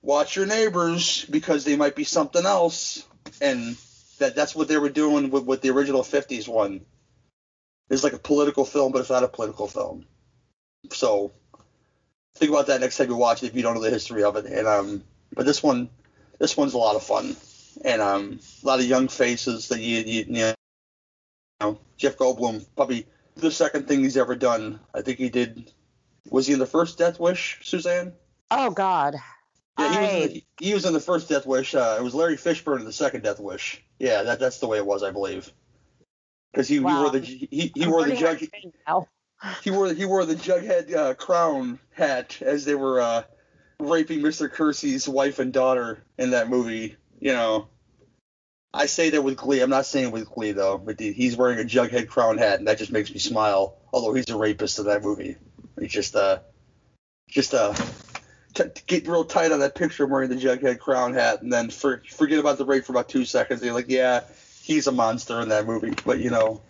Watch 0.00 0.36
your 0.36 0.46
neighbors 0.46 1.24
because 1.26 1.64
they 1.64 1.76
might 1.76 1.94
be 1.94 2.04
something 2.04 2.44
else. 2.44 3.06
And 3.40 3.76
that 4.18 4.34
that's 4.34 4.54
what 4.54 4.68
they 4.68 4.78
were 4.78 4.88
doing 4.88 5.30
with, 5.30 5.44
with 5.44 5.60
the 5.60 5.70
original 5.70 6.02
50s 6.02 6.48
one. 6.48 6.84
It's 7.90 8.02
like 8.02 8.14
a 8.14 8.18
political 8.18 8.64
film, 8.64 8.90
but 8.90 9.00
it's 9.00 9.10
not 9.10 9.22
a 9.22 9.28
political 9.28 9.66
film. 9.66 10.06
So 10.90 11.32
think 12.34 12.50
about 12.50 12.66
that 12.66 12.80
next 12.80 12.96
time 12.96 13.08
you 13.08 13.16
watch 13.16 13.42
it 13.42 13.46
if 13.46 13.56
you 13.56 13.62
don't 13.62 13.74
know 13.74 13.82
the 13.82 13.90
history 13.90 14.24
of 14.24 14.36
it. 14.36 14.46
And 14.46 14.66
um, 14.66 15.04
but 15.34 15.46
this 15.46 15.62
one, 15.62 15.88
this 16.38 16.56
one's 16.56 16.74
a 16.74 16.78
lot 16.78 16.96
of 16.96 17.02
fun, 17.02 17.36
and 17.84 18.02
um, 18.02 18.40
a 18.62 18.66
lot 18.66 18.80
of 18.80 18.86
young 18.86 19.08
faces 19.08 19.68
that 19.68 19.80
you 19.80 19.98
you, 19.98 20.24
you 20.28 20.54
know, 21.60 21.78
Jeff 21.96 22.16
Goldblum 22.16 22.66
probably 22.76 23.06
the 23.36 23.50
second 23.50 23.88
thing 23.88 24.02
he's 24.02 24.16
ever 24.16 24.34
done. 24.34 24.80
I 24.94 25.02
think 25.02 25.18
he 25.18 25.28
did 25.28 25.72
was 26.30 26.46
he 26.46 26.52
in 26.52 26.58
the 26.58 26.66
first 26.66 26.98
Death 26.98 27.18
Wish, 27.18 27.58
Suzanne? 27.62 28.12
Oh 28.50 28.70
God. 28.70 29.16
Yeah, 29.78 29.90
he, 29.90 29.96
I... 29.96 30.00
was, 30.02 30.10
in 30.12 30.28
the, 30.28 30.44
he 30.60 30.74
was 30.74 30.84
in 30.84 30.92
the 30.92 31.00
first 31.00 31.28
Death 31.28 31.46
Wish. 31.46 31.74
Uh, 31.74 31.96
it 31.98 32.02
was 32.02 32.14
Larry 32.14 32.36
Fishburne 32.36 32.80
in 32.80 32.84
the 32.84 32.92
second 32.92 33.22
Death 33.22 33.40
Wish. 33.40 33.82
Yeah, 33.98 34.22
that, 34.22 34.38
that's 34.38 34.58
the 34.58 34.66
way 34.66 34.78
it 34.78 34.86
was, 34.86 35.02
I 35.02 35.10
believe. 35.10 35.50
Because 36.52 36.68
he, 36.68 36.80
wow. 36.80 36.90
he 36.90 37.00
wore 37.00 37.10
the 37.10 37.20
he, 37.20 37.72
he 37.74 37.86
wore 37.86 38.04
the 38.04 38.16
jug 38.16 38.38
he 39.62 39.70
wore 39.70 39.92
he 39.92 40.04
wore 40.04 40.24
the 40.24 40.34
Jughead 40.34 40.94
uh, 40.94 41.14
crown 41.14 41.78
hat 41.92 42.38
as 42.40 42.64
they 42.64 42.74
were 42.74 43.00
uh, 43.00 43.22
raping 43.78 44.20
Mr. 44.20 44.50
Kersey's 44.50 45.08
wife 45.08 45.38
and 45.38 45.52
daughter 45.52 46.04
in 46.18 46.30
that 46.30 46.48
movie. 46.48 46.96
You 47.20 47.32
know, 47.32 47.68
I 48.74 48.86
say 48.86 49.10
that 49.10 49.22
with 49.22 49.36
glee. 49.36 49.60
I'm 49.60 49.70
not 49.70 49.86
saying 49.86 50.10
with 50.10 50.30
glee 50.30 50.52
though, 50.52 50.78
but 50.78 50.98
he's 50.98 51.36
wearing 51.36 51.58
a 51.58 51.64
Jughead 51.64 52.08
crown 52.08 52.38
hat, 52.38 52.58
and 52.58 52.68
that 52.68 52.78
just 52.78 52.92
makes 52.92 53.12
me 53.12 53.18
smile. 53.18 53.76
Although 53.92 54.14
he's 54.14 54.30
a 54.30 54.36
rapist 54.36 54.78
in 54.78 54.86
that 54.86 55.02
movie. 55.02 55.36
He's 55.78 55.92
just 55.92 56.16
uh, 56.16 56.38
just 57.28 57.54
uh, 57.54 57.74
t- 58.54 58.64
get 58.86 59.06
real 59.06 59.24
tight 59.24 59.52
on 59.52 59.60
that 59.60 59.74
picture 59.74 60.04
of 60.04 60.10
wearing 60.10 60.30
the 60.30 60.36
Jughead 60.36 60.78
crown 60.78 61.14
hat, 61.14 61.42
and 61.42 61.52
then 61.52 61.70
for, 61.70 62.02
forget 62.10 62.38
about 62.38 62.58
the 62.58 62.64
rape 62.64 62.84
for 62.84 62.92
about 62.92 63.08
two 63.08 63.24
seconds. 63.24 63.62
You're 63.62 63.74
like, 63.74 63.88
yeah, 63.88 64.22
he's 64.62 64.86
a 64.86 64.92
monster 64.92 65.40
in 65.40 65.48
that 65.50 65.66
movie. 65.66 65.94
But 66.04 66.20
you 66.20 66.30
know, 66.30 66.62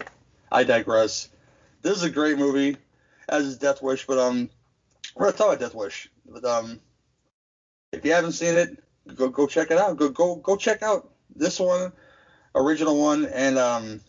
I 0.51 0.64
digress. 0.64 1.29
This 1.83 1.97
is 1.97 2.03
a 2.05 2.11
great 2.11 2.39
movie, 2.39 2.76
as 3.28 3.47
is 3.47 3.59
Death 3.59 3.83
Wish. 3.83 4.07
But 4.07 4.18
um, 4.18 4.49
we're 5.14 5.26
gonna 5.26 5.37
talk 5.37 5.49
about 5.49 5.61
Death 5.61 5.74
Wish. 5.74 6.09
But 6.28 6.45
um, 6.45 6.80
if 7.93 8.05
you 8.05 8.12
haven't 8.12 8.33
seen 8.33 8.57
it, 8.57 8.83
go 9.14 9.28
go 9.28 9.47
check 9.47 9.70
it 9.70 9.78
out. 9.78 9.97
Go 9.97 10.09
go 10.09 10.37
go 10.37 10.57
check 10.57 10.83
out 10.83 11.11
this 11.35 11.61
one, 11.61 11.93
original 12.55 13.01
one, 13.01 13.26
and 13.26 13.59
um, 13.59 14.01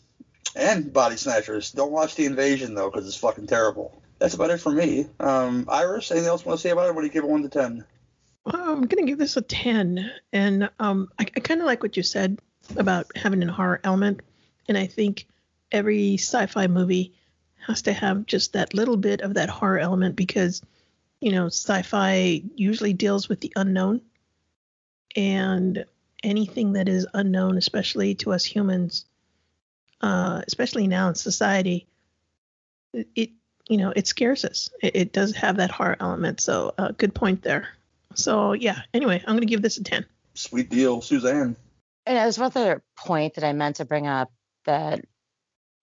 and 0.55 0.93
Body 0.93 1.17
Snatchers. 1.17 1.71
Don't 1.71 1.91
watch 1.91 2.15
the 2.15 2.25
Invasion 2.25 2.75
though, 2.75 2.89
because 2.89 3.07
it's 3.07 3.17
fucking 3.17 3.47
terrible 3.47 4.03
that's 4.23 4.35
about 4.35 4.51
it 4.51 4.61
for 4.61 4.71
me. 4.71 5.05
Um, 5.19 5.65
Iris, 5.69 6.09
anything 6.09 6.29
else 6.29 6.43
you 6.43 6.47
want 6.47 6.59
to 6.59 6.61
say 6.61 6.69
about 6.69 6.87
it? 6.87 6.95
What 6.95 7.01
do 7.01 7.07
you 7.07 7.13
give 7.13 7.25
it 7.25 7.29
one 7.29 7.43
to 7.43 7.49
ten? 7.49 7.83
I'm 8.45 8.83
gonna 8.83 9.05
give 9.05 9.17
this 9.17 9.35
a 9.35 9.41
ten, 9.41 10.11
and 10.31 10.69
um, 10.79 11.09
I, 11.19 11.23
I 11.23 11.39
kind 11.41 11.59
of 11.59 11.67
like 11.67 11.83
what 11.83 11.97
you 11.97 12.03
said 12.03 12.39
about 12.77 13.07
having 13.17 13.43
a 13.43 13.51
horror 13.51 13.81
element, 13.83 14.21
and 14.69 14.77
I 14.77 14.85
think 14.85 15.27
every 15.73 16.13
sci-fi 16.13 16.67
movie 16.67 17.13
has 17.67 17.83
to 17.83 17.93
have 17.93 18.25
just 18.25 18.53
that 18.53 18.73
little 18.73 18.97
bit 18.97 19.21
of 19.21 19.35
that 19.35 19.49
horror 19.49 19.79
element 19.79 20.15
because, 20.15 20.61
you 21.19 21.31
know, 21.31 21.47
sci-fi 21.47 22.43
usually 22.55 22.93
deals 22.93 23.29
with 23.29 23.41
the 23.41 23.53
unknown, 23.55 24.01
and 25.15 25.85
anything 26.23 26.73
that 26.73 26.87
is 26.87 27.07
unknown, 27.13 27.57
especially 27.57 28.15
to 28.15 28.31
us 28.31 28.45
humans, 28.45 29.05
uh, 30.01 30.41
especially 30.47 30.87
now 30.87 31.09
in 31.09 31.15
society, 31.15 31.87
it, 32.93 33.07
it 33.15 33.29
you 33.67 33.77
know 33.77 33.93
it 33.95 34.07
scares 34.07 34.45
us. 34.45 34.69
It, 34.81 34.95
it 34.95 35.13
does 35.13 35.35
have 35.35 35.57
that 35.57 35.71
horror 35.71 35.97
element. 35.99 36.41
So 36.41 36.73
uh, 36.77 36.91
good 36.97 37.13
point 37.13 37.41
there. 37.41 37.69
So 38.15 38.53
yeah. 38.53 38.81
Anyway, 38.93 39.23
I'm 39.25 39.35
gonna 39.35 39.45
give 39.45 39.61
this 39.61 39.77
a 39.77 39.83
ten. 39.83 40.05
Sweet 40.33 40.69
deal, 40.69 41.01
Suzanne. 41.01 41.55
And 42.05 42.17
there's 42.17 42.37
one 42.37 42.47
other 42.47 42.83
point 42.97 43.35
that 43.35 43.43
I 43.43 43.53
meant 43.53 43.77
to 43.77 43.85
bring 43.85 44.07
up 44.07 44.31
that 44.65 45.05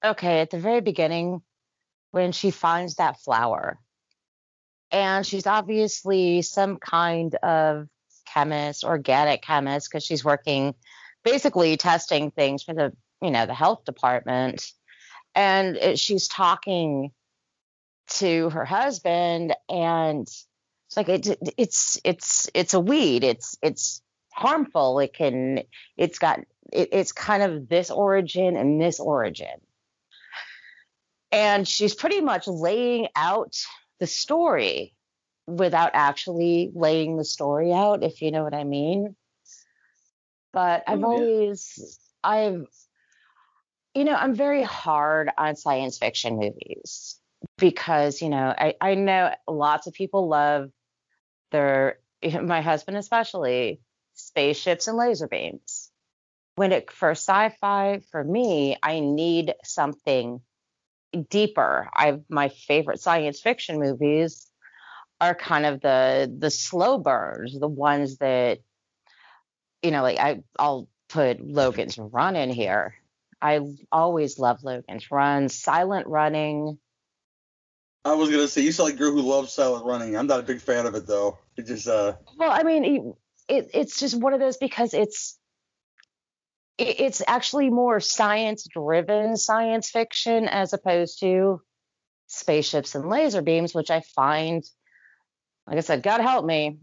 okay, 0.05 0.41
at 0.41 0.51
the 0.51 0.59
very 0.59 0.81
beginning, 0.81 1.43
when 2.11 2.33
she 2.33 2.51
finds 2.51 2.97
that 2.97 3.21
flower, 3.21 3.79
and 4.91 5.25
she's 5.25 5.47
obviously 5.47 6.43
some 6.43 6.77
kind 6.79 7.35
of 7.37 7.89
chemist, 8.27 8.85
organic 8.85 9.43
chemist, 9.43 9.91
because 9.91 10.05
she's 10.05 10.25
working 10.25 10.75
basically 11.25 11.77
testing 11.77 12.31
things 12.31 12.63
for 12.63 12.75
the 12.75 12.93
you 13.23 13.31
know 13.31 13.47
the 13.47 13.55
health 13.55 13.85
department, 13.85 14.73
and 15.35 15.77
it, 15.77 15.99
she's 15.99 16.29
talking 16.29 17.13
to 18.09 18.51
her 18.51 18.65
husband, 18.65 19.55
and 19.69 20.23
it's 20.23 20.97
like 20.97 21.09
it, 21.09 21.29
it's 21.57 22.01
it's 22.05 22.51
it's 22.55 22.75
a 22.75 22.81
weed. 22.81 23.25
It's 23.25 23.57
it's 23.63 24.03
harmful. 24.33 24.99
It 24.99 25.15
can 25.15 25.63
it's 25.97 26.19
got 26.19 26.41
it, 26.73 26.89
it's 26.93 27.13
kind 27.13 27.43
of 27.43 27.69
this 27.69 27.91
origin 27.91 28.57
and 28.57 28.81
this 28.81 28.99
origin. 28.99 29.61
And 31.33 31.67
she's 31.67 31.95
pretty 31.95 32.21
much 32.21 32.47
laying 32.47 33.09
out 33.15 33.57
the 34.01 34.07
story 34.07 34.95
without 35.47 35.91
actually 35.95 36.71
laying 36.75 37.17
the 37.17 37.25
story 37.25 37.73
out, 37.73 38.03
if 38.03 38.23
you 38.23 38.31
know 38.31 38.43
what 38.43 38.55
I 38.55 38.65
mean. 38.65 39.15
But 40.53 40.85
I've 40.87 41.05
oh, 41.05 41.17
yeah. 41.17 41.25
always, 41.25 41.99
I've, 42.25 42.67
you 43.95 44.05
know, 44.05 44.15
I'm 44.15 44.35
very 44.35 44.63
hard 44.63 45.31
on 45.37 45.57
science 45.57 45.99
fiction 45.99 46.39
movies 46.39 47.21
because, 47.59 48.21
you 48.21 48.29
know, 48.29 48.53
I, 48.57 48.75
I 48.81 48.95
know 48.95 49.33
lots 49.47 49.87
of 49.87 49.95
people 49.95 50.29
love 50.29 50.71
their, 51.53 51.99
my 52.43 52.61
husband 52.61 52.97
especially, 52.97 53.81
spaceships 54.15 54.89
and 54.89 54.97
laser 54.97 55.29
beams. 55.29 55.91
When 56.57 56.73
it 56.73 56.91
for 56.91 57.13
sci-fi, 57.13 58.01
for 58.11 58.23
me, 58.23 58.77
I 58.83 59.01
need 59.01 59.55
something 59.65 60.41
deeper. 61.29 61.89
I 61.95 62.21
my 62.29 62.49
favorite 62.49 63.01
science 63.01 63.41
fiction 63.41 63.79
movies 63.79 64.47
are 65.21 65.35
kind 65.35 65.67
of 65.67 65.81
the 65.81 66.35
the 66.39 66.51
slow 66.51 66.99
burns, 66.99 67.59
the 67.59 67.69
ones 67.69 68.19
that 68.19 68.61
you 69.83 69.91
know, 69.91 70.03
like 70.03 70.19
I 70.19 70.43
I'll 70.59 70.89
put 71.09 71.41
Logan's 71.41 71.99
Run 71.99 72.37
in 72.37 72.51
here. 72.51 72.95
I 73.43 73.61
always 73.91 74.39
love 74.39 74.63
Logan's 74.63 75.11
Run, 75.11 75.49
silent 75.49 76.07
running. 76.07 76.79
I 78.05 78.15
was 78.15 78.31
gonna 78.31 78.49
say 78.49 78.63
you 78.63 78.73
sound 78.73 78.91
like 78.91 78.95
a 78.95 78.99
girl 78.99 79.13
who 79.13 79.23
loves 79.23 79.53
silent 79.53 79.85
running. 79.85 80.17
I'm 80.17 80.27
not 80.27 80.41
a 80.41 80.45
big 80.45 80.61
fan 80.61 80.87
of 80.87 80.95
it 80.95 81.07
though. 81.07 81.39
It 81.57 81.67
just 81.67 81.87
uh. 81.87 82.15
Well, 82.39 82.51
I 82.51 82.63
mean, 82.63 83.15
it, 83.49 83.71
it's 83.75 83.99
just 83.99 84.19
one 84.19 84.33
of 84.33 84.41
those 84.41 84.57
because 84.57 84.95
it's 84.95 85.39
it, 85.39 85.40
it's 86.81 87.23
actually 87.27 87.71
more 87.71 88.01
science 88.01 88.67
driven 88.73 89.37
science 89.37 89.91
fiction 89.91 90.49
as 90.49 90.73
opposed 90.73 91.21
to 91.21 91.61
spaceships 92.27 92.95
and 92.95 93.09
laser 93.09 93.43
beams, 93.43 93.75
which 93.75 93.91
I 93.91 94.01
find, 94.15 94.65
like 95.67 95.77
I 95.77 95.81
said, 95.81 96.03
God 96.03 96.21
help 96.21 96.45
me, 96.45 96.79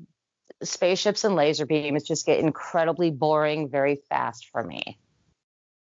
spaceships 0.64 1.24
and 1.24 1.36
laser 1.36 1.66
beams 1.66 2.04
just 2.04 2.26
get 2.26 2.40
incredibly 2.40 3.12
boring 3.12 3.70
very 3.70 4.00
fast 4.10 4.50
for 4.52 4.64
me. 4.64 5.00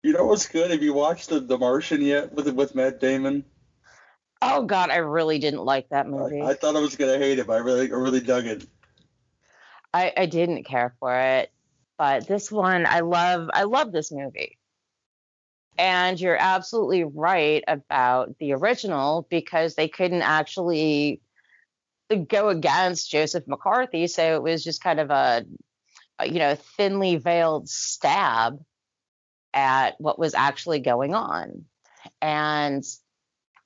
You 0.03 0.13
know 0.13 0.25
what's 0.25 0.49
good? 0.49 0.71
Have 0.71 0.83
you 0.83 0.95
watched 0.95 1.29
the, 1.29 1.41
the 1.41 1.59
Martian 1.59 2.01
yet 2.01 2.33
with 2.33 2.49
with 2.49 2.75
Matt 2.75 3.01
Damon? 3.01 3.45
Oh 4.43 4.65
God, 4.65 4.91
I 4.91 4.97
really 4.97 5.39
didn't 5.39 5.65
like 5.65 5.91
that 5.91 6.09
movie. 6.09 6.41
I, 6.41 6.51
I 6.51 6.55
thought 6.55 6.75
I 6.75 6.81
was 6.81 6.97
gonna 6.97 7.19
hate 7.19 7.39
it, 7.39 7.47
but 7.47 7.53
I 7.53 7.59
really 7.59 7.93
I 7.93 7.97
really 7.97 8.21
dug 8.21 8.47
it. 8.47 8.67
I, 9.93 10.13
I 10.17 10.27
didn't 10.27 10.65
care 10.65 10.95
for 11.01 11.15
it, 11.15 11.53
but 12.01 12.27
this 12.27 12.51
one 12.51 12.87
I 12.87 13.01
love. 13.01 13.51
I 13.53 13.65
love 13.65 13.93
this 13.93 14.11
movie. 14.11 14.57
And 15.77 16.19
you're 16.19 16.35
absolutely 16.35 17.05
right 17.05 17.63
about 17.69 18.39
the 18.39 18.55
original 18.55 19.27
because 19.29 19.75
they 19.75 19.87
couldn't 19.87 20.23
actually 20.23 21.21
go 22.27 22.49
against 22.49 23.11
Joseph 23.11 23.47
McCarthy, 23.47 24.07
so 24.07 24.35
it 24.35 24.43
was 24.43 24.65
just 24.65 24.83
kind 24.83 24.99
of 24.99 25.11
a, 25.11 25.45
a 26.19 26.27
you 26.27 26.39
know 26.39 26.55
thinly 26.79 27.17
veiled 27.17 27.69
stab 27.69 28.59
at 29.53 30.01
what 30.01 30.19
was 30.19 30.35
actually 30.35 30.79
going 30.81 31.15
on. 31.15 31.67
And 32.23 32.83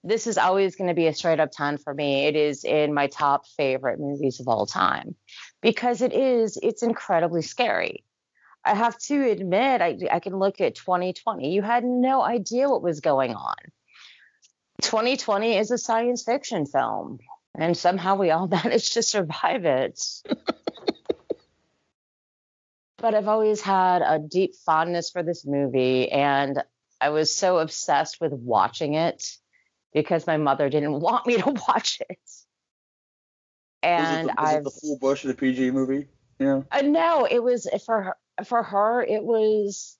this 0.02 0.26
is 0.26 0.38
always 0.38 0.74
going 0.74 0.88
to 0.88 0.94
be 0.94 1.06
a 1.06 1.14
straight 1.14 1.38
up 1.38 1.52
10 1.52 1.78
for 1.78 1.94
me. 1.94 2.26
It 2.26 2.34
is 2.34 2.64
in 2.64 2.94
my 2.94 3.06
top 3.06 3.46
favorite 3.56 4.00
movies 4.00 4.40
of 4.40 4.48
all 4.48 4.66
time 4.66 5.14
because 5.62 6.02
it 6.02 6.12
is, 6.12 6.58
it's 6.60 6.82
incredibly 6.82 7.40
scary. 7.40 8.02
I 8.64 8.74
have 8.74 8.96
to 8.98 9.30
admit, 9.30 9.82
I, 9.82 9.98
I 10.10 10.20
can 10.20 10.38
look 10.38 10.60
at 10.60 10.74
2020. 10.74 11.52
You 11.52 11.62
had 11.62 11.84
no 11.84 12.22
idea 12.22 12.68
what 12.68 12.82
was 12.82 13.00
going 13.00 13.34
on. 13.34 13.56
2020 14.82 15.56
is 15.56 15.70
a 15.70 15.78
science 15.78 16.22
fiction 16.22 16.66
film, 16.66 17.18
and 17.54 17.76
somehow 17.76 18.16
we 18.16 18.30
all 18.30 18.48
managed 18.64 18.94
to 18.94 19.02
survive 19.02 19.64
it. 19.64 20.00
but 22.98 23.14
I've 23.14 23.28
always 23.28 23.60
had 23.60 24.02
a 24.02 24.18
deep 24.18 24.54
fondness 24.64 25.10
for 25.10 25.22
this 25.22 25.44
movie, 25.46 26.10
and 26.10 26.62
I 27.00 27.10
was 27.10 27.34
so 27.34 27.58
obsessed 27.58 28.18
with 28.20 28.32
watching 28.32 28.94
it 28.94 29.36
because 29.92 30.26
my 30.26 30.38
mother 30.38 30.70
didn't 30.70 31.00
want 31.00 31.26
me 31.26 31.36
to 31.36 31.50
watch 31.68 32.00
it. 32.08 32.18
And 33.82 34.30
I 34.38 34.60
was 34.60 34.64
the 34.64 34.80
full 34.80 34.98
Bush 34.98 35.24
of 35.24 35.28
the 35.28 35.34
PG 35.34 35.70
movie. 35.72 36.08
Yeah. 36.38 36.62
Uh, 36.72 36.80
no, 36.80 37.28
it 37.30 37.42
was 37.42 37.68
for 37.84 38.02
her. 38.02 38.16
For 38.44 38.62
her, 38.62 39.02
it 39.02 39.22
was 39.22 39.96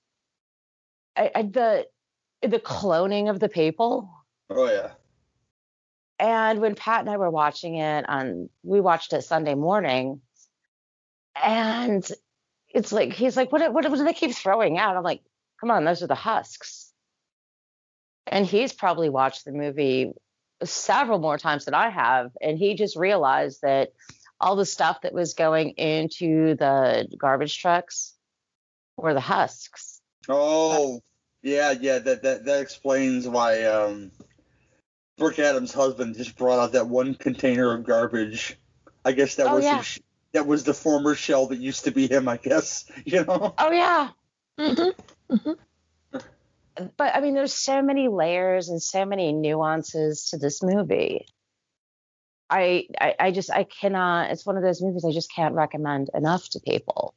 I, 1.15 1.31
I, 1.33 1.41
the 1.43 1.87
the 2.41 2.59
cloning 2.59 3.29
of 3.29 3.39
the 3.39 3.49
people. 3.49 4.09
Oh 4.49 4.69
yeah. 4.69 4.91
And 6.19 6.61
when 6.61 6.75
Pat 6.75 7.01
and 7.01 7.09
I 7.09 7.17
were 7.17 7.29
watching 7.29 7.75
it 7.75 8.07
on, 8.07 8.49
we 8.63 8.79
watched 8.79 9.13
it 9.13 9.23
Sunday 9.23 9.55
morning, 9.55 10.21
and 11.41 12.07
it's 12.69 12.91
like 12.91 13.13
he's 13.13 13.37
like, 13.37 13.51
what, 13.51 13.61
what, 13.73 13.89
what 13.89 13.97
do 13.97 14.03
they 14.03 14.13
keep 14.13 14.33
throwing 14.33 14.77
out? 14.77 14.95
I'm 14.95 15.03
like, 15.03 15.21
come 15.59 15.71
on, 15.71 15.83
those 15.83 16.03
are 16.03 16.07
the 16.07 16.15
husks 16.15 16.85
and 18.27 18.45
he's 18.45 18.73
probably 18.73 19.09
watched 19.09 19.45
the 19.45 19.51
movie 19.51 20.11
several 20.63 21.19
more 21.19 21.37
times 21.37 21.65
than 21.65 21.73
I 21.73 21.89
have, 21.89 22.31
and 22.41 22.57
he 22.57 22.75
just 22.75 22.95
realized 22.95 23.61
that 23.61 23.93
all 24.39 24.55
the 24.55 24.65
stuff 24.65 25.01
that 25.01 25.13
was 25.13 25.33
going 25.33 25.71
into 25.71 26.55
the 26.55 27.07
garbage 27.17 27.59
trucks 27.59 28.14
were 28.97 29.13
the 29.13 29.19
husks. 29.19 30.01
Oh, 30.27 31.01
yeah, 31.41 31.71
yeah, 31.71 31.99
that 31.99 32.23
that 32.23 32.45
that 32.45 32.61
explains 32.61 33.27
why 33.27 33.63
um 33.63 34.11
Brooke 35.17 35.39
Adams' 35.39 35.73
husband 35.73 36.15
just 36.15 36.37
brought 36.37 36.59
out 36.59 36.73
that 36.73 36.87
one 36.87 37.15
container 37.15 37.73
of 37.73 37.85
garbage. 37.85 38.57
I 39.03 39.11
guess 39.11 39.35
that 39.35 39.47
oh, 39.47 39.55
was 39.55 39.63
yeah. 39.63 39.81
the, 39.81 39.99
that 40.33 40.47
was 40.47 40.63
the 40.63 40.73
former 40.73 41.15
shell 41.15 41.47
that 41.47 41.59
used 41.59 41.85
to 41.85 41.91
be 41.91 42.07
him. 42.07 42.27
I 42.27 42.37
guess 42.37 42.85
you 43.05 43.23
know. 43.23 43.53
Oh 43.57 43.71
yeah. 43.71 44.09
Mm-hmm. 44.59 45.33
Mm-hmm 45.35 45.51
but 46.97 47.15
I 47.15 47.21
mean, 47.21 47.33
there's 47.33 47.53
so 47.53 47.81
many 47.81 48.07
layers 48.07 48.69
and 48.69 48.81
so 48.81 49.05
many 49.05 49.31
nuances 49.31 50.29
to 50.29 50.37
this 50.37 50.61
movie. 50.61 51.25
I, 52.49 52.87
I, 52.99 53.15
I 53.19 53.31
just 53.31 53.49
I 53.49 53.63
cannot. 53.63 54.31
It's 54.31 54.45
one 54.45 54.57
of 54.57 54.63
those 54.63 54.81
movies 54.81 55.05
I 55.05 55.11
just 55.11 55.33
can't 55.33 55.55
recommend 55.55 56.09
enough 56.13 56.47
to 56.49 56.59
people 56.59 57.15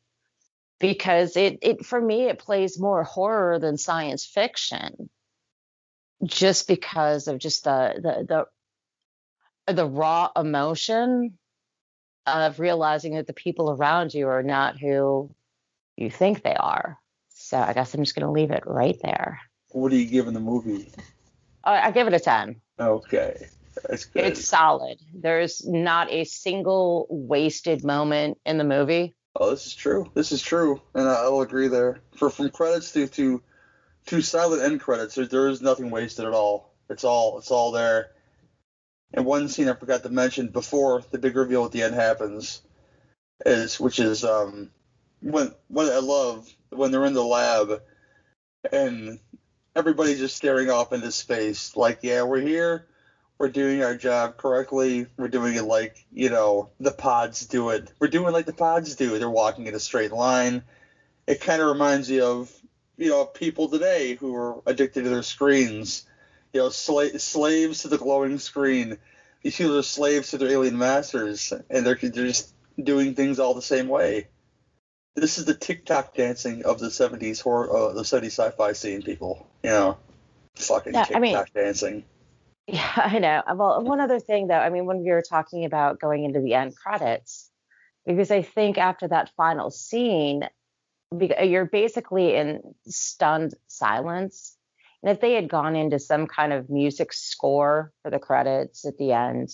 because 0.78 1.36
it 1.36 1.58
it 1.62 1.84
for 1.84 2.00
me 2.00 2.28
it 2.28 2.38
plays 2.38 2.78
more 2.78 3.04
horror 3.04 3.58
than 3.58 3.76
science 3.76 4.24
fiction, 4.24 5.10
just 6.24 6.68
because 6.68 7.28
of 7.28 7.38
just 7.38 7.64
the 7.64 7.94
the 7.96 8.46
the 9.66 9.72
the 9.72 9.86
raw 9.86 10.30
emotion 10.36 11.38
of 12.26 12.60
realizing 12.60 13.14
that 13.14 13.26
the 13.26 13.32
people 13.32 13.70
around 13.70 14.14
you 14.14 14.28
are 14.28 14.42
not 14.42 14.78
who 14.78 15.34
you 15.96 16.10
think 16.10 16.42
they 16.42 16.54
are. 16.54 16.98
So 17.30 17.58
I 17.58 17.72
guess 17.72 17.94
I'm 17.94 18.02
just 18.02 18.14
going 18.14 18.26
to 18.26 18.32
leave 18.32 18.50
it 18.50 18.64
right 18.66 18.96
there. 19.02 19.40
What 19.70 19.92
are 19.92 19.96
you 19.96 20.06
giving 20.06 20.34
the 20.34 20.40
movie? 20.40 20.90
Uh, 21.64 21.80
I 21.82 21.90
give 21.90 22.06
it 22.06 22.14
a 22.14 22.20
10. 22.20 22.60
Okay. 22.78 23.46
That's 23.88 24.04
good. 24.06 24.24
It's 24.24 24.46
solid. 24.46 24.98
There's 25.14 25.66
not 25.66 26.10
a 26.10 26.24
single 26.24 27.06
wasted 27.10 27.84
moment 27.84 28.38
in 28.44 28.58
the 28.58 28.64
movie. 28.64 29.14
Oh, 29.36 29.50
this 29.50 29.66
is 29.66 29.74
true. 29.74 30.06
This 30.14 30.32
is 30.32 30.42
true, 30.42 30.80
and 30.94 31.08
I'll 31.08 31.40
agree 31.40 31.68
there. 31.68 31.98
For 32.16 32.30
from 32.30 32.50
credits 32.50 32.92
to 32.92 33.06
to 33.08 33.40
to 34.06 34.20
silent 34.22 34.62
end 34.62 34.80
credits, 34.80 35.16
there, 35.16 35.26
there 35.26 35.48
is 35.48 35.62
nothing 35.62 35.90
wasted 35.90 36.26
at 36.26 36.34
all. 36.34 36.70
It's 36.90 37.04
all 37.04 37.38
it's 37.38 37.50
all 37.50 37.70
there. 37.72 38.08
And 39.14 39.26
one 39.26 39.48
scene 39.48 39.68
I 39.68 39.74
forgot 39.74 40.02
to 40.04 40.10
mention 40.10 40.50
before 40.50 41.02
the 41.10 41.18
big 41.18 41.36
reveal 41.36 41.64
at 41.64 41.72
the 41.72 41.82
end 41.82 41.94
happens 41.94 42.60
is 43.46 43.80
which 43.80 43.98
is 44.00 44.24
um 44.24 44.70
when 45.22 45.50
what 45.68 45.92
I 45.92 45.98
love 45.98 46.46
when 46.70 46.90
they're 46.92 47.06
in 47.06 47.14
the 47.14 47.24
lab 47.24 47.80
and 48.72 49.18
everybody's 49.76 50.18
just 50.18 50.36
staring 50.36 50.70
off 50.70 50.92
into 50.92 51.10
space, 51.10 51.76
like, 51.76 51.98
yeah, 52.02 52.22
we're 52.22 52.40
here, 52.40 52.82
we're 53.38 53.48
doing 53.48 53.82
our 53.82 53.94
job 53.94 54.36
correctly, 54.36 55.06
we're 55.16 55.28
doing 55.28 55.54
it 55.54 55.62
like, 55.62 56.04
you 56.12 56.28
know, 56.28 56.70
the 56.80 56.90
pods 56.90 57.46
do 57.46 57.70
it. 57.70 57.90
We're 58.00 58.08
doing 58.08 58.32
like 58.32 58.46
the 58.46 58.52
pods 58.52 58.96
do. 58.96 59.18
They're 59.18 59.30
walking 59.30 59.66
in 59.66 59.74
a 59.74 59.80
straight 59.80 60.12
line. 60.12 60.62
It 61.26 61.40
kind 61.40 61.62
of 61.62 61.68
reminds 61.68 62.10
you 62.10 62.24
of, 62.24 62.52
you 62.96 63.10
know, 63.10 63.24
people 63.24 63.68
today 63.68 64.14
who 64.14 64.34
are 64.34 64.60
addicted 64.66 65.04
to 65.04 65.10
their 65.10 65.22
screens. 65.22 66.04
You 66.52 66.60
know, 66.60 66.68
sla- 66.68 67.20
slaves 67.20 67.82
to 67.82 67.88
the 67.88 67.98
glowing 67.98 68.38
screen. 68.38 68.98
These 69.42 69.56
people 69.56 69.78
are 69.78 69.82
slaves 69.82 70.30
to 70.30 70.38
their 70.38 70.48
alien 70.48 70.76
masters, 70.76 71.52
and 71.70 71.86
they're, 71.86 71.94
they're 71.94 72.26
just 72.26 72.52
doing 72.82 73.14
things 73.14 73.38
all 73.38 73.54
the 73.54 73.62
same 73.62 73.86
way. 73.86 74.28
This 75.14 75.38
is 75.38 75.44
the 75.44 75.54
TikTok 75.54 76.14
dancing 76.14 76.64
of 76.64 76.80
the 76.80 76.88
70s 76.88 77.40
horror, 77.40 77.70
uh, 77.90 77.92
the 77.92 78.02
70s 78.02 78.26
sci-fi 78.26 78.72
scene, 78.72 79.02
people. 79.02 79.46
You 79.62 79.70
know, 79.70 79.98
fucking 80.56 80.94
Yeah, 80.94 81.06
I 81.14 81.18
mean- 81.20 81.36
dancing. 81.54 82.04
Yeah, 82.68 82.92
I 82.96 83.18
know. 83.18 83.42
Well, 83.54 83.82
one 83.82 84.00
other 84.00 84.20
thing 84.20 84.46
though, 84.46 84.54
I 84.54 84.70
mean, 84.70 84.86
when 84.86 85.02
we 85.02 85.10
were 85.10 85.22
talking 85.22 85.64
about 85.64 86.00
going 86.00 86.24
into 86.24 86.40
the 86.40 86.54
end 86.54 86.76
credits, 86.76 87.50
because 88.06 88.30
I 88.30 88.42
think 88.42 88.78
after 88.78 89.08
that 89.08 89.30
final 89.36 89.70
scene, 89.70 90.44
uh, 91.12 91.42
you're 91.42 91.66
basically 91.66 92.36
in 92.36 92.60
stunned 92.86 93.54
silence. 93.66 94.56
And 95.02 95.10
if 95.10 95.20
they 95.20 95.32
had 95.32 95.48
gone 95.48 95.76
into 95.76 95.98
some 95.98 96.26
kind 96.26 96.52
of 96.52 96.68
music 96.68 97.12
score 97.12 97.92
for 98.02 98.10
the 98.10 98.18
credits 98.18 98.84
at 98.84 98.98
the 98.98 99.12
end, 99.12 99.50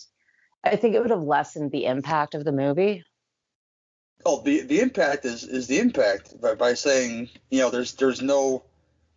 I 0.64 0.76
think 0.76 0.94
it 0.94 1.00
would 1.00 1.10
have 1.10 1.22
lessened 1.22 1.70
the 1.70 1.84
impact 1.84 2.34
of 2.34 2.44
the 2.44 2.52
movie. 2.52 3.04
Oh, 4.26 4.40
the 4.40 4.62
the 4.62 4.80
impact 4.80 5.26
is 5.26 5.44
is 5.44 5.66
the 5.66 5.78
impact 5.78 6.40
by, 6.40 6.54
by 6.54 6.74
saying 6.74 7.28
you 7.50 7.60
know 7.60 7.70
there's 7.70 7.92
there's 7.94 8.22
no 8.22 8.64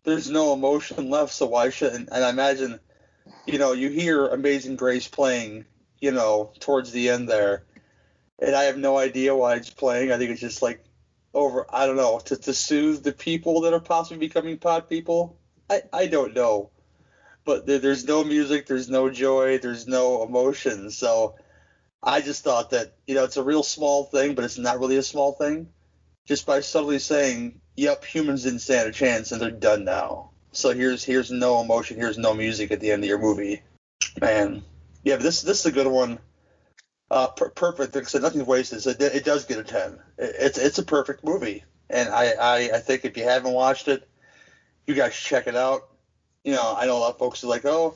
there's 0.03 0.29
no 0.29 0.53
emotion 0.53 1.09
left, 1.17 1.33
so 1.33 1.45
why 1.45 1.69
shouldn't? 1.69 2.09
And 2.11 2.25
I 2.25 2.29
imagine, 2.29 2.79
you 3.45 3.59
know, 3.59 3.73
you 3.73 3.89
hear 3.89 4.27
Amazing 4.27 4.75
Grace 4.77 5.07
playing, 5.07 5.65
you 5.99 6.11
know, 6.11 6.51
towards 6.59 6.91
the 6.91 7.09
end 7.09 7.29
there, 7.29 7.65
and 8.39 8.55
I 8.55 8.63
have 8.63 8.77
no 8.77 8.97
idea 8.97 9.35
why 9.35 9.55
it's 9.55 9.69
playing. 9.69 10.11
I 10.11 10.17
think 10.17 10.31
it's 10.31 10.41
just 10.41 10.61
like 10.61 10.83
over 11.33 11.65
I 11.69 11.85
don't 11.85 11.97
know 11.97 12.19
to 12.25 12.37
to 12.37 12.53
soothe 12.53 13.03
the 13.03 13.13
people 13.13 13.61
that 13.61 13.73
are 13.73 13.79
possibly 13.79 14.27
becoming 14.27 14.57
pod 14.57 14.89
people. 14.89 15.39
I 15.69 15.83
I 15.93 16.07
don't 16.07 16.33
know, 16.35 16.71
but 17.45 17.65
there, 17.65 17.79
there's 17.79 18.05
no 18.05 18.23
music, 18.23 18.67
there's 18.67 18.89
no 18.89 19.09
joy, 19.09 19.57
there's 19.59 19.87
no 19.87 20.23
emotion, 20.23 20.91
so. 20.91 21.35
I 22.03 22.21
just 22.21 22.43
thought 22.43 22.69
that 22.71 22.95
you 23.07 23.15
know 23.15 23.23
it's 23.23 23.37
a 23.37 23.43
real 23.43 23.63
small 23.63 24.05
thing, 24.05 24.35
but 24.35 24.45
it's 24.45 24.57
not 24.57 24.79
really 24.79 24.97
a 24.97 25.03
small 25.03 25.33
thing. 25.33 25.69
Just 26.25 26.45
by 26.45 26.61
subtly 26.61 26.99
saying, 26.99 27.61
"Yep, 27.75 28.05
humans 28.05 28.43
didn't 28.43 28.59
stand 28.59 28.87
a 28.87 28.91
chance, 28.91 29.31
and 29.31 29.41
they're 29.41 29.51
done 29.51 29.83
now." 29.83 30.26
So 30.51 30.73
here's 30.73 31.03
here's 31.03 31.31
no 31.31 31.61
emotion, 31.61 31.97
here's 31.97 32.17
no 32.17 32.33
music 32.33 32.71
at 32.71 32.79
the 32.79 32.91
end 32.91 33.03
of 33.03 33.09
your 33.09 33.19
movie. 33.19 33.61
Man, 34.21 34.63
yeah, 35.03 35.17
this 35.17 35.41
this 35.41 35.59
is 35.59 35.65
a 35.65 35.71
good 35.71 35.87
one. 35.87 36.19
Uh, 37.09 37.27
per- 37.27 37.49
perfect. 37.49 37.95
Like 37.95 38.09
said, 38.09 38.21
nothing's 38.21 38.45
wasted. 38.45 38.81
So 38.81 38.89
it, 38.91 39.01
it 39.01 39.23
does 39.23 39.45
get 39.45 39.59
a 39.59 39.63
ten. 39.63 39.99
It, 40.17 40.35
it's 40.39 40.57
it's 40.57 40.77
a 40.77 40.83
perfect 40.83 41.23
movie, 41.23 41.63
and 41.89 42.09
I, 42.09 42.31
I 42.31 42.55
I 42.75 42.79
think 42.79 43.05
if 43.05 43.15
you 43.17 43.23
haven't 43.23 43.53
watched 43.53 43.87
it, 43.87 44.07
you 44.85 44.93
guys 44.93 45.15
check 45.15 45.47
it 45.47 45.55
out. 45.55 45.87
You 46.43 46.53
know, 46.53 46.75
I 46.77 46.85
know 46.85 46.97
a 46.97 46.99
lot 46.99 47.13
of 47.13 47.17
folks 47.17 47.43
are 47.43 47.47
like, 47.47 47.65
"Oh, 47.65 47.95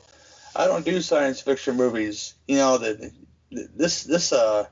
I 0.54 0.66
don't 0.66 0.84
do 0.84 1.00
science 1.00 1.40
fiction 1.40 1.76
movies." 1.76 2.34
You 2.46 2.56
know 2.56 2.78
that 2.78 3.12
this 3.50 4.04
this 4.04 4.32
uh 4.32 4.66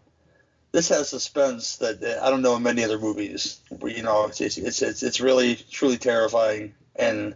this 0.73 0.89
has 0.89 1.09
suspense 1.09 1.77
that 1.79 2.03
I 2.23 2.31
don't 2.31 2.43
know 2.43 2.57
in 2.57 2.63
many 2.63 2.85
other 2.85 2.99
movies. 2.99 3.61
You 3.85 4.03
know, 4.03 4.27
it's 4.27 4.41
it's 4.41 4.59
it's, 4.83 5.03
it's 5.03 5.21
really 5.21 5.57
truly 5.57 5.99
terrifying 5.99 6.75
and 6.97 7.35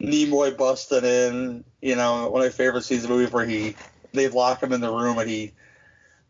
Nimoy 0.00 0.56
busting 0.56 1.04
in. 1.04 1.64
You 1.80 1.96
know, 1.96 2.30
one 2.30 2.42
of 2.42 2.46
my 2.46 2.50
favorite 2.50 2.82
scenes 2.82 3.04
of 3.04 3.10
the 3.10 3.16
movie 3.16 3.30
where 3.30 3.44
he 3.44 3.76
they 4.12 4.28
lock 4.28 4.62
him 4.62 4.72
in 4.72 4.80
the 4.80 4.92
room 4.92 5.18
and 5.18 5.28
he 5.28 5.52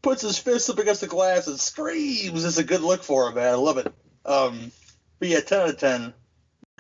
puts 0.03 0.23
his 0.23 0.39
fist 0.39 0.71
up 0.71 0.79
against 0.79 1.01
the 1.01 1.07
glass 1.07 1.47
and 1.47 1.59
screams. 1.59 2.45
It's 2.45 2.59
a 2.59 2.65
good 2.65 2.81
look 2.81 3.03
for 3.03 3.29
him, 3.29 3.35
man. 3.35 3.49
I 3.49 3.55
love 3.55 3.79
it. 3.79 3.93
Um, 4.27 4.73
but 5.19 5.29
yeah, 5.29 5.41
ten 5.41 5.61
out 5.61 5.69
of 5.71 5.79
ten. 5.79 6.15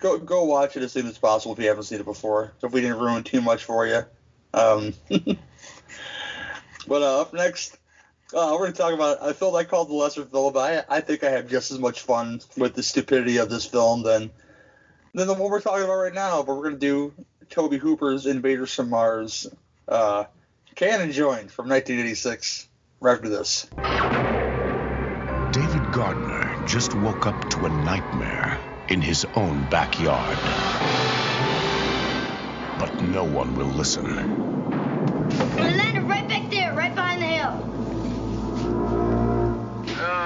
Go 0.01 0.19
go 0.19 0.45
watch 0.45 0.77
it 0.77 0.83
as 0.83 0.93
soon 0.93 1.07
as 1.07 1.19
possible 1.19 1.55
if 1.55 1.61
you 1.61 1.69
haven't 1.69 1.85
seen 1.85 2.01
it 2.01 2.05
before. 2.05 2.53
So 2.59 2.67
if 2.67 2.73
we 2.73 2.81
didn't 2.81 2.99
ruin 2.99 3.23
too 3.23 3.41
much 3.41 3.65
for 3.65 3.87
you. 3.87 4.03
Um, 4.53 4.95
But 6.87 7.03
uh, 7.03 7.21
up 7.23 7.35
next, 7.35 7.79
uh, 8.35 8.51
we're 8.53 8.59
going 8.59 8.73
to 8.73 8.79
talk 8.79 8.93
about 8.93 9.19
a 9.21 9.35
film 9.35 9.55
I 9.57 9.65
called 9.65 9.89
The 9.89 9.95
Lesser 9.95 10.25
Film, 10.25 10.53
but 10.53 10.87
I, 10.91 10.97
I 10.97 11.01
think 11.01 11.25
I 11.25 11.31
have 11.31 11.49
just 11.49 11.71
as 11.71 11.79
much 11.79 12.01
fun 12.01 12.41
with 12.57 12.75
the 12.75 12.83
stupidity 12.83 13.39
of 13.39 13.49
this 13.49 13.65
film 13.65 14.03
than 14.03 14.31
than 15.15 15.29
the 15.29 15.35
one 15.35 15.51
we're 15.51 15.61
talking 15.61 15.85
about 15.85 15.97
right 15.97 16.15
now. 16.15 16.43
But 16.43 16.57
we're 16.57 16.71
to 16.71 16.77
do 16.79 17.15
Tobe 17.51 17.75
Hooper's 17.75 18.27
Invaders 18.27 18.75
from 18.75 18.91
Mars, 18.91 19.47
uh, 19.89 20.25
Cannon 20.75 21.13
Joined 21.13 21.53
from 21.53 21.69
1986. 21.69 22.69
Right 23.01 23.15
after 23.15 23.29
this. 23.31 23.69
David 25.53 25.93
Gardner 25.93 26.67
just 26.67 26.95
woke 26.97 27.27
up 27.27 27.51
to 27.51 27.67
a 27.67 27.71
nightmare 27.71 28.59
in 28.91 29.01
his 29.03 29.27
own 29.37 29.69
backyard. 29.71 30.39
But 32.79 33.03
no 33.03 33.25
one 33.25 33.55
will 33.55 33.67
listen. 33.69 34.05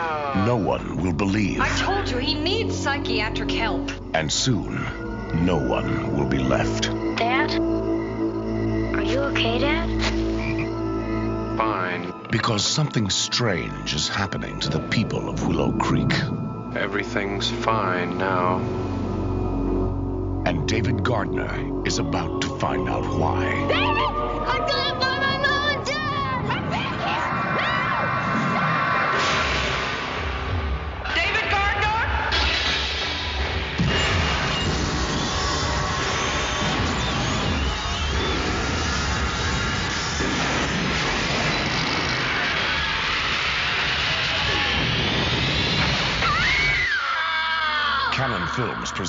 Ah. 0.00 0.44
No 0.46 0.56
one 0.56 1.02
will 1.02 1.12
believe. 1.12 1.60
I 1.60 1.68
told 1.76 2.08
you 2.08 2.18
he 2.18 2.34
needs 2.34 2.76
psychiatric 2.76 3.50
help. 3.50 3.90
And 4.14 4.30
soon, 4.30 4.74
no 5.44 5.56
one 5.56 6.16
will 6.16 6.28
be 6.28 6.38
left. 6.38 6.84
Dad? 7.16 7.50
Are 7.58 9.02
you 9.02 9.18
okay, 9.30 9.58
Dad? 9.58 9.88
Fine. 11.58 12.12
Because 12.30 12.64
something 12.64 13.10
strange 13.10 13.92
is 13.92 14.08
happening 14.08 14.60
to 14.60 14.68
the 14.70 14.78
people 14.88 15.28
of 15.28 15.48
Willow 15.48 15.72
Creek. 15.72 16.12
Everything's 16.76 17.50
fine 17.50 18.18
now. 18.18 18.58
And 20.46 20.68
David 20.68 21.02
Gardner 21.02 21.84
is 21.84 21.98
about 21.98 22.42
to 22.42 22.56
find 22.58 22.88
out 22.88 23.04
why. 23.18 23.44
David! 23.66 24.08
I'm 24.48 24.66
gonna 24.68 24.97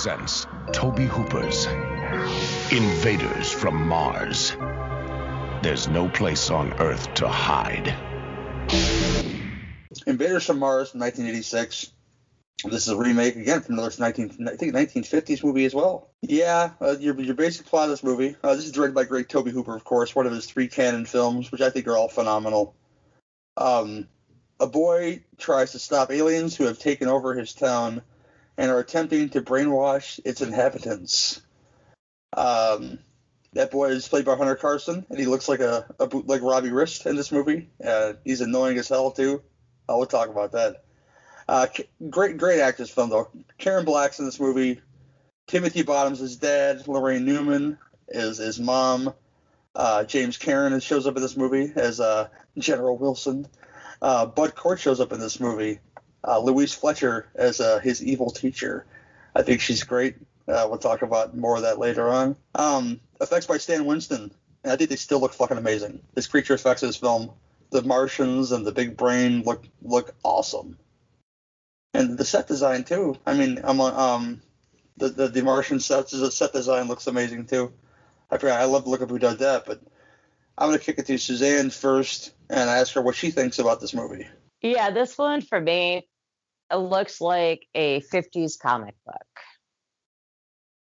presents 0.02 0.48
Tobe 0.72 1.00
Hooper's 1.00 1.66
Invaders 2.72 3.52
from 3.52 3.86
Mars. 3.86 4.56
There's 5.62 5.90
no 5.90 6.08
place 6.08 6.50
on 6.50 6.72
Earth 6.80 7.14
to 7.16 7.28
hide. 7.28 7.94
Invaders 10.08 10.46
from 10.46 10.60
Mars 10.60 10.92
from 10.92 11.02
1986. 11.02 11.92
This 12.64 12.88
is 12.88 12.88
a 12.88 12.96
remake 12.96 13.36
again 13.36 13.60
from 13.60 13.74
another 13.74 13.94
19, 14.00 14.48
I 14.48 14.56
think 14.56 14.74
1950s 14.74 15.44
movie 15.44 15.66
as 15.66 15.76
well. 15.76 16.12
Yeah, 16.22 16.70
uh, 16.80 16.96
your, 16.98 17.20
your 17.20 17.36
basic 17.36 17.66
plot 17.66 17.84
of 17.84 17.90
this 17.90 18.02
movie. 18.02 18.38
Uh, 18.42 18.56
this 18.56 18.68
is 18.68 18.72
directed 18.72 18.96
by 18.96 19.04
great 19.04 19.28
Toby 19.28 19.52
Hooper, 19.52 19.76
of 19.76 19.84
course, 19.84 20.16
one 20.16 20.26
of 20.26 20.32
his 20.32 20.46
three 20.46 20.70
Cannon 20.70 21.04
films, 21.04 21.52
which 21.52 21.60
I 21.60 21.72
think 21.72 21.88
are 21.90 21.98
all 21.98 22.08
phenomenal. 22.08 22.74
Um, 23.58 24.08
a 24.62 24.68
boy 24.68 25.24
tries 25.38 25.74
to 25.74 25.80
stop 25.80 26.10
aliens 26.10 26.56
who 26.56 26.64
have 26.68 26.80
taken 26.80 27.10
over 27.10 27.34
his 27.34 27.54
town 27.54 28.02
and 28.60 28.70
are 28.70 28.80
attempting 28.80 29.30
to 29.30 29.42
brainwash 29.42 30.20
its 30.26 30.42
inhabitants. 30.42 31.42
Um, 32.36 33.00
that 33.54 33.72
boy 33.72 33.92
is 33.92 34.06
played 34.06 34.26
by 34.26 34.36
Hunter 34.36 34.58
Carson, 34.58 35.06
and 35.10 35.18
he 35.18 35.26
looks 35.28 35.48
like 35.48 35.62
a, 35.62 35.88
a 35.98 36.08
bootleg 36.08 36.44
Robbie 36.44 36.70
Rist 36.70 37.06
in 37.06 37.16
this 37.16 37.32
movie. 37.32 37.70
Uh, 37.84 38.14
he's 38.26 38.42
annoying 38.42 38.78
as 38.78 38.90
hell 38.90 39.12
too. 39.12 39.42
I 39.88 39.94
will 39.94 40.06
talk 40.06 40.28
about 40.28 40.52
that. 40.52 40.84
Uh, 41.48 41.68
great, 42.10 42.38
great 42.38 42.60
actors 42.60 42.90
film 42.90 43.10
though. 43.10 43.30
Karen 43.58 43.86
Black's 43.86 44.20
in 44.20 44.26
this 44.26 44.42
movie. 44.42 44.82
Timothy 45.48 45.82
Bottoms 45.82 46.20
is 46.20 46.36
dad. 46.36 46.84
Laraine 46.84 47.24
Newman 47.24 47.78
is 48.10 48.38
his 48.40 48.60
mom. 48.60 49.14
Uh, 49.74 50.04
James 50.04 50.36
Karen 50.36 50.78
shows 50.82 51.08
up 51.08 51.16
in 51.16 51.22
this 51.22 51.38
movie 51.38 51.72
as 51.78 52.02
uh, 52.02 52.28
General 52.58 52.98
Wilson. 52.98 53.48
Uh, 54.02 54.26
Bud 54.26 54.54
Cort 54.54 54.80
shows 54.80 55.00
up 55.00 55.14
in 55.14 55.20
this 55.22 55.40
movie. 55.40 55.80
Uh, 56.28 56.40
Louise 56.40 56.74
Fletcher 56.74 57.28
as 57.36 57.60
uh, 57.62 57.80
his 57.80 58.04
evil 58.04 58.30
teacher. 58.30 58.86
I 59.36 59.44
think 59.44 59.62
she's 59.62 59.84
great. 59.84 60.16
Uh, 60.48 60.66
we'll 60.70 60.80
talk 60.80 61.02
about 61.02 61.38
more 61.38 61.56
of 61.58 61.62
that 61.64 61.80
later 61.80 62.10
on. 62.10 62.36
Um, 62.56 63.00
effects 63.22 63.48
by 63.48 63.58
Stan 63.58 63.86
Winston. 63.86 64.32
And 64.64 64.74
I 64.74 64.76
think 64.76 64.90
they 64.90 64.98
still 64.98 65.20
look 65.22 65.34
fucking 65.34 65.58
amazing. 65.58 66.02
This 66.16 66.28
creature 66.28 66.54
effects 66.56 66.84
in 66.84 66.90
this 66.90 66.98
film, 66.98 67.32
the 67.72 67.82
Martians 67.84 68.52
and 68.52 68.66
the 68.66 68.72
big 68.74 68.98
brain 68.98 69.44
look 69.44 69.66
look 69.82 70.16
awesome. 70.24 70.78
and 71.94 72.18
the 72.18 72.26
set 72.26 72.48
design 72.48 72.84
too. 72.84 73.18
I 73.26 73.34
mean, 73.34 73.60
I'm 73.64 73.80
um, 73.82 74.42
the 74.98 75.10
the, 75.10 75.28
the 75.28 75.44
Martian 75.44 75.80
sets, 75.80 76.14
set 76.36 76.54
design 76.54 76.88
looks 76.88 77.08
amazing 77.08 77.46
too. 77.46 77.74
I 78.32 78.38
forgot, 78.38 78.62
I 78.62 78.66
love 78.66 78.84
the 78.84 78.90
look 78.90 79.02
of 79.02 79.10
who 79.10 79.20
does 79.20 79.38
that, 79.38 79.66
but 79.66 79.82
I'm 80.58 80.70
gonna 80.70 80.80
kick 80.80 81.00
it 81.00 81.06
to 81.08 81.18
Suzanne 81.18 81.70
first 81.70 82.34
and 82.50 82.70
ask 82.70 82.94
her 82.94 83.02
what 83.02 83.16
she 83.16 83.32
thinks 83.32 83.60
about 83.60 83.82
this 83.82 83.94
movie. 83.94 84.28
Yeah, 84.62 84.92
this 84.92 85.18
one 85.18 85.42
for 85.42 85.60
me, 85.60 86.08
it 86.72 86.76
looks 86.76 87.22
like 87.22 87.66
a 87.74 88.02
50s 88.02 88.60
comic 88.60 88.96
book. 89.06 89.16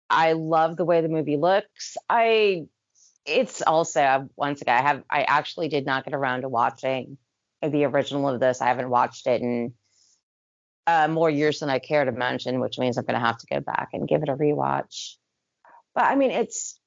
I 0.10 0.34
love 0.34 0.76
the 0.76 0.86
way 0.86 1.02
the 1.02 1.10
movie 1.10 1.38
looks. 1.38 1.96
I 2.10 2.66
it's 3.26 3.62
also 3.62 4.28
once 4.36 4.62
again 4.62 4.78
I 4.78 4.82
have 4.82 5.04
I 5.10 5.24
actually 5.24 5.70
did 5.70 5.86
not 5.86 6.06
get 6.06 6.14
around 6.14 6.42
to 6.42 6.50
watching 6.50 7.18
the 7.62 7.86
original 7.86 8.28
of 8.28 8.40
this. 8.40 8.62
I 8.62 8.68
haven't 8.68 8.90
watched 8.90 9.28
it 9.28 9.42
in 9.42 9.74
uh, 10.88 11.08
more 11.08 11.30
years 11.30 11.60
than 11.60 11.70
I 11.70 11.80
care 11.80 12.04
to 12.04 12.12
mention, 12.12 12.60
which 12.60 12.80
means 12.80 12.98
I'm 12.98 13.06
going 13.06 13.20
to 13.20 13.26
have 13.26 13.38
to 13.38 13.46
go 13.48 13.60
back 13.60 13.90
and 13.94 14.08
give 14.08 14.24
it 14.24 14.30
a 14.30 14.36
rewatch. 14.36 15.16
But 15.94 16.06
I 16.06 16.16
mean, 16.16 16.32
it's 16.32 16.80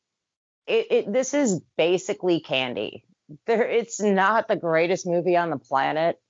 it, 0.66 0.87
it 0.91 1.12
this 1.12 1.35
is 1.35 1.61
basically 1.77 2.41
candy. 2.41 3.05
There, 3.47 3.66
it's 3.66 4.01
not 4.01 4.49
the 4.49 4.57
greatest 4.57 5.07
movie 5.07 5.37
on 5.37 5.51
the 5.51 5.59
planet, 5.59 6.20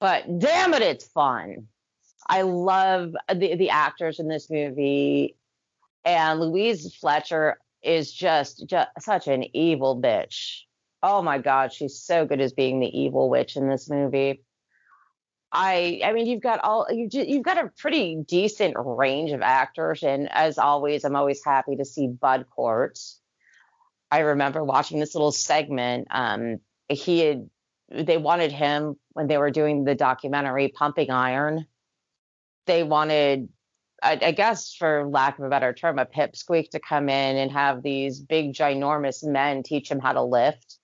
but 0.00 0.38
damn 0.38 0.74
it, 0.74 0.82
it's 0.82 1.06
fun. 1.06 1.68
I 2.26 2.42
love 2.42 3.14
the 3.28 3.56
the 3.56 3.70
actors 3.70 4.18
in 4.20 4.28
this 4.28 4.50
movie, 4.50 5.36
and 6.04 6.40
Louise 6.40 6.94
Fletcher 6.96 7.58
is 7.82 8.12
just, 8.12 8.66
just 8.66 8.88
such 9.00 9.26
an 9.26 9.44
evil 9.56 10.00
bitch. 10.00 10.62
Oh 11.02 11.22
my 11.22 11.38
god, 11.38 11.72
she's 11.72 11.98
so 11.98 12.26
good 12.26 12.40
as 12.40 12.52
being 12.52 12.80
the 12.80 12.98
evil 12.98 13.30
witch 13.30 13.56
in 13.56 13.68
this 13.68 13.88
movie. 13.88 14.42
I 15.52 16.00
I 16.04 16.12
mean 16.12 16.26
you've 16.26 16.42
got 16.42 16.60
all 16.62 16.86
you 16.90 17.08
you've 17.10 17.42
got 17.42 17.62
a 17.62 17.72
pretty 17.78 18.22
decent 18.26 18.74
range 18.78 19.32
of 19.32 19.42
actors 19.42 20.02
and 20.02 20.30
as 20.30 20.58
always 20.58 21.04
I'm 21.04 21.16
always 21.16 21.44
happy 21.44 21.76
to 21.76 21.84
see 21.84 22.06
Bud 22.06 22.46
Cort. 22.54 22.98
I 24.12 24.20
remember 24.20 24.62
watching 24.62 25.00
this 25.00 25.14
little 25.14 25.32
segment 25.32 26.06
um 26.10 26.58
he 26.88 27.20
had 27.20 27.50
they 27.90 28.16
wanted 28.16 28.52
him 28.52 28.96
when 29.12 29.26
they 29.26 29.38
were 29.38 29.50
doing 29.50 29.84
the 29.84 29.94
documentary 29.94 30.68
Pumping 30.68 31.10
Iron. 31.10 31.66
They 32.66 32.82
wanted 32.82 33.48
I, 34.02 34.18
I, 34.22 34.32
guess 34.32 34.74
for 34.74 35.06
lack 35.06 35.38
of 35.38 35.44
a 35.44 35.48
better 35.48 35.72
term, 35.72 35.98
a 35.98 36.06
pipsqueak 36.06 36.70
to 36.70 36.80
come 36.80 37.08
in 37.08 37.36
and 37.36 37.50
have 37.52 37.82
these 37.82 38.20
big, 38.20 38.54
ginormous 38.54 39.22
men 39.22 39.62
teach 39.62 39.90
him 39.90 40.00
how 40.00 40.12
to 40.12 40.22
lift 40.22 40.78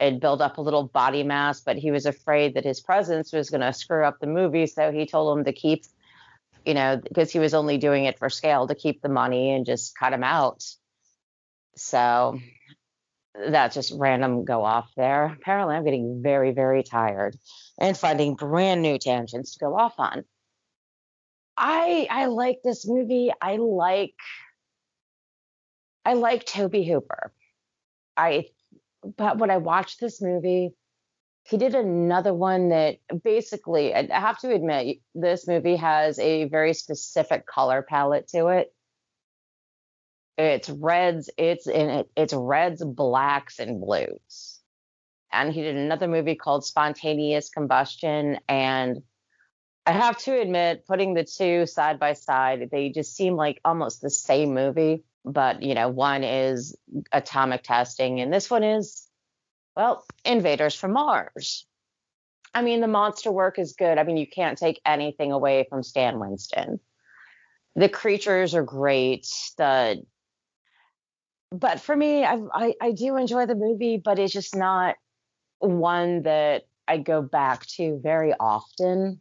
and 0.00 0.20
build 0.20 0.40
up 0.40 0.58
a 0.58 0.62
little 0.62 0.84
body 0.84 1.22
mass. 1.22 1.60
But 1.60 1.76
he 1.76 1.90
was 1.90 2.06
afraid 2.06 2.54
that 2.54 2.64
his 2.64 2.80
presence 2.80 3.32
was 3.32 3.50
going 3.50 3.60
to 3.60 3.72
screw 3.72 4.04
up 4.04 4.18
the 4.18 4.26
movie. 4.26 4.66
So 4.66 4.92
he 4.92 5.06
told 5.06 5.38
him 5.38 5.44
to 5.44 5.52
keep, 5.52 5.84
you 6.64 6.74
know, 6.74 6.96
because 6.96 7.30
he 7.30 7.38
was 7.38 7.54
only 7.54 7.76
doing 7.76 8.06
it 8.06 8.18
for 8.18 8.30
scale 8.30 8.66
to 8.66 8.74
keep 8.74 9.02
the 9.02 9.08
money 9.08 9.52
and 9.52 9.66
just 9.66 9.96
cut 9.98 10.12
him 10.12 10.24
out. 10.24 10.64
So 11.76 12.38
that's 13.34 13.74
just 13.74 13.92
random 13.96 14.44
go 14.44 14.64
off 14.64 14.90
there. 14.96 15.26
Apparently, 15.26 15.74
I'm 15.74 15.84
getting 15.84 16.22
very, 16.22 16.52
very 16.52 16.82
tired 16.82 17.36
and 17.78 17.96
finding 17.96 18.34
brand 18.34 18.82
new 18.82 18.98
tangents 18.98 19.54
to 19.54 19.58
go 19.58 19.76
off 19.76 19.94
on. 19.98 20.24
I 21.56 22.06
I 22.10 22.26
like 22.26 22.60
this 22.64 22.86
movie. 22.86 23.32
I 23.40 23.56
like 23.56 24.14
I 26.04 26.14
like 26.14 26.44
Tobe 26.44 26.74
Hooper. 26.74 27.32
I 28.16 28.46
but 29.16 29.38
when 29.38 29.50
I 29.50 29.58
watched 29.58 30.00
this 30.00 30.20
movie, 30.20 30.74
he 31.44 31.56
did 31.56 31.74
another 31.74 32.32
one 32.34 32.70
that 32.70 32.98
basically 33.22 33.94
I 33.94 34.06
have 34.18 34.38
to 34.40 34.52
admit 34.52 34.98
this 35.14 35.46
movie 35.46 35.76
has 35.76 36.18
a 36.18 36.44
very 36.44 36.74
specific 36.74 37.46
color 37.46 37.82
palette 37.82 38.28
to 38.28 38.48
it. 38.48 38.73
It's 40.36 40.68
reds, 40.68 41.30
it's 41.38 41.66
in 41.66 41.90
it, 41.90 42.10
it's 42.16 42.32
reds, 42.32 42.84
blacks, 42.84 43.58
and 43.58 43.80
blues. 43.80 44.60
And 45.32 45.52
he 45.52 45.62
did 45.62 45.76
another 45.76 46.08
movie 46.08 46.34
called 46.34 46.64
Spontaneous 46.64 47.50
Combustion 47.50 48.38
and 48.48 49.02
I 49.86 49.92
have 49.92 50.16
to 50.18 50.40
admit, 50.40 50.86
putting 50.86 51.12
the 51.12 51.24
two 51.24 51.66
side 51.66 51.98
by 51.98 52.14
side, 52.14 52.70
they 52.70 52.88
just 52.88 53.14
seem 53.14 53.36
like 53.36 53.60
almost 53.64 54.00
the 54.00 54.10
same 54.10 54.54
movie. 54.54 55.04
But, 55.26 55.62
you 55.62 55.74
know, 55.74 55.88
one 55.88 56.24
is 56.24 56.76
atomic 57.12 57.62
testing, 57.62 58.20
and 58.20 58.32
this 58.32 58.50
one 58.50 58.62
is, 58.62 59.06
well, 59.76 60.06
invaders 60.24 60.74
from 60.74 60.92
Mars. 60.92 61.66
I 62.54 62.62
mean, 62.62 62.80
the 62.80 62.88
monster 62.88 63.32
work 63.32 63.58
is 63.58 63.72
good. 63.72 63.98
I 63.98 64.04
mean, 64.04 64.16
you 64.16 64.26
can't 64.26 64.56
take 64.56 64.80
anything 64.86 65.32
away 65.32 65.66
from 65.68 65.82
Stan 65.82 66.18
Winston. 66.18 66.78
The 67.74 67.88
creatures 67.88 68.54
are 68.54 68.62
great. 68.62 69.26
The 69.56 70.04
but 71.54 71.80
for 71.80 71.94
me, 71.94 72.24
I, 72.24 72.38
I, 72.52 72.74
I 72.80 72.92
do 72.92 73.16
enjoy 73.16 73.46
the 73.46 73.54
movie, 73.54 74.00
but 74.02 74.18
it's 74.18 74.32
just 74.32 74.56
not 74.56 74.96
one 75.58 76.22
that 76.22 76.64
I 76.86 76.98
go 76.98 77.22
back 77.22 77.66
to 77.76 78.00
very 78.02 78.34
often. 78.38 79.20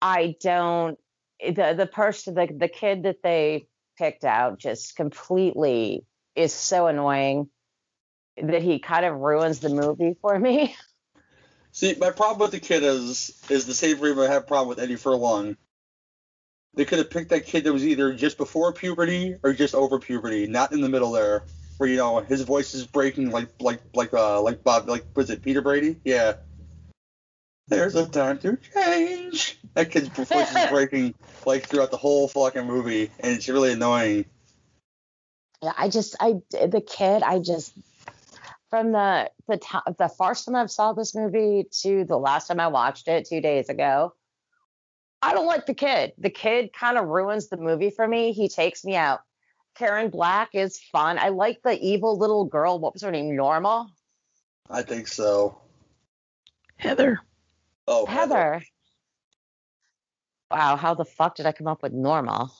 I 0.00 0.36
don't 0.40 0.98
the 1.40 1.74
the 1.76 1.86
person 1.86 2.34
the 2.34 2.48
the 2.56 2.68
kid 2.68 3.02
that 3.02 3.22
they 3.22 3.66
picked 3.98 4.24
out 4.24 4.58
just 4.58 4.96
completely 4.96 6.04
is 6.34 6.52
so 6.52 6.86
annoying 6.86 7.48
that 8.42 8.62
he 8.62 8.78
kind 8.78 9.04
of 9.04 9.16
ruins 9.16 9.60
the 9.60 9.68
movie 9.68 10.16
for 10.20 10.38
me. 10.38 10.74
See, 11.72 11.94
my 11.98 12.10
problem 12.10 12.40
with 12.40 12.52
the 12.52 12.66
kid 12.66 12.82
is 12.82 13.42
is 13.48 13.66
the 13.66 13.74
same 13.74 14.00
reason 14.00 14.18
I 14.20 14.32
have 14.32 14.46
problem 14.46 14.68
with 14.68 14.78
Eddie 14.78 14.96
Furlong. 14.96 15.56
They 16.74 16.84
could 16.86 16.98
have 16.98 17.10
picked 17.10 17.30
that 17.30 17.44
kid 17.44 17.64
that 17.64 17.72
was 17.72 17.86
either 17.86 18.14
just 18.14 18.38
before 18.38 18.72
puberty 18.72 19.36
or 19.42 19.52
just 19.52 19.74
over 19.74 19.98
puberty, 19.98 20.46
not 20.46 20.72
in 20.72 20.80
the 20.80 20.88
middle 20.88 21.12
there, 21.12 21.44
where 21.82 21.90
you 21.90 21.96
know 21.96 22.20
his 22.20 22.42
voice 22.42 22.74
is 22.74 22.86
breaking 22.86 23.32
like 23.32 23.48
like 23.60 23.80
like 23.92 24.14
uh 24.14 24.40
like 24.40 24.62
Bob 24.62 24.88
like 24.88 25.04
was 25.16 25.30
it 25.30 25.42
Peter 25.42 25.60
Brady? 25.60 25.96
Yeah. 26.04 26.34
There's 27.66 27.96
a 27.96 28.08
time 28.08 28.38
to 28.38 28.56
change. 28.56 29.58
That 29.74 29.90
kid's 29.90 30.06
voice 30.28 30.54
is 30.54 30.70
breaking 30.70 31.14
like 31.44 31.66
throughout 31.66 31.90
the 31.90 31.96
whole 31.96 32.28
fucking 32.28 32.66
movie, 32.68 33.10
and 33.18 33.34
it's 33.34 33.48
really 33.48 33.72
annoying. 33.72 34.26
Yeah, 35.60 35.72
I 35.76 35.88
just, 35.88 36.14
I 36.20 36.34
the 36.52 36.84
kid, 36.86 37.24
I 37.24 37.40
just 37.40 37.72
from 38.70 38.92
the 38.92 39.32
the 39.48 39.56
time 39.56 39.82
the 39.98 40.08
first 40.08 40.44
time 40.44 40.54
I 40.54 40.66
saw 40.66 40.92
this 40.92 41.16
movie 41.16 41.66
to 41.80 42.04
the 42.04 42.16
last 42.16 42.46
time 42.46 42.60
I 42.60 42.68
watched 42.68 43.08
it 43.08 43.26
two 43.26 43.40
days 43.40 43.68
ago, 43.68 44.14
I 45.20 45.34
don't 45.34 45.46
like 45.46 45.66
the 45.66 45.74
kid. 45.74 46.12
The 46.16 46.30
kid 46.30 46.72
kind 46.72 46.96
of 46.96 47.08
ruins 47.08 47.48
the 47.48 47.56
movie 47.56 47.90
for 47.90 48.06
me. 48.06 48.30
He 48.30 48.48
takes 48.48 48.84
me 48.84 48.94
out. 48.94 49.22
Karen 49.76 50.10
Black 50.10 50.50
is 50.54 50.78
fun. 50.92 51.18
I 51.18 51.30
like 51.30 51.62
the 51.62 51.78
evil 51.78 52.18
little 52.18 52.44
girl. 52.44 52.78
What 52.78 52.92
was 52.92 53.02
her 53.02 53.10
name? 53.10 53.34
Norma. 53.36 53.88
I 54.68 54.82
think 54.82 55.08
so. 55.08 55.60
Heather. 56.76 57.20
Oh, 57.86 58.06
Heather. 58.06 58.36
Heather. 58.36 58.64
Wow, 60.50 60.76
how 60.76 60.94
the 60.94 61.06
fuck 61.06 61.36
did 61.36 61.46
I 61.46 61.52
come 61.52 61.66
up 61.66 61.82
with 61.82 61.92
Norma? 61.92 62.50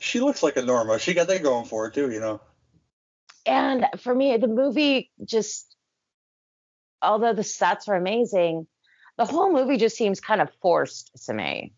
She 0.00 0.20
looks 0.20 0.42
like 0.42 0.56
a 0.56 0.62
Norma. 0.62 0.98
She 0.98 1.14
got 1.14 1.26
that 1.28 1.42
going 1.42 1.64
for 1.64 1.84
her 1.84 1.90
too, 1.90 2.10
you 2.10 2.20
know. 2.20 2.40
And 3.46 3.86
for 4.00 4.14
me, 4.14 4.36
the 4.36 4.46
movie 4.46 5.10
just, 5.24 5.74
although 7.00 7.32
the 7.32 7.42
sets 7.42 7.88
are 7.88 7.96
amazing, 7.96 8.66
the 9.16 9.24
whole 9.24 9.50
movie 9.52 9.78
just 9.78 9.96
seems 9.96 10.20
kind 10.20 10.42
of 10.42 10.50
forced 10.60 11.10
to 11.26 11.32
me. 11.32 11.72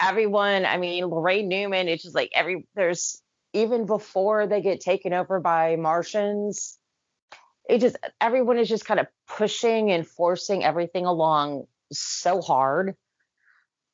Everyone, 0.00 0.64
I 0.64 0.78
mean, 0.78 1.04
Laraine 1.04 1.48
Newman, 1.48 1.88
it's 1.88 2.02
just 2.02 2.14
like 2.14 2.30
every, 2.34 2.66
there's, 2.74 3.20
even 3.52 3.86
before 3.86 4.46
they 4.46 4.62
get 4.62 4.80
taken 4.80 5.12
over 5.12 5.40
by 5.40 5.76
Martians, 5.76 6.78
it 7.68 7.80
just, 7.80 7.96
everyone 8.20 8.58
is 8.58 8.68
just 8.68 8.86
kind 8.86 9.00
of 9.00 9.06
pushing 9.28 9.90
and 9.90 10.06
forcing 10.06 10.64
everything 10.64 11.04
along 11.04 11.66
so 11.92 12.40
hard 12.40 12.96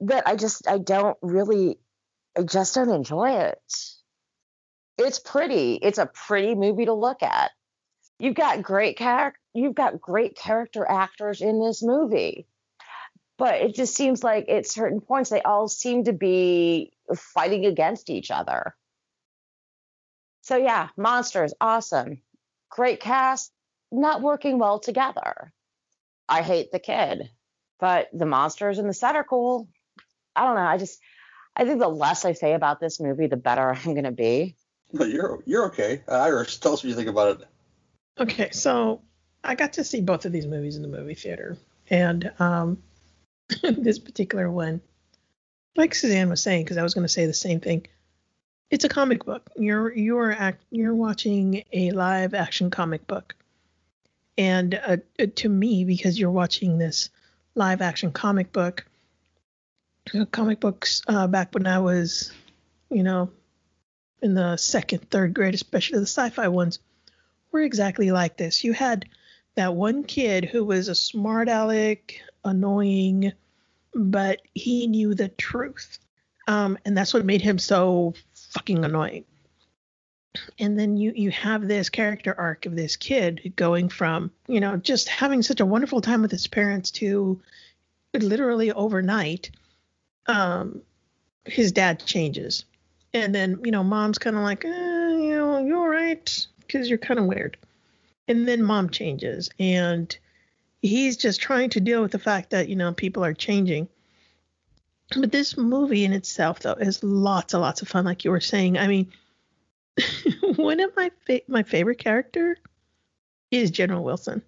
that 0.01 0.27
I 0.27 0.37
just 0.37 0.69
I 0.69 0.79
don't 0.79 1.17
really 1.23 1.79
I 2.37 2.43
just 2.43 2.75
don't 2.75 2.91
enjoy 2.91 3.31
it. 3.41 3.59
It's 4.99 5.19
pretty. 5.19 5.75
It's 5.75 5.99
a 5.99 6.07
pretty 6.07 6.55
movie 6.55 6.87
to 6.87 6.95
look 6.95 7.23
at. 7.23 7.51
You've 8.19 8.35
got 8.35 8.63
great 8.63 8.97
character 8.97 9.39
you've 9.55 9.75
got 9.75 10.01
great 10.01 10.37
character 10.37 10.87
actors 10.87 11.41
in 11.41 11.61
this 11.61 11.83
movie. 11.83 12.47
But 13.39 13.57
it 13.57 13.75
just 13.75 13.95
seems 13.95 14.25
like 14.25 14.49
at 14.49 14.67
certain 14.67 15.01
points 15.01 15.31
they 15.31 15.43
all 15.43 15.69
seem 15.69 16.05
to 16.05 16.13
be 16.13 16.93
fighting 17.15 17.67
against 17.67 18.09
each 18.09 18.31
other. 18.31 18.75
So 20.43 20.57
yeah, 20.57 20.89
monsters, 20.97 21.53
awesome. 21.61 22.23
Great 22.71 23.01
cast, 23.01 23.53
not 23.91 24.23
working 24.23 24.59
well 24.59 24.79
together. 24.79 25.53
I 26.29 26.43
hate 26.43 26.73
the 26.73 26.79
kid, 26.79 27.31
but 27.79 28.09
the 28.13 28.27
monsters 28.27 28.79
in 28.79 28.87
the 28.87 28.95
set 28.95 29.17
are 29.17 29.25
cool. 29.25 29.69
I 30.35 30.45
don't 30.45 30.57
know. 30.57 30.63
I 30.63 30.79
just 30.79 31.01
I 31.57 31.65
think 31.65 31.81
the 31.81 31.89
less 31.89 32.25
I 32.25 32.33
say 32.33 32.53
about 32.53 32.81
this 32.81 33.01
movie, 33.01 33.27
the 33.27 33.37
better 33.37 33.77
I'm 33.85 33.95
gonna 33.95 34.13
be. 34.13 34.57
But 34.93 35.09
you're 35.09 35.43
you're 35.47 35.67
okay. 35.67 36.03
Uh, 36.09 36.13
Iris, 36.13 36.59
tell 36.59 36.73
us 36.73 36.83
what 36.83 36.91
you 36.91 36.97
think 36.97 37.09
about 37.09 37.41
it. 37.41 37.49
Okay, 38.19 38.51
so 38.51 39.03
I 39.45 39.55
got 39.55 39.75
to 39.75 39.85
see 39.85 40.01
both 40.01 40.25
of 40.25 40.33
these 40.33 40.47
movies 40.47 40.77
in 40.77 40.83
the 40.83 40.89
movie 40.89 41.15
theater, 41.15 41.57
and 41.91 42.33
um, 42.39 42.83
this 43.63 43.99
particular 43.99 44.51
one 44.51 44.81
like 45.77 45.95
Suzanne 45.95 46.31
was 46.31 46.43
saying, 46.43 46.65
because 46.65 46.79
I 46.79 46.83
was 46.83 46.95
going 46.95 47.07
to 47.07 47.13
say 47.13 47.27
the 47.27 47.35
same 47.35 47.61
thing. 47.61 47.87
It's 48.71 48.85
a 48.85 48.89
comic 48.89 49.25
book. 49.25 49.49
You're 49.57 49.95
you're 49.95 50.33
act 50.33 50.65
you're 50.71 50.95
watching 50.95 51.63
a 51.73 51.93
live 51.93 52.35
action 52.35 52.71
comic 52.71 53.07
book, 53.07 53.37
and 54.37 54.75
uh, 54.75 54.97
uh, 55.21 55.27
to 55.37 55.49
me, 55.49 55.85
because 55.85 56.19
you're 56.19 56.31
watching 56.31 56.79
this 56.79 57.11
live 57.55 57.81
action 57.81 58.11
comic 58.11 58.53
book, 58.53 58.85
uh, 60.15 60.25
comic 60.25 60.59
books 60.59 61.03
uh, 61.07 61.29
back 61.29 61.55
when 61.55 61.69
I 61.69 61.79
was, 61.79 62.33
you 62.91 63.05
know, 63.05 63.31
in 64.21 64.35
the 64.35 64.57
second, 64.57 65.11
third 65.11 65.33
grade, 65.33 65.55
especially 65.55 66.01
the 66.01 66.07
sci-fi 66.07 66.49
ones, 66.49 66.81
were 67.53 67.61
exactly 67.61 68.11
like 68.11 68.37
this. 68.37 68.65
You 68.65 68.73
had 68.73 69.09
that 69.55 69.77
one 69.77 70.03
kid 70.03 70.45
who 70.45 70.65
was 70.65 70.89
a 70.89 70.95
smart 70.97 71.49
aleck, 71.49 72.21
annoying, 72.47 73.33
but 73.95 74.41
he 74.55 74.87
knew 74.87 75.15
the 75.15 75.29
truth. 75.29 75.99
Um, 76.49 76.79
and 76.85 76.97
that's 76.97 77.13
what 77.13 77.25
made 77.25 77.43
him 77.43 77.59
so 77.59 78.15
fucking 78.53 78.85
annoying. 78.85 79.25
And 80.59 80.79
then 80.79 80.97
you 80.97 81.13
you 81.15 81.31
have 81.31 81.67
this 81.67 81.89
character 81.89 82.35
arc 82.37 82.67
of 82.67 82.77
this 82.77 82.97
kid 82.97 83.55
going 83.57 83.89
from, 83.89 84.31
you 84.47 84.61
know, 84.61 84.77
just 84.77 85.09
having 85.09 85.43
such 85.43 85.61
a 85.61 85.67
wonderful 85.67 86.01
time 86.01 86.23
with 86.23 86.31
his 86.31 86.47
parents 86.47 86.91
to 86.93 87.41
literally 88.15 88.73
overnight, 88.73 89.51
um, 90.27 90.83
his 91.45 91.73
dad 91.73 92.05
changes. 92.05 92.65
And 93.15 93.35
then, 93.35 93.61
you 93.65 93.71
know, 93.71 93.83
mom's 93.83 94.19
kind 94.19 94.37
of 94.37 94.43
like, 94.43 94.65
eh, 94.65 94.69
you 94.69 95.37
know, 95.37 95.59
you're 95.65 95.79
all 95.79 95.89
right? 95.89 96.47
Because 96.61 96.89
you're 96.89 96.99
kind 96.99 97.19
of 97.19 97.27
weird. 97.27 97.57
And 98.29 98.47
then 98.47 98.63
mom 98.63 98.91
changes. 98.91 99.51
And 99.59 100.17
he's 100.87 101.17
just 101.17 101.41
trying 101.41 101.71
to 101.71 101.81
deal 101.81 102.03
with 102.03 102.13
the 102.13 102.19
fact 102.19 102.51
that, 102.51 102.69
you 102.69 102.77
know, 102.77 102.93
people 102.93 103.25
are 103.25 103.35
changing. 103.35 103.89
But 105.17 105.31
this 105.31 105.57
movie 105.57 106.05
in 106.05 106.13
itself, 106.13 106.61
though, 106.61 106.73
is 106.73 107.03
lots 107.03 107.55
and 107.55 107.63
lots 107.63 107.83
of 107.83 107.89
fun, 107.89 108.05
like 108.05 108.25
you 108.25 108.31
were 108.31 108.41
saying. 108.41 108.77
I 108.77 108.89
mean, 108.89 109.13
one 110.57 110.81
of 110.81 110.95
my 110.97 111.11
fa- 111.27 111.43
my 111.47 111.63
favorite 111.63 111.99
character 111.99 112.57
is 113.51 113.71
General 113.71 114.03
Wilson. 114.03 114.43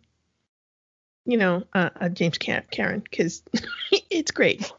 You 1.24 1.36
know, 1.36 1.64
uh, 1.74 1.90
uh, 2.00 2.08
James 2.08 2.38
Karen, 2.38 3.00
because 3.00 3.42
it's 4.10 4.30
great. 4.30 4.72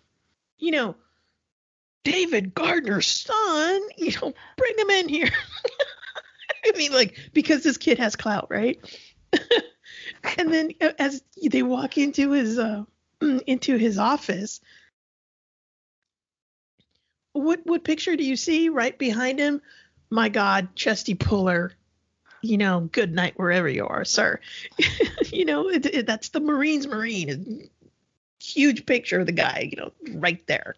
You 0.58 0.72
know, 0.72 0.96
David 2.04 2.54
Gardner's 2.54 3.08
son. 3.08 3.82
You 3.98 4.12
know, 4.22 4.34
bring 4.58 4.78
him 4.78 4.90
in 4.90 5.10
here. 5.10 5.30
I 6.66 6.78
mean, 6.78 6.92
like 6.92 7.18
because 7.34 7.64
this 7.64 7.78
kid 7.78 8.00
has 8.00 8.16
clout, 8.16 8.48
right? 8.50 8.80
and 10.38 10.54
then 10.54 10.72
uh, 10.82 10.92
as 11.00 11.24
they 11.44 11.64
walk 11.64 11.98
into 11.98 12.32
his 12.32 12.58
uh, 12.58 12.84
into 13.22 13.78
his 13.78 13.98
office, 13.98 14.60
what 17.34 17.62
what 17.66 17.84
picture 17.84 18.16
do 18.16 18.24
you 18.24 18.36
see 18.36 18.70
right 18.70 18.98
behind 18.98 19.40
him? 19.40 19.62
My 20.10 20.30
God, 20.30 20.76
Chesty 20.76 21.16
Puller. 21.16 21.74
You 22.42 22.58
know, 22.58 22.90
good 22.92 23.14
night 23.14 23.34
wherever 23.36 23.68
you 23.68 23.86
are, 23.86 24.06
sir. 24.06 24.40
you 25.32 25.44
know, 25.44 25.70
it, 25.70 25.86
it, 25.86 26.06
that's 26.06 26.30
the 26.30 26.40
Marines 26.40 26.88
Marine. 26.88 27.70
Huge 28.42 28.86
picture 28.86 29.20
of 29.20 29.26
the 29.26 29.34
guy, 29.34 29.70
you 29.70 29.76
know, 29.76 29.92
right 30.18 30.46
there, 30.48 30.76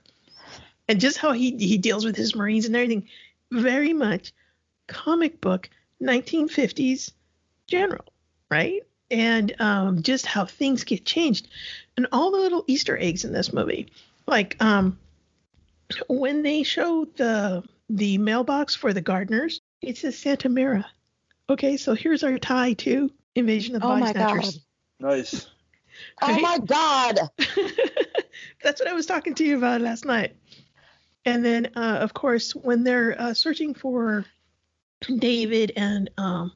and 0.88 1.00
just 1.00 1.18
how 1.18 1.34
he 1.34 1.56
he 1.58 1.78
deals 1.78 2.04
with 2.04 2.16
his 2.16 2.36
Marines 2.36 2.66
and 2.66 2.76
everything. 2.76 3.08
Very 3.52 3.94
much 3.94 4.34
comic 4.88 5.40
book 5.40 5.70
1950s 6.02 7.12
general, 7.68 8.06
right? 8.50 8.82
And 9.12 9.54
um, 9.60 10.02
just 10.02 10.26
how 10.26 10.46
things 10.46 10.86
get 10.86 11.06
changed, 11.06 11.50
and 11.98 12.08
all 12.14 12.32
the 12.32 12.38
little 12.38 12.64
Easter 12.68 12.98
eggs 12.98 13.26
in 13.26 13.34
this 13.34 13.52
movie, 13.52 13.92
like 14.26 14.56
um, 14.64 14.98
when 16.08 16.44
they 16.44 16.64
show 16.64 17.06
the 17.18 17.64
the 17.90 18.18
mailbox 18.18 18.74
for 18.74 18.94
the 18.94 19.02
Gardners, 19.02 19.60
it 19.82 19.98
says 19.98 20.18
Santa 20.18 20.48
Mira. 20.48 20.86
Okay, 21.50 21.76
so 21.76 21.94
here's 21.94 22.24
our 22.24 22.40
tie 22.40 22.72
to 22.74 23.12
Invasion 23.36 23.76
of 23.76 23.82
the 23.82 23.88
Oh 23.88 23.90
Body 23.90 24.02
my 24.02 24.12
Snatchers. 24.14 24.52
God. 25.00 25.08
Nice. 25.10 25.48
Oh 26.22 26.40
my 26.40 26.58
God. 26.58 27.20
That's 28.64 28.80
what 28.80 28.88
I 28.90 28.94
was 28.94 29.06
talking 29.06 29.36
to 29.36 29.44
you 29.44 29.58
about 29.58 29.82
last 29.82 30.06
night. 30.06 30.36
And 31.26 31.44
then, 31.46 31.68
uh, 31.76 31.98
of 32.02 32.14
course, 32.14 32.56
when 32.56 32.84
they're 32.84 33.20
uh, 33.20 33.34
searching 33.34 33.74
for 33.76 34.26
David 35.18 35.74
and 35.76 36.10
um, 36.18 36.54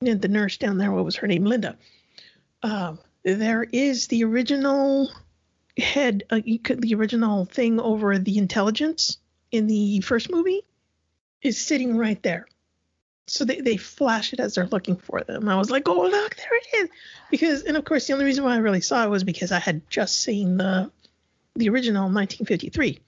and 0.00 0.22
the 0.22 0.28
nurse 0.28 0.56
down 0.56 0.78
there, 0.78 0.92
what 0.92 1.04
was 1.04 1.16
her 1.16 1.26
name, 1.26 1.44
Linda? 1.44 1.76
Um, 2.62 2.98
there 3.24 3.64
is 3.64 4.06
the 4.06 4.24
original 4.24 5.10
head, 5.76 6.24
uh, 6.30 6.40
the 6.44 6.94
original 6.94 7.44
thing 7.46 7.80
over 7.80 8.18
the 8.18 8.38
intelligence 8.38 9.18
in 9.50 9.66
the 9.66 10.00
first 10.00 10.30
movie 10.30 10.62
is 11.42 11.58
sitting 11.58 11.96
right 11.96 12.22
there. 12.22 12.46
So 13.26 13.44
they, 13.44 13.60
they 13.60 13.76
flash 13.76 14.32
it 14.32 14.40
as 14.40 14.54
they're 14.54 14.66
looking 14.66 14.96
for 14.96 15.20
them. 15.22 15.48
I 15.48 15.56
was 15.56 15.70
like, 15.70 15.88
oh 15.88 16.02
look, 16.02 16.36
there 16.36 16.48
it 16.52 16.76
is. 16.76 16.90
Because 17.30 17.62
and 17.64 17.76
of 17.76 17.84
course 17.84 18.06
the 18.06 18.14
only 18.14 18.24
reason 18.24 18.44
why 18.44 18.54
I 18.54 18.58
really 18.58 18.80
saw 18.80 19.04
it 19.04 19.10
was 19.10 19.24
because 19.24 19.52
I 19.52 19.58
had 19.58 19.88
just 19.90 20.22
seen 20.22 20.56
the 20.56 20.90
the 21.54 21.68
original 21.68 22.04
1953 22.04 23.00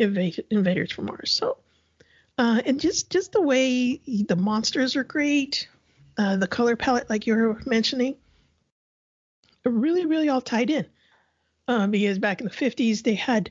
Inva- 0.00 0.44
Invaders 0.50 0.90
from 0.90 1.06
Mars. 1.06 1.32
So 1.32 1.58
uh, 2.38 2.60
and 2.66 2.80
just 2.80 3.10
just 3.10 3.32
the 3.32 3.40
way 3.40 4.00
the 4.04 4.36
monsters 4.36 4.96
are 4.96 5.04
great, 5.04 5.68
uh, 6.18 6.36
the 6.36 6.46
color 6.46 6.76
palette 6.76 7.08
like 7.10 7.26
you 7.26 7.34
were 7.34 7.60
mentioning, 7.66 8.16
really 9.64 10.06
really 10.06 10.28
all 10.28 10.40
tied 10.40 10.70
in. 10.70 10.86
Uh, 11.68 11.86
because 11.86 12.18
back 12.18 12.40
in 12.40 12.46
the 12.46 12.52
50s 12.52 13.02
they 13.02 13.14
had 13.14 13.50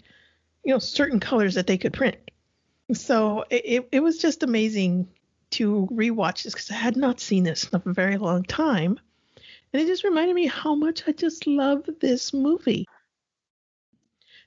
you 0.64 0.74
know 0.74 0.80
certain 0.80 1.20
colors 1.20 1.56
that 1.56 1.68
they 1.68 1.78
could 1.78 1.94
print. 1.94 2.18
So 2.94 3.46
it, 3.50 3.88
it 3.92 4.00
was 4.02 4.18
just 4.18 4.44
amazing 4.44 5.08
to 5.52 5.88
rewatch 5.92 6.44
this 6.44 6.54
because 6.54 6.72
I 6.72 6.76
had 6.76 6.98
not 6.98 7.20
seen 7.20 7.44
this 7.44 7.66
in 7.66 7.82
a 7.86 7.94
very 7.94 8.18
long 8.18 8.44
time. 8.44 9.00
And 9.74 9.82
it 9.82 9.86
just 9.86 10.04
reminded 10.04 10.36
me 10.36 10.48
how 10.48 10.76
much 10.76 11.04
I 11.08 11.12
just 11.12 11.48
love 11.48 11.88
this 12.00 12.34
movie. 12.34 12.88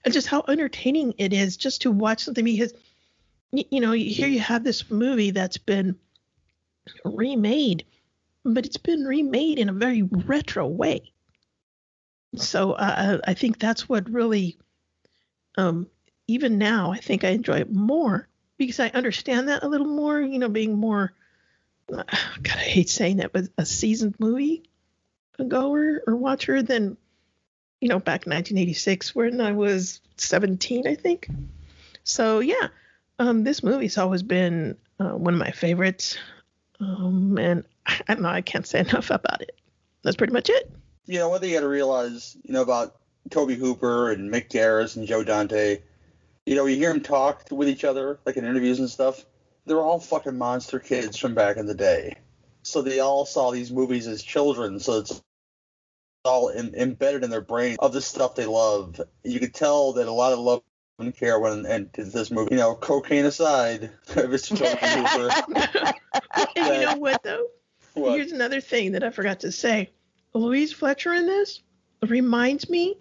And 0.04 0.12
just 0.12 0.26
how 0.26 0.44
entertaining 0.48 1.14
it 1.16 1.32
is 1.32 1.56
just 1.56 1.82
to 1.82 1.90
watch 1.90 2.24
something 2.24 2.44
because, 2.44 2.74
you 3.52 3.80
know, 3.80 3.92
here 3.92 4.28
you 4.28 4.40
have 4.40 4.62
this 4.62 4.90
movie 4.90 5.30
that's 5.30 5.56
been 5.56 5.96
remade, 7.04 7.84
but 8.44 8.66
it's 8.66 8.76
been 8.76 9.04
remade 9.04 9.58
in 9.58 9.68
a 9.68 9.72
very 9.72 10.02
retro 10.02 10.66
way. 10.66 11.12
So 12.36 12.72
uh, 12.72 13.20
I 13.24 13.34
think 13.34 13.58
that's 13.58 13.88
what 13.88 14.10
really, 14.10 14.58
um, 15.56 15.88
even 16.26 16.58
now, 16.58 16.92
I 16.92 16.98
think 16.98 17.24
I 17.24 17.30
enjoy 17.30 17.58
it 17.58 17.72
more 17.72 18.28
because 18.58 18.80
I 18.80 18.88
understand 18.88 19.48
that 19.48 19.62
a 19.62 19.68
little 19.68 19.86
more, 19.86 20.20
you 20.20 20.38
know, 20.38 20.48
being 20.48 20.76
more, 20.76 21.12
God, 21.90 22.06
I 22.10 22.58
hate 22.58 22.88
saying 22.88 23.18
that, 23.18 23.32
but 23.32 23.44
a 23.56 23.64
seasoned 23.64 24.16
movie 24.18 24.64
goer 25.48 26.02
or 26.06 26.16
watcher 26.16 26.62
than, 26.62 26.96
you 27.80 27.88
know, 27.88 27.98
back 27.98 28.26
in 28.26 28.32
1986 28.32 29.14
when 29.14 29.40
I 29.40 29.52
was 29.52 30.00
17, 30.16 30.86
I 30.86 30.94
think. 30.94 31.28
So 32.04 32.40
yeah, 32.40 32.68
um, 33.18 33.44
this 33.44 33.62
movie's 33.62 33.98
always 33.98 34.22
been 34.22 34.76
uh, 34.98 35.10
one 35.10 35.34
of 35.34 35.40
my 35.40 35.50
favorites, 35.50 36.18
um, 36.80 37.38
and 37.38 37.64
I, 37.86 38.00
don't 38.08 38.22
know, 38.22 38.28
I 38.28 38.40
can't 38.40 38.66
say 38.66 38.80
enough 38.88 39.10
about 39.10 39.42
it. 39.42 39.58
That's 40.02 40.16
pretty 40.16 40.32
much 40.32 40.50
it. 40.50 40.70
You 41.06 41.18
know, 41.18 41.28
one 41.28 41.40
thing 41.40 41.50
you 41.50 41.56
got 41.56 41.62
to 41.62 41.68
realize, 41.68 42.36
you 42.42 42.52
know, 42.52 42.62
about 42.62 42.96
Tobe 43.30 43.50
Hooper 43.50 44.10
and 44.10 44.32
Mick 44.32 44.50
Garris 44.50 44.96
and 44.96 45.06
Joe 45.06 45.24
Dante, 45.24 45.80
you 46.46 46.54
know, 46.54 46.66
you 46.66 46.76
hear 46.76 46.92
them 46.92 47.02
talk 47.02 47.46
with 47.50 47.68
each 47.68 47.84
other, 47.84 48.18
like 48.26 48.36
in 48.36 48.44
interviews 48.44 48.78
and 48.78 48.90
stuff. 48.90 49.24
They're 49.66 49.80
all 49.80 49.98
fucking 49.98 50.36
monster 50.36 50.78
kids 50.78 51.16
from 51.16 51.34
back 51.34 51.56
in 51.56 51.66
the 51.66 51.74
day. 51.74 52.16
So 52.62 52.82
they 52.82 53.00
all 53.00 53.24
saw 53.24 53.50
these 53.50 53.70
movies 53.70 54.06
as 54.06 54.22
children. 54.22 54.78
So 54.78 55.00
it's 55.00 55.22
all 56.24 56.50
em- 56.50 56.74
embedded 56.74 57.24
in 57.24 57.30
their 57.30 57.40
brain 57.40 57.76
of 57.80 57.92
the 57.92 58.00
stuff 58.00 58.34
they 58.34 58.46
love. 58.46 59.00
You 59.22 59.40
could 59.40 59.54
tell 59.54 59.94
that 59.94 60.06
a 60.06 60.12
lot 60.12 60.32
of 60.32 60.38
love 60.38 60.62
and 60.98 61.16
care 61.16 61.38
went 61.40 61.66
into 61.66 62.04
this 62.04 62.30
movie. 62.30 62.54
You 62.54 62.60
know, 62.60 62.74
cocaine 62.74 63.24
aside, 63.24 63.90
Mr. 64.06 64.56
Tobe 64.56 64.78
Hooper. 64.78 65.94
And 66.56 66.74
you 66.80 66.86
know 66.86 66.96
what 66.96 67.22
though? 67.22 67.46
What? 67.94 68.14
Here's 68.16 68.32
another 68.32 68.60
thing 68.60 68.92
that 68.92 69.04
I 69.04 69.10
forgot 69.10 69.40
to 69.40 69.52
say. 69.52 69.90
Louise 70.34 70.72
Fletcher 70.72 71.14
in 71.14 71.26
this 71.26 71.62
reminds 72.06 72.68
me 72.68 72.96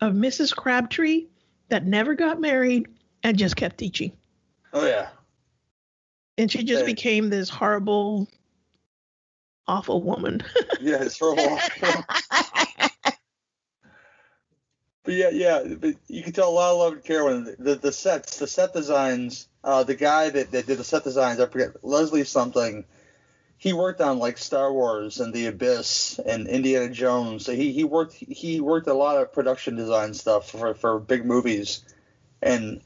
of 0.00 0.14
Mrs. 0.14 0.54
Crabtree 0.54 1.26
that 1.68 1.84
never 1.84 2.14
got 2.14 2.40
married 2.40 2.86
and 3.22 3.36
just 3.36 3.56
kept 3.56 3.78
teaching. 3.78 4.12
Oh 4.72 4.86
yeah. 4.86 5.08
And 6.38 6.50
she 6.50 6.62
just 6.64 6.82
Okay. 6.82 6.92
became 6.92 7.28
this 7.28 7.48
horrible, 7.48 8.28
awful 9.66 10.02
woman. 10.02 10.42
Yeah, 10.78 11.02
it's 11.02 11.18
horrible. 11.18 11.58
but 11.80 12.04
yeah, 15.06 15.30
yeah, 15.30 15.62
but 15.64 15.94
you 16.06 16.22
can 16.22 16.34
tell 16.34 16.50
a 16.50 16.52
lot 16.52 16.72
of 16.72 16.78
love 16.78 16.92
and 16.92 17.02
care 17.04 17.24
when 17.24 17.56
the 17.58 17.76
the 17.76 17.90
sets, 17.92 18.38
the 18.38 18.46
set 18.46 18.74
designs. 18.74 19.48
Uh, 19.64 19.84
the 19.84 19.94
guy 19.94 20.28
that, 20.28 20.50
that 20.50 20.66
did 20.66 20.76
the 20.76 20.84
set 20.84 21.02
designs, 21.02 21.40
I 21.40 21.46
forget 21.46 21.82
Leslie 21.82 22.24
something. 22.24 22.84
He 23.58 23.72
worked 23.72 24.00
on 24.00 24.18
like 24.18 24.38
Star 24.38 24.72
Wars 24.72 25.20
and 25.20 25.32
The 25.32 25.46
Abyss 25.46 26.18
and 26.18 26.46
Indiana 26.46 26.90
Jones. 26.90 27.44
So 27.44 27.52
he, 27.52 27.72
he 27.72 27.84
worked 27.84 28.14
he 28.14 28.60
worked 28.60 28.86
a 28.86 28.94
lot 28.94 29.16
of 29.18 29.32
production 29.32 29.76
design 29.76 30.14
stuff 30.14 30.50
for 30.50 30.74
for 30.74 30.98
big 30.98 31.24
movies, 31.24 31.82
and 32.42 32.82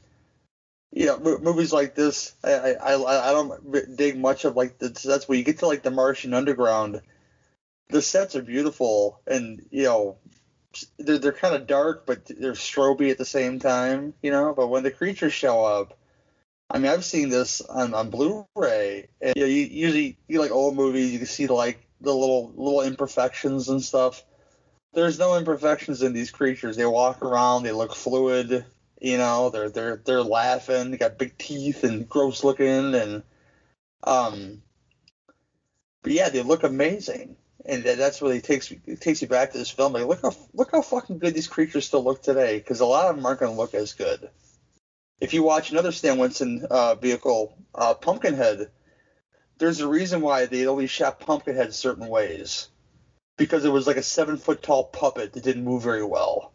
you 0.91 1.05
know, 1.05 1.17
mo- 1.17 1.37
movies 1.39 1.71
like 1.71 1.95
this, 1.95 2.33
I, 2.43 2.51
I 2.51 2.93
I 2.93 3.29
I 3.29 3.33
don't 3.33 3.95
dig 3.95 4.17
much 4.17 4.45
of 4.45 4.55
like 4.55 4.77
the, 4.77 4.89
that's 4.89 5.27
where 5.27 5.37
you 5.37 5.43
get 5.43 5.59
to 5.59 5.67
like 5.67 5.83
the 5.83 5.91
Martian 5.91 6.33
underground. 6.33 7.01
The 7.89 8.01
sets 8.01 8.35
are 8.35 8.41
beautiful, 8.41 9.19
and 9.27 9.65
you 9.71 9.83
know, 9.83 10.17
they're 10.99 11.17
they're 11.17 11.31
kind 11.31 11.55
of 11.55 11.67
dark, 11.67 12.05
but 12.05 12.25
they're 12.25 12.53
stroby 12.53 13.09
at 13.11 13.17
the 13.17 13.25
same 13.25 13.59
time, 13.59 14.13
you 14.21 14.31
know. 14.31 14.53
But 14.53 14.67
when 14.67 14.83
the 14.83 14.91
creatures 14.91 15.33
show 15.33 15.63
up, 15.63 15.97
I 16.73 16.77
mean, 16.77 16.89
I've 16.89 17.03
seen 17.03 17.29
this 17.29 17.59
on, 17.61 17.93
on 17.93 18.09
Blu-ray, 18.09 19.09
and 19.21 19.33
you, 19.35 19.41
know, 19.41 19.47
you 19.47 19.63
usually 19.63 20.17
you 20.27 20.39
like 20.39 20.51
old 20.51 20.75
movies, 20.75 21.11
you 21.11 21.17
can 21.19 21.27
see 21.27 21.47
like 21.47 21.85
the 21.99 22.13
little 22.13 22.53
little 22.55 22.81
imperfections 22.81 23.67
and 23.67 23.83
stuff. 23.83 24.23
There's 24.93 25.19
no 25.19 25.37
imperfections 25.37 26.01
in 26.01 26.13
these 26.13 26.31
creatures. 26.31 26.77
They 26.77 26.85
walk 26.85 27.21
around, 27.21 27.63
they 27.63 27.73
look 27.73 27.93
fluid, 27.93 28.65
you 29.01 29.17
know. 29.17 29.49
They're 29.49 29.69
they're 29.69 30.01
they're 30.05 30.23
laughing. 30.23 30.91
They 30.91 30.97
got 30.97 31.17
big 31.17 31.37
teeth 31.37 31.83
and 31.83 32.07
gross 32.07 32.43
looking, 32.43 32.95
and 32.95 33.23
um, 34.03 34.61
but 36.03 36.13
yeah, 36.13 36.29
they 36.29 36.41
look 36.41 36.63
amazing. 36.63 37.35
And 37.65 37.83
that's 37.83 38.21
really 38.21 38.41
takes 38.41 38.71
it 38.71 39.01
takes 39.01 39.21
you 39.21 39.27
back 39.27 39.51
to 39.51 39.57
this 39.57 39.69
film. 39.69 39.93
Like, 39.93 40.07
look 40.07 40.21
how 40.21 40.35
look 40.53 40.71
how 40.71 40.81
fucking 40.81 41.19
good 41.19 41.33
these 41.33 41.47
creatures 41.47 41.85
still 41.85 42.03
look 42.03 42.23
today, 42.23 42.57
because 42.57 42.79
a 42.79 42.85
lot 42.85 43.09
of 43.09 43.17
them 43.17 43.25
aren't 43.25 43.41
going 43.41 43.51
to 43.51 43.57
look 43.57 43.73
as 43.73 43.93
good 43.93 44.29
if 45.21 45.35
you 45.35 45.43
watch 45.43 45.71
another 45.71 45.91
Stan 45.91 46.17
Winston 46.17 46.65
uh, 46.69 46.95
vehicle, 46.95 47.55
uh, 47.75 47.93
Pumpkinhead, 47.93 48.71
there's 49.59 49.79
a 49.79 49.87
reason 49.87 50.21
why 50.21 50.47
they 50.47 50.65
only 50.65 50.87
shot 50.87 51.19
Pumpkinhead 51.19 51.73
certain 51.73 52.07
ways. 52.07 52.67
Because 53.37 53.63
it 53.63 53.71
was 53.71 53.87
like 53.87 53.97
a 53.97 54.03
seven 54.03 54.37
foot 54.37 54.61
tall 54.61 54.83
puppet 54.83 55.33
that 55.33 55.43
didn't 55.43 55.63
move 55.63 55.83
very 55.83 56.03
well. 56.03 56.53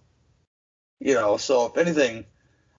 You 0.99 1.14
know, 1.14 1.37
so 1.37 1.67
if 1.67 1.79
anything, 1.79 2.27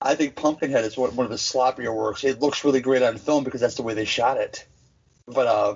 I 0.01 0.15
think 0.15 0.35
Pumpkinhead 0.35 0.83
is 0.83 0.97
one, 0.97 1.15
one 1.15 1.25
of 1.25 1.31
the 1.31 1.37
sloppier 1.37 1.95
works. 1.95 2.23
It 2.23 2.41
looks 2.41 2.65
really 2.65 2.81
great 2.81 3.01
on 3.01 3.17
film 3.17 3.43
because 3.43 3.61
that's 3.61 3.75
the 3.75 3.83
way 3.83 3.93
they 3.93 4.05
shot 4.05 4.37
it. 4.37 4.65
But 5.25 5.47
uh, 5.47 5.75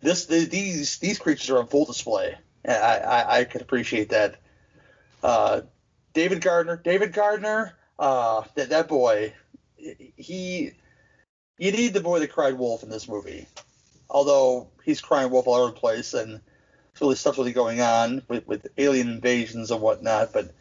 this 0.00 0.26
the, 0.26 0.44
these 0.44 0.98
these 0.98 1.18
creatures 1.18 1.50
are 1.50 1.58
on 1.58 1.66
full 1.66 1.84
display. 1.84 2.36
I 2.66 2.72
I, 2.72 3.38
I 3.40 3.44
can 3.44 3.60
appreciate 3.60 4.10
that. 4.10 4.36
Uh, 5.22 5.62
David 6.14 6.40
Gardner, 6.40 6.76
David 6.76 7.12
Gardner, 7.12 7.74
uh, 7.98 8.42
that 8.54 8.70
that 8.70 8.88
boy, 8.88 9.32
he, 9.76 10.72
you 11.58 11.72
need 11.72 11.94
the 11.94 12.00
boy 12.00 12.20
that 12.20 12.32
cried 12.32 12.58
wolf 12.58 12.82
in 12.82 12.88
this 12.88 13.08
movie. 13.08 13.46
Although 14.08 14.68
he's 14.84 15.00
crying 15.00 15.30
wolf 15.30 15.46
all 15.46 15.54
over 15.54 15.72
the 15.72 15.80
place, 15.80 16.14
and 16.14 16.40
really 17.00 17.16
stuff's 17.16 17.38
really 17.38 17.52
going 17.52 17.80
on 17.80 18.22
with, 18.28 18.46
with 18.46 18.66
alien 18.78 19.08
invasions 19.08 19.70
and 19.70 19.80
whatnot. 19.80 20.32
But 20.32 20.52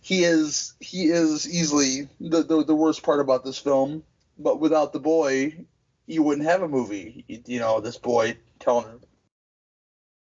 he 0.00 0.24
is 0.24 0.74
he 0.80 1.04
is 1.04 1.48
easily 1.48 2.08
the, 2.20 2.42
the 2.42 2.64
the 2.64 2.74
worst 2.74 3.02
part 3.02 3.20
about 3.20 3.44
this 3.44 3.58
film. 3.58 4.02
But 4.38 4.58
without 4.60 4.92
the 4.92 5.00
boy, 5.00 5.66
you 6.06 6.22
wouldn't 6.22 6.48
have 6.48 6.62
a 6.62 6.68
movie. 6.68 7.24
You, 7.28 7.42
you 7.46 7.58
know, 7.60 7.80
this 7.80 7.98
boy 7.98 8.36
telling 8.58 9.00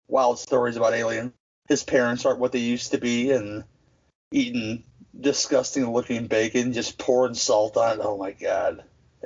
wild 0.09 0.39
stories 0.39 0.77
about 0.77 0.95
aliens. 0.95 1.33
His 1.69 1.85
parents 1.85 2.27
aren't 2.27 2.41
what 2.41 2.51
they 2.51 2.59
used 2.59 2.91
to 2.91 2.99
be, 2.99 3.31
and 3.31 3.63
eating 4.33 4.85
disgusting 5.19 5.93
looking 5.93 6.27
bacon, 6.27 6.73
just 6.73 6.99
pouring 6.99 7.35
salt 7.35 7.77
on 7.77 7.99
it. 7.99 8.03
Oh 8.03 8.17
my 8.17 8.33
god. 8.33 8.85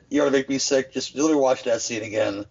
You 0.08 0.22
ought 0.22 0.26
to 0.26 0.30
make 0.30 0.48
me 0.48 0.58
sick. 0.58 0.92
Just 0.92 1.14
literally 1.14 1.40
watch 1.40 1.64
that 1.64 1.82
scene 1.82 2.02
again 2.02 2.46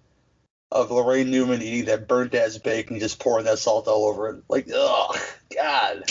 of 0.71 0.89
Laraine 0.89 1.27
Newman 1.27 1.61
eating 1.61 1.85
that 1.85 2.07
burnt 2.07 2.33
ass 2.33 2.57
bacon, 2.57 2.99
just 2.99 3.19
pouring 3.19 3.45
that 3.45 3.59
salt 3.59 3.87
all 3.87 4.05
over 4.05 4.29
it. 4.29 4.43
Like, 4.49 4.67
oh 4.73 5.15
god. 5.55 6.03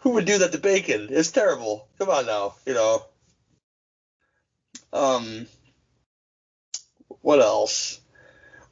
Who 0.00 0.10
would 0.10 0.24
do 0.24 0.38
that 0.38 0.52
to 0.52 0.58
bacon? 0.58 1.08
It's 1.10 1.30
terrible. 1.30 1.88
Come 1.98 2.10
on 2.10 2.26
now, 2.26 2.54
you 2.66 2.74
know. 2.74 3.04
Um 4.92 5.46
what 7.20 7.40
else? 7.40 8.00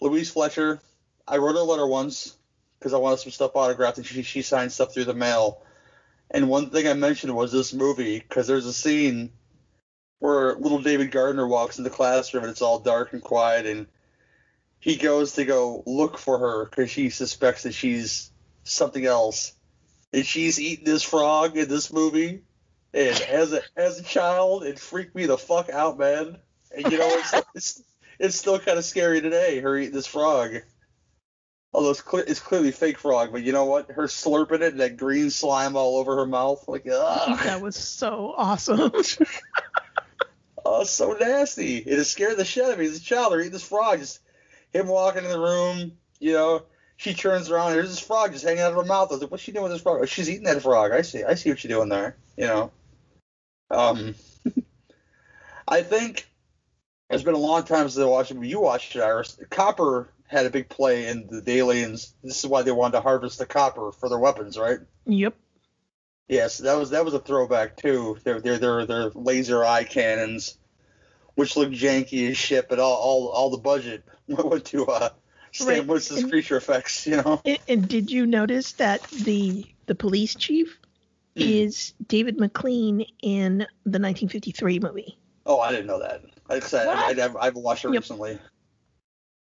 Louise 0.00 0.30
Fletcher. 0.30 0.80
I 1.26 1.36
wrote 1.36 1.54
her 1.54 1.60
a 1.60 1.64
letter 1.64 1.86
once 1.86 2.36
because 2.78 2.92
I 2.92 2.98
wanted 2.98 3.18
some 3.18 3.32
stuff 3.32 3.52
autographed 3.54 3.98
and 3.98 4.06
she 4.06 4.22
she 4.22 4.42
signed 4.42 4.72
stuff 4.72 4.92
through 4.92 5.04
the 5.04 5.14
mail 5.14 5.62
and 6.30 6.48
one 6.48 6.70
thing 6.70 6.86
I 6.86 6.94
mentioned 6.94 7.34
was 7.34 7.52
this 7.52 7.72
movie 7.72 8.18
because 8.18 8.46
there's 8.46 8.66
a 8.66 8.72
scene 8.72 9.30
where 10.20 10.54
little 10.54 10.80
David 10.80 11.10
Gardner 11.10 11.46
walks 11.46 11.78
in 11.78 11.84
the 11.84 11.90
classroom 11.90 12.44
and 12.44 12.50
it's 12.50 12.62
all 12.62 12.78
dark 12.78 13.12
and 13.12 13.22
quiet, 13.22 13.66
and 13.66 13.86
he 14.78 14.96
goes 14.96 15.34
to 15.34 15.44
go 15.44 15.82
look 15.86 16.18
for 16.18 16.38
her 16.38 16.64
because 16.66 16.90
she 16.90 17.10
suspects 17.10 17.64
that 17.64 17.74
she's 17.74 18.30
something 18.64 19.04
else, 19.04 19.52
and 20.12 20.24
she's 20.24 20.60
eating 20.60 20.84
this 20.84 21.02
frog 21.02 21.56
in 21.56 21.68
this 21.68 21.92
movie. 21.92 22.42
And 22.92 23.20
as 23.22 23.52
a 23.52 23.62
as 23.76 23.98
a 23.98 24.02
child, 24.02 24.64
it 24.64 24.78
freaked 24.78 25.14
me 25.14 25.26
the 25.26 25.38
fuck 25.38 25.70
out, 25.70 25.98
man. 25.98 26.38
And 26.74 26.92
you 26.92 26.98
know, 26.98 27.08
it's 27.08 27.34
it's, 27.54 27.82
it's 28.18 28.36
still 28.36 28.58
kind 28.58 28.78
of 28.78 28.84
scary 28.84 29.20
today. 29.20 29.60
Her 29.60 29.76
eating 29.76 29.94
this 29.94 30.06
frog. 30.06 30.56
Although 31.72 31.90
it's, 31.90 32.00
clear, 32.00 32.24
it's 32.26 32.40
clearly 32.40 32.72
fake 32.72 32.98
frog, 32.98 33.30
but 33.30 33.42
you 33.42 33.52
know 33.52 33.64
what? 33.64 33.92
Her 33.92 34.04
slurping 34.04 34.60
it, 34.60 34.78
that 34.78 34.96
green 34.96 35.30
slime 35.30 35.76
all 35.76 35.98
over 35.98 36.16
her 36.16 36.26
mouth, 36.26 36.66
like 36.66 36.86
ugh. 36.90 37.38
That 37.44 37.60
was 37.60 37.76
so 37.76 38.34
awesome. 38.36 38.90
oh, 40.64 40.82
so 40.82 41.12
nasty! 41.12 41.76
It 41.76 41.96
has 41.96 42.10
scared 42.10 42.36
the 42.38 42.44
shit 42.44 42.64
out 42.64 42.72
of 42.72 42.78
me 42.78 42.86
as 42.86 42.96
a 42.96 43.00
child. 43.00 43.32
They're 43.32 43.40
eating 43.40 43.52
this 43.52 43.62
frog, 43.62 44.00
just 44.00 44.18
him 44.72 44.88
walking 44.88 45.24
in 45.24 45.30
the 45.30 45.38
room, 45.38 45.92
you 46.18 46.32
know. 46.32 46.64
She 46.96 47.14
turns 47.14 47.50
around, 47.50 47.72
there's 47.72 47.88
this 47.88 48.00
frog 48.00 48.32
just 48.32 48.44
hanging 48.44 48.60
out 48.60 48.72
of 48.72 48.76
her 48.76 48.84
mouth. 48.84 49.08
I 49.10 49.14
was 49.14 49.22
like, 49.22 49.30
what's 49.30 49.42
she 49.42 49.52
doing 49.52 49.62
with 49.62 49.72
this 49.72 49.80
frog? 49.80 50.00
Oh, 50.02 50.04
she's 50.04 50.28
eating 50.28 50.44
that 50.44 50.60
frog. 50.60 50.92
I 50.92 51.00
see. 51.00 51.24
I 51.24 51.34
see 51.34 51.48
what 51.48 51.64
you're 51.64 51.78
doing 51.78 51.88
there. 51.88 52.16
You 52.36 52.46
know. 52.46 52.72
Um, 53.70 54.16
I 55.68 55.82
think 55.82 56.28
it's 57.08 57.22
been 57.22 57.34
a 57.34 57.38
long 57.38 57.62
time 57.62 57.88
since 57.88 58.02
I 58.02 58.06
watched 58.06 58.32
it. 58.32 58.44
You 58.44 58.60
watched 58.60 58.96
it, 58.96 59.02
Iris. 59.02 59.38
Copper 59.48 60.10
had 60.30 60.46
a 60.46 60.50
big 60.50 60.68
play 60.68 61.08
in 61.08 61.26
the 61.28 61.52
aliens. 61.58 62.14
This 62.22 62.38
is 62.38 62.46
why 62.46 62.62
they 62.62 62.70
wanted 62.70 62.92
to 62.92 63.00
harvest 63.00 63.38
the 63.38 63.46
copper 63.46 63.90
for 63.90 64.08
their 64.08 64.18
weapons, 64.18 64.56
right? 64.56 64.78
Yep. 65.06 65.34
Yes, 66.28 66.58
that 66.58 66.78
was 66.78 66.90
that 66.90 67.04
was 67.04 67.14
a 67.14 67.18
throwback 67.18 67.76
too. 67.76 68.16
Their 68.22 68.40
their 68.40 68.58
their 68.58 68.86
their 68.86 69.10
laser 69.10 69.64
eye 69.64 69.82
cannons, 69.82 70.56
which 71.34 71.56
look 71.56 71.70
janky 71.70 72.30
as 72.30 72.36
shit, 72.36 72.68
but 72.68 72.78
all 72.78 72.94
all, 72.94 73.28
all 73.30 73.50
the 73.50 73.58
budget 73.58 74.04
went 74.28 74.66
to 74.66 74.86
uh 74.86 75.08
Stan 75.52 75.68
right. 75.68 75.86
Winston's 75.86 76.30
creature 76.30 76.56
effects, 76.56 77.08
you 77.08 77.16
know. 77.16 77.42
And, 77.44 77.58
and, 77.68 77.88
did 77.88 78.12
you 78.12 78.24
notice 78.24 78.74
that 78.74 79.02
the 79.10 79.66
the 79.86 79.96
police 79.96 80.36
chief 80.36 80.78
mm. 81.36 81.42
is 81.42 81.92
David 82.06 82.38
McLean 82.38 83.04
in 83.20 83.58
the 83.84 83.98
1953 83.98 84.78
movie? 84.78 85.18
Oh, 85.44 85.58
I 85.58 85.72
didn't 85.72 85.88
know 85.88 85.98
that. 85.98 86.22
I, 86.48 86.60
I, 86.76 87.14
I, 87.20 87.40
I, 87.40 87.44
have 87.46 87.56
watched 87.56 87.84
it 87.84 87.92
yep. 87.92 88.02
recently. 88.02 88.38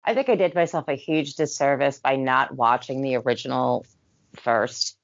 I 0.04 0.14
think 0.14 0.28
I 0.28 0.34
did 0.36 0.54
myself 0.54 0.88
a 0.88 0.94
huge 0.94 1.34
disservice 1.34 1.98
by 1.98 2.16
not 2.16 2.54
watching 2.54 3.02
the 3.02 3.16
original 3.16 3.84
first. 4.36 4.96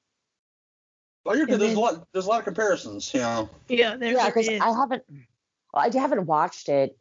Well, 1.23 1.37
you're 1.37 1.45
good. 1.45 1.59
There's 1.59 1.75
a 1.75 1.79
lot. 1.79 2.07
There's 2.13 2.25
a 2.25 2.29
lot 2.29 2.39
of 2.39 2.45
comparisons, 2.45 3.13
you 3.13 3.19
know. 3.19 3.49
Yeah, 3.67 3.97
yeah, 3.99 4.27
because 4.27 4.47
I 4.47 4.71
haven't. 4.71 5.03
Well, 5.73 5.83
I 5.83 5.97
haven't 5.97 6.25
watched 6.25 6.69
it. 6.69 6.97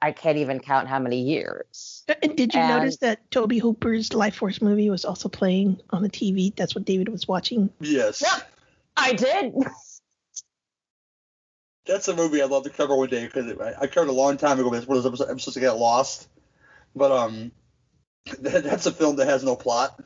I 0.00 0.12
can't 0.12 0.38
even 0.38 0.60
count 0.60 0.88
how 0.88 0.98
many 0.98 1.20
years. 1.20 2.04
Uh, 2.08 2.14
and 2.22 2.34
did 2.34 2.54
you 2.54 2.60
and, 2.60 2.78
notice 2.78 2.96
that 2.98 3.30
Tobe 3.30 3.52
Hooper's 3.52 4.14
Life 4.14 4.36
Force 4.36 4.62
movie 4.62 4.88
was 4.88 5.04
also 5.04 5.28
playing 5.28 5.80
on 5.90 6.02
the 6.02 6.08
TV? 6.08 6.56
That's 6.56 6.74
what 6.74 6.86
David 6.86 7.10
was 7.10 7.28
watching. 7.28 7.68
Yes. 7.80 8.22
Yep, 8.22 8.50
I 8.96 9.12
did. 9.12 9.54
That's 11.86 12.08
a 12.08 12.16
movie 12.16 12.42
I'd 12.42 12.50
love 12.50 12.64
to 12.64 12.70
cover 12.70 12.96
one 12.96 13.10
day 13.10 13.26
because 13.26 13.52
I 13.78 13.86
covered 13.86 14.08
a 14.08 14.12
long 14.12 14.38
time 14.38 14.58
ago. 14.58 14.70
But 14.70 14.78
it's 14.78 14.86
one 14.86 14.96
of 14.96 15.04
those 15.04 15.20
episodes 15.20 15.54
that 15.54 15.60
get 15.60 15.76
lost. 15.76 16.28
But 16.98 17.12
um, 17.12 17.52
that, 18.40 18.64
that's 18.64 18.86
a 18.86 18.92
film 18.92 19.16
that 19.16 19.26
has 19.26 19.44
no 19.44 19.56
plot. 19.56 20.02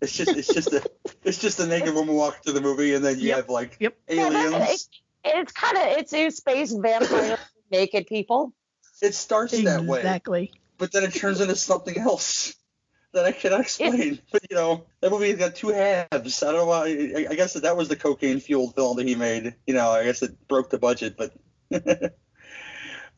It's 0.00 0.12
just 0.12 0.30
it's 0.30 0.52
just 0.52 0.72
a 0.72 0.82
it's 1.24 1.38
just 1.38 1.60
a 1.60 1.66
naked 1.66 1.94
woman 1.94 2.14
walking 2.14 2.40
through 2.42 2.54
the 2.54 2.60
movie, 2.60 2.94
and 2.94 3.04
then 3.04 3.18
you 3.18 3.28
yep. 3.28 3.36
have 3.36 3.48
like 3.50 3.76
yep. 3.80 3.96
aliens. 4.08 4.52
Yeah, 4.52 5.32
it, 5.32 5.38
it's 5.38 5.52
kind 5.52 5.76
of 5.76 5.98
it's 5.98 6.12
a 6.14 6.30
space 6.30 6.72
vampire 6.72 7.38
naked 7.70 8.06
people. 8.06 8.54
It 9.02 9.14
starts 9.14 9.52
exactly. 9.52 9.86
that 9.86 9.90
way, 9.90 9.98
exactly, 9.98 10.52
but 10.78 10.92
then 10.92 11.04
it 11.04 11.14
turns 11.14 11.40
into 11.40 11.56
something 11.56 11.98
else 11.98 12.54
that 13.12 13.24
I 13.24 13.32
cannot 13.32 13.60
explain. 13.60 14.14
It, 14.14 14.22
but 14.32 14.42
you 14.50 14.56
know, 14.56 14.86
that 15.00 15.10
movie's 15.10 15.36
got 15.36 15.54
two 15.54 15.68
halves. 15.68 16.42
I 16.42 16.52
don't 16.52 16.60
know 16.60 16.66
why. 16.66 16.84
I, 16.86 17.26
I 17.30 17.34
guess 17.34 17.54
that, 17.54 17.64
that 17.64 17.76
was 17.76 17.88
the 17.88 17.96
cocaine 17.96 18.40
fueled 18.40 18.74
film 18.74 18.96
that 18.96 19.06
he 19.06 19.14
made. 19.16 19.54
You 19.66 19.74
know, 19.74 19.90
I 19.90 20.04
guess 20.04 20.22
it 20.22 20.48
broke 20.48 20.70
the 20.70 20.78
budget, 20.78 21.16
but 21.18 21.34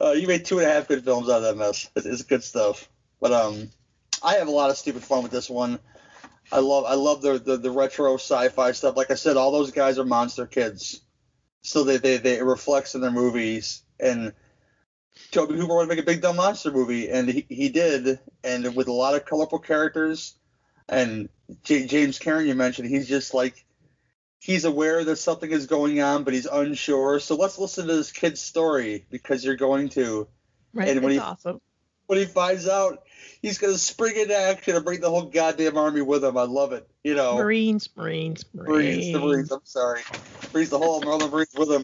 uh, 0.01 0.13
you 0.13 0.27
made 0.27 0.45
two 0.45 0.59
and 0.59 0.69
a 0.69 0.73
half 0.73 0.89
good 0.89 1.05
films 1.05 1.29
out 1.29 1.37
of 1.39 1.43
that 1.43 1.57
mess. 1.57 1.89
It's, 1.95 2.07
it's 2.07 2.23
good 2.23 2.43
stuff. 2.43 2.89
But 3.23 3.33
um, 3.33 3.71
I 4.21 4.35
have 4.35 4.49
a 4.49 4.51
lot 4.51 4.71
of 4.71 4.77
stupid 4.77 5.05
fun 5.05 5.23
with 5.23 5.31
this 5.31 5.49
one. 5.49 5.79
I 6.51 6.59
love 6.59 6.85
I 6.85 6.95
love 6.95 7.23
the, 7.23 7.39
the, 7.39 7.57
the 7.57 7.71
retro 7.71 8.15
sci-fi 8.17 8.73
stuff. 8.73 8.97
Like 8.97 9.13
I 9.13 9.15
said, 9.15 9.37
all 9.37 9.53
those 9.53 9.71
guys 9.71 9.97
are 9.99 10.05
monster 10.05 10.45
kids, 10.45 11.01
so 11.63 11.85
they 11.85 11.99
they, 11.99 12.17
they 12.19 12.39
it 12.39 12.45
reflects 12.45 12.97
in 12.97 13.01
their 13.01 13.13
movies. 13.13 13.83
And 14.01 14.33
Tobe 15.31 15.53
Hooper 15.53 15.73
wanted 15.73 15.89
to 15.89 15.95
make 15.95 16.03
a 16.03 16.07
big 16.07 16.21
dumb 16.21 16.37
monster 16.37 16.73
movie, 16.73 17.09
and 17.11 17.29
he, 17.29 17.47
he 17.49 17.69
did, 17.69 18.19
and 18.43 18.75
with 18.75 18.89
a 18.89 18.93
lot 18.93 19.15
of 19.15 19.25
colorful 19.25 19.61
characters. 19.61 20.35
And 20.89 21.29
J- 21.63 21.87
James 21.87 22.19
Karen, 22.19 22.49
you 22.49 22.57
mentioned, 22.57 22.89
he's 22.89 23.09
just 23.09 23.35
like 23.35 23.65
he's 24.41 24.65
aware 24.65 25.05
that 25.05 25.17
something 25.17 25.53
is 25.53 25.67
going 25.67 26.01
on, 26.01 26.25
but 26.25 26.35
he's 26.35 26.47
unsure. 26.47 27.21
So 27.21 27.37
let's 27.37 27.57
listen 27.57 27.87
to 27.87 27.95
this 27.95 28.11
kid's 28.11 28.41
story 28.41 29.07
because 29.11 29.45
you're 29.45 29.55
going 29.55 29.91
to. 29.91 30.27
Right. 30.75 30.89
And 30.89 31.03
when 31.03 31.13
he- 31.13 31.19
awesome. 31.21 31.61
When 32.13 32.19
he 32.19 32.27
finds 32.27 32.69
out, 32.69 33.05
he's 33.41 33.57
gonna 33.57 33.79
spring 33.79 34.19
into 34.19 34.37
action 34.37 34.77
and 34.77 34.85
bring 34.85 35.01
the 35.01 35.09
whole 35.09 35.23
goddamn 35.23 35.79
army 35.79 36.03
with 36.03 36.23
him. 36.23 36.37
I 36.37 36.43
love 36.43 36.75
it. 36.75 36.87
You 37.03 37.15
know, 37.15 37.37
Marines, 37.37 37.89
Marines, 37.97 38.45
Marines, 38.53 38.69
Marines. 38.69 39.13
the 39.15 39.19
Marines. 39.19 39.51
I'm 39.51 39.61
sorry, 39.65 40.03
brings 40.53 40.69
the 40.69 40.77
whole 40.77 41.01
Northern 41.01 41.31
Marines 41.31 41.55
with 41.57 41.71
him. 41.73 41.83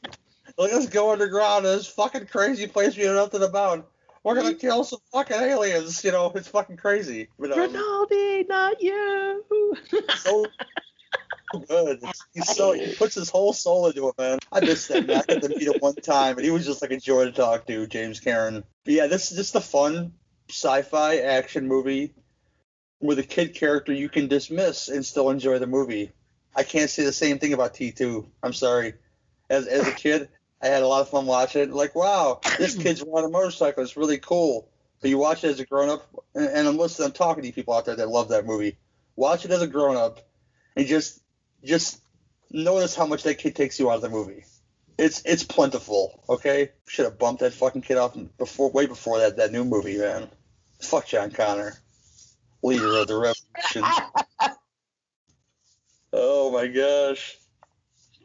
Let's 0.59 0.89
go 0.89 1.12
underground 1.12 1.64
in 1.64 1.72
this 1.79 1.87
fucking 1.87 2.26
crazy 2.26 2.66
place 2.66 2.95
we 2.95 3.05
know 3.05 3.14
nothing 3.14 3.43
about. 3.43 3.91
We're 4.22 4.35
gonna 4.35 4.53
kill 4.53 4.85
some 4.85 4.99
fucking 5.14 5.39
aliens. 5.39 6.05
You 6.05 6.12
know, 6.12 6.31
it's 6.35 6.49
fucking 6.49 6.76
crazy. 6.76 7.29
But, 7.39 7.53
um, 7.53 7.61
Rinaldi, 7.61 8.45
not 8.51 8.83
you. 8.83 9.45
so 10.18 10.45
good. 11.68 12.01
He's 12.34 12.55
so 12.55 12.72
he 12.72 12.94
puts 12.94 13.14
his 13.14 13.30
whole 13.30 13.53
soul 13.53 13.86
into 13.86 14.09
it, 14.09 14.14
man. 14.18 14.38
I 14.53 14.61
missed 14.61 14.88
that. 14.88 15.07
Man. 15.07 15.22
I 15.28 15.34
got 15.34 15.42
to 15.42 15.49
meet 15.49 15.62
him 15.68 15.74
one 15.80 15.94
time, 15.94 16.36
and 16.36 16.44
he 16.44 16.51
was 16.51 16.66
just 16.66 16.82
like 16.82 16.90
a 16.90 16.99
joy 16.99 17.24
to 17.24 17.32
talk 17.32 17.66
to, 17.66 17.86
James 17.86 18.20
Karen. 18.20 18.64
But 18.84 18.94
yeah, 18.94 19.07
this 19.07 19.30
is 19.30 19.36
just 19.36 19.55
a 19.55 19.61
fun 19.61 20.12
sci-fi 20.51 21.18
action 21.18 21.68
movie 21.68 22.14
with 23.01 23.18
a 23.18 23.22
kid 23.22 23.55
character 23.55 23.92
you 23.92 24.09
can 24.09 24.28
dismiss 24.28 24.88
and 24.88 25.05
still 25.05 25.30
enjoy 25.30 25.59
the 25.59 25.66
movie. 25.66 26.12
I 26.55 26.64
can't 26.64 26.90
say 26.90 27.05
the 27.05 27.12
same 27.12 27.38
thing 27.38 27.53
about 27.53 27.74
T2. 27.74 28.26
I'm 28.42 28.53
sorry. 28.53 28.94
As 29.49 29.66
as 29.66 29.86
a 29.86 29.92
kid, 29.92 30.28
I 30.61 30.66
had 30.66 30.82
a 30.82 30.88
lot 30.88 31.03
of 31.03 31.09
fun 31.09 31.26
watching 31.26 31.62
it. 31.62 31.70
Like, 31.70 31.94
wow, 31.94 32.40
this 32.59 32.76
kid's 32.76 33.03
riding 33.03 33.30
a 33.30 33.32
motorcycle. 33.32 33.82
It's 33.82 33.96
really 33.96 34.18
cool. 34.18 34.68
But 35.01 35.11
you 35.11 35.18
watch 35.18 35.44
it 35.44 35.49
as 35.49 35.61
a 35.61 35.66
grown 35.66 35.88
up, 35.88 36.09
and, 36.34 36.49
and 36.49 36.68
I'm 36.68 36.76
listening. 36.76 37.07
I'm 37.07 37.12
talking 37.12 37.42
to 37.42 37.46
you 37.46 37.53
people 37.53 37.74
out 37.74 37.84
there 37.84 37.96
that 37.96 38.09
love 38.09 38.30
that 38.30 38.46
movie. 38.46 38.76
Watch 39.14 39.44
it 39.44 39.51
as 39.53 39.62
a 39.62 39.66
grown 39.66 39.96
up, 39.96 40.28
and 40.76 40.86
just 40.86 41.20
just 41.64 42.00
notice 42.50 42.94
how 42.94 43.06
much 43.06 43.22
that 43.24 43.38
kid 43.38 43.56
takes 43.56 43.78
you 43.78 43.90
out 43.90 43.96
of 43.96 44.02
the 44.02 44.09
movie. 44.09 44.44
It's 44.96 45.22
it's 45.24 45.44
plentiful. 45.44 46.24
Okay, 46.28 46.70
should 46.86 47.04
have 47.04 47.18
bumped 47.18 47.40
that 47.40 47.52
fucking 47.52 47.82
kid 47.82 47.98
off 47.98 48.16
before, 48.36 48.70
way 48.70 48.86
before 48.86 49.18
that 49.18 49.36
that 49.36 49.52
new 49.52 49.64
movie, 49.64 49.98
man. 49.98 50.28
Fuck 50.80 51.06
John 51.06 51.30
Connor, 51.30 51.74
leader 52.62 52.96
of 52.96 53.06
the 53.06 53.16
revolution. 53.16 53.84
oh 56.12 56.50
my 56.50 56.66
gosh. 56.66 57.36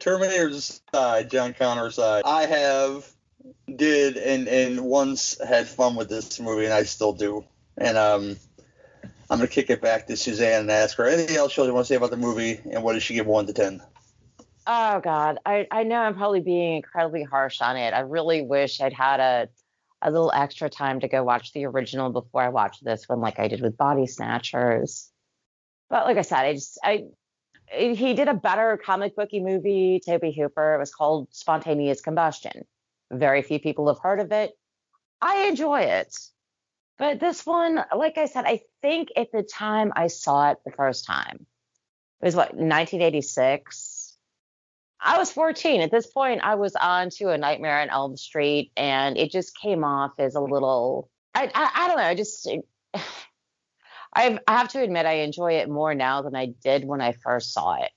Terminator's 0.00 0.82
side, 0.92 1.30
John 1.30 1.54
Connor 1.54 1.90
side. 1.90 2.22
I 2.26 2.46
have 2.46 3.06
did 3.74 4.16
and 4.16 4.48
and 4.48 4.80
once 4.80 5.38
had 5.40 5.68
fun 5.68 5.96
with 5.96 6.08
this 6.08 6.40
movie, 6.40 6.64
and 6.64 6.74
I 6.74 6.82
still 6.84 7.12
do. 7.12 7.44
And 7.76 7.96
um, 7.96 8.36
I'm 9.30 9.38
gonna 9.38 9.48
kick 9.48 9.70
it 9.70 9.80
back 9.80 10.06
to 10.06 10.16
Suzanne 10.16 10.62
and 10.62 10.70
ask 10.70 10.96
her 10.98 11.06
anything 11.06 11.36
else 11.36 11.52
she 11.52 11.60
want 11.60 11.76
to 11.76 11.84
say 11.84 11.96
about 11.96 12.10
the 12.10 12.16
movie, 12.16 12.60
and 12.70 12.82
what 12.82 12.92
does 12.92 13.02
she 13.02 13.14
give 13.14 13.26
one 13.26 13.46
to 13.46 13.52
ten? 13.52 13.82
Oh 14.66 15.00
God, 15.00 15.38
I, 15.44 15.66
I 15.70 15.82
know 15.82 15.96
I'm 15.96 16.14
probably 16.14 16.40
being 16.40 16.76
incredibly 16.76 17.22
harsh 17.22 17.60
on 17.60 17.76
it. 17.76 17.92
I 17.92 18.00
really 18.00 18.42
wish 18.42 18.80
I'd 18.80 18.92
had 18.92 19.20
a 19.20 19.48
a 20.02 20.10
little 20.10 20.32
extra 20.32 20.68
time 20.68 21.00
to 21.00 21.08
go 21.08 21.24
watch 21.24 21.52
the 21.52 21.64
original 21.64 22.10
before 22.10 22.42
I 22.42 22.50
watched 22.50 22.84
this 22.84 23.08
one, 23.08 23.20
like 23.20 23.38
I 23.38 23.48
did 23.48 23.62
with 23.62 23.76
Body 23.76 24.06
Snatchers. 24.06 25.10
But 25.88 26.04
like 26.04 26.18
I 26.18 26.22
said, 26.22 26.44
I 26.44 26.52
just 26.52 26.78
I 26.84 27.04
he 27.72 28.14
did 28.14 28.28
a 28.28 28.34
better 28.34 28.78
comic 28.84 29.16
booky 29.16 29.40
movie, 29.40 30.00
Tobe 30.04 30.34
Hooper. 30.34 30.74
It 30.74 30.78
was 30.78 30.94
called 30.94 31.28
Spontaneous 31.30 32.02
Combustion. 32.02 32.64
Very 33.10 33.42
few 33.42 33.58
people 33.58 33.88
have 33.88 33.98
heard 33.98 34.20
of 34.20 34.32
it. 34.32 34.52
I 35.20 35.46
enjoy 35.46 35.80
it. 35.80 36.14
But 36.98 37.18
this 37.18 37.44
one, 37.44 37.84
like 37.96 38.18
I 38.18 38.26
said, 38.26 38.44
I 38.44 38.60
think 38.80 39.08
at 39.16 39.32
the 39.32 39.42
time 39.42 39.92
I 39.96 40.06
saw 40.06 40.50
it 40.52 40.58
the 40.64 40.70
first 40.70 41.06
time, 41.06 41.46
it 42.20 42.26
was 42.26 42.36
what 42.36 42.54
1986. 42.54 44.16
I 45.00 45.18
was 45.18 45.30
14 45.30 45.82
at 45.82 45.90
this 45.90 46.06
point. 46.06 46.40
I 46.42 46.54
was 46.54 46.74
on 46.76 47.10
to 47.18 47.30
a 47.30 47.38
Nightmare 47.38 47.80
on 47.80 47.90
Elm 47.90 48.16
Street, 48.16 48.72
and 48.76 49.18
it 49.18 49.30
just 49.30 49.58
came 49.58 49.84
off 49.84 50.12
as 50.18 50.34
a 50.34 50.40
little. 50.40 51.10
I 51.34 51.50
I, 51.54 51.70
I 51.74 51.88
don't 51.88 51.98
know. 51.98 52.04
I 52.04 52.14
just 52.14 52.48
I've, 54.14 54.38
I 54.46 54.58
have 54.58 54.68
to 54.68 54.80
admit 54.80 55.06
I 55.06 55.14
enjoy 55.14 55.54
it 55.54 55.68
more 55.68 55.94
now 55.94 56.22
than 56.22 56.36
I 56.36 56.54
did 56.62 56.84
when 56.84 57.00
I 57.00 57.12
first 57.12 57.52
saw 57.52 57.74
it. 57.74 57.90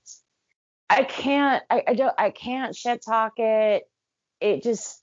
I 0.90 1.04
can't 1.04 1.62
I, 1.70 1.84
I 1.88 1.94
don't 1.94 2.14
I 2.18 2.30
can't 2.30 2.74
shit 2.74 3.02
talk 3.04 3.34
it. 3.38 3.84
It 4.40 4.62
just 4.62 5.02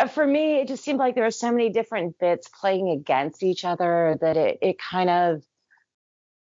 Uh, 0.00 0.06
for 0.06 0.26
me 0.26 0.60
it 0.60 0.68
just 0.68 0.82
seemed 0.82 0.98
like 0.98 1.14
there 1.14 1.24
were 1.24 1.30
so 1.30 1.52
many 1.52 1.68
different 1.68 2.18
bits 2.18 2.48
playing 2.48 2.88
against 2.88 3.42
each 3.42 3.64
other 3.66 4.16
that 4.20 4.36
it 4.36 4.58
it 4.62 4.76
kind 4.78 5.10
of 5.10 5.42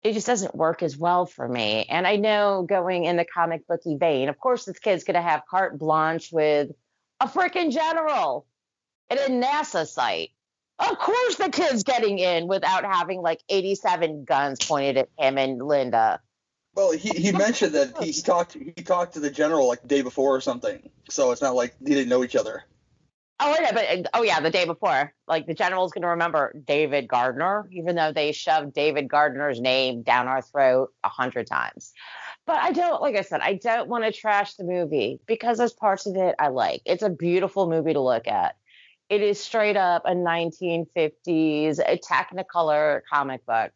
it 0.02 0.14
just 0.14 0.28
doesn't 0.28 0.56
work 0.56 0.82
as 0.82 0.98
well 0.98 1.26
for 1.26 1.46
me. 1.46 1.86
And 1.90 2.08
I 2.08 2.16
know 2.16 2.66
going 2.68 3.04
in 3.04 3.18
the 3.18 3.26
comic 3.26 3.68
booky 3.68 3.98
vein, 3.98 4.30
of 4.30 4.40
course 4.40 4.64
this 4.64 4.80
kid's 4.80 5.04
gonna 5.04 5.22
have 5.22 5.44
carte 5.50 5.78
blanche 5.78 6.32
with 6.32 6.72
a 7.20 7.28
freaking 7.28 7.72
general 7.72 8.46
at 9.10 9.18
a 9.18 9.30
NASA 9.30 9.86
site. 9.86 10.30
Of 10.80 10.98
course 10.98 11.36
the 11.36 11.50
kid's 11.50 11.84
getting 11.84 12.18
in 12.18 12.48
without 12.48 12.86
having 12.86 13.22
like 13.22 13.42
87 13.50 14.24
guns 14.24 14.66
pointed 14.66 14.98
at 14.98 15.10
him 15.18 15.38
and 15.38 15.62
Linda. 15.62 16.22
Well, 16.76 16.94
he, 16.94 17.10
he 17.10 17.32
mentioned 17.48 17.76
that 17.76 17.98
he, 18.02 18.12
he 18.12 18.22
talked 18.22 18.54
he 18.54 18.72
talked 18.72 19.16
to 19.16 19.20
the 19.20 19.30
general 19.30 19.68
like 19.68 19.82
the 19.82 19.90
day 19.90 20.02
before 20.02 20.34
or 20.34 20.40
something, 20.40 20.90
so 21.10 21.32
it's 21.32 21.42
not 21.42 21.56
like 21.56 21.76
he 21.80 21.94
didn't 21.94 22.08
know 22.08 22.24
each 22.24 22.38
other. 22.38 22.64
Oh 23.42 23.56
yeah, 23.60 23.72
but 23.72 23.86
uh, 23.86 24.10
oh 24.16 24.24
yeah, 24.24 24.42
the 24.42 24.50
day 24.50 24.66
before, 24.66 25.14
like 25.28 25.46
the 25.48 25.54
general's 25.54 25.94
gonna 25.94 26.10
remember 26.10 26.54
David 26.66 27.08
Gardner, 27.08 27.70
even 27.72 27.96
though 27.96 28.12
they 28.12 28.34
shoved 28.34 28.74
David 28.74 29.08
Gardner's 29.08 29.62
name 29.62 30.04
down 30.04 30.28
our 30.28 30.42
throat 30.42 30.92
a 31.06 31.10
hundred 31.10 31.48
times. 31.48 31.94
But 32.46 32.58
I 32.58 32.74
don't, 32.74 33.02
like 33.02 33.16
I 33.16 33.22
said, 33.22 33.42
I 33.42 33.54
don't 33.54 33.88
want 33.88 34.04
to 34.04 34.12
trash 34.12 34.56
the 34.56 34.66
movie 34.66 35.20
because 35.26 35.58
there's 35.58 35.74
parts 35.74 36.06
of 36.06 36.16
it 36.18 36.36
I 36.40 36.50
like. 36.50 36.82
It's 36.86 37.04
a 37.04 37.10
beautiful 37.10 37.70
movie 37.70 37.94
to 37.94 38.02
look 38.02 38.28
at. 38.28 38.56
It 39.10 39.22
is 39.22 39.40
straight 39.40 39.78
up 39.78 40.04
a 40.06 40.14
1950s 40.14 41.80
a 41.80 41.98
Technicolor 41.98 43.02
comic 43.12 43.46
book. 43.46 43.72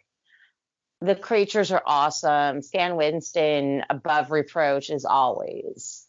The 1.01 1.15
creatures 1.15 1.71
are 1.71 1.83
awesome. 1.85 2.61
Stan 2.61 2.95
Winston, 2.95 3.83
above 3.89 4.31
reproach 4.31 4.89
as 4.89 5.05
always. 5.05 6.02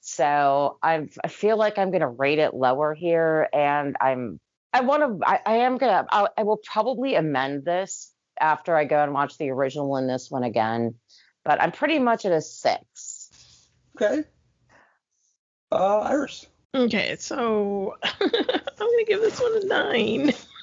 So 0.00 0.78
I've, 0.82 1.16
I 1.22 1.28
feel 1.28 1.56
like 1.56 1.78
I'm 1.78 1.90
going 1.90 2.00
to 2.00 2.08
rate 2.08 2.38
it 2.38 2.54
lower 2.54 2.94
here, 2.94 3.48
and 3.52 3.96
I'm 4.00 4.40
I 4.72 4.80
want 4.82 5.02
to 5.20 5.26
I, 5.28 5.40
I 5.44 5.56
am 5.58 5.78
gonna 5.78 6.06
I'll, 6.10 6.28
I 6.36 6.42
will 6.44 6.60
probably 6.64 7.16
amend 7.16 7.64
this 7.64 8.12
after 8.40 8.74
I 8.76 8.84
go 8.84 9.02
and 9.02 9.12
watch 9.12 9.36
the 9.36 9.50
original 9.50 9.96
and 9.96 10.08
this 10.08 10.30
one 10.30 10.44
again, 10.44 10.94
but 11.44 11.60
I'm 11.60 11.72
pretty 11.72 11.98
much 11.98 12.24
at 12.24 12.32
a 12.32 12.40
six. 12.40 13.68
Okay. 14.00 14.24
Uh, 15.72 15.98
Iris. 16.00 16.46
Okay, 16.74 17.16
so 17.18 17.96
I'm 18.02 18.30
gonna 18.30 19.04
give 19.06 19.20
this 19.20 19.40
one 19.40 19.62
a 19.62 19.66
nine 19.66 20.32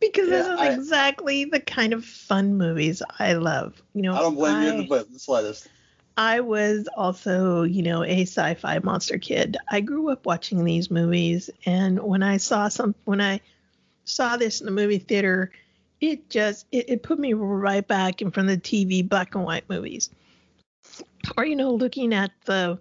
because 0.00 0.28
this 0.28 0.46
is 0.46 0.58
I- 0.58 0.72
exactly 0.74 1.44
the 1.44 1.60
kind 1.60 1.92
of 1.92 2.04
fun 2.04 2.58
movies 2.58 3.00
I 3.18 3.34
love. 3.34 3.80
You 3.94 4.02
know, 4.02 4.14
I 4.14 4.20
don't 4.20 4.34
blame 4.34 4.62
you 4.62 4.68
in 4.68 4.74
I- 4.74 4.82
the 4.82 4.88
bit- 4.88 5.12
the 5.12 5.18
slightest. 5.18 5.68
I 6.18 6.40
was 6.40 6.88
also, 6.96 7.62
you 7.62 7.80
know, 7.80 8.02
a 8.02 8.22
sci-fi 8.22 8.80
monster 8.80 9.18
kid. 9.18 9.56
I 9.68 9.80
grew 9.80 10.10
up 10.10 10.26
watching 10.26 10.64
these 10.64 10.90
movies, 10.90 11.48
and 11.64 12.02
when 12.02 12.24
I 12.24 12.38
saw 12.38 12.66
some, 12.66 12.96
when 13.04 13.20
I 13.20 13.40
saw 14.04 14.36
this 14.36 14.60
in 14.60 14.66
the 14.66 14.72
movie 14.72 14.98
theater, 14.98 15.52
it 16.00 16.28
just 16.28 16.66
it, 16.72 16.90
it 16.90 17.02
put 17.04 17.20
me 17.20 17.34
right 17.34 17.86
back 17.86 18.20
in 18.20 18.32
front 18.32 18.50
of 18.50 18.56
the 18.56 18.60
TV 18.60 19.08
black 19.08 19.36
and 19.36 19.44
white 19.44 19.70
movies, 19.70 20.10
or 21.36 21.46
you 21.46 21.54
know, 21.54 21.72
looking 21.72 22.12
at 22.12 22.32
the 22.46 22.80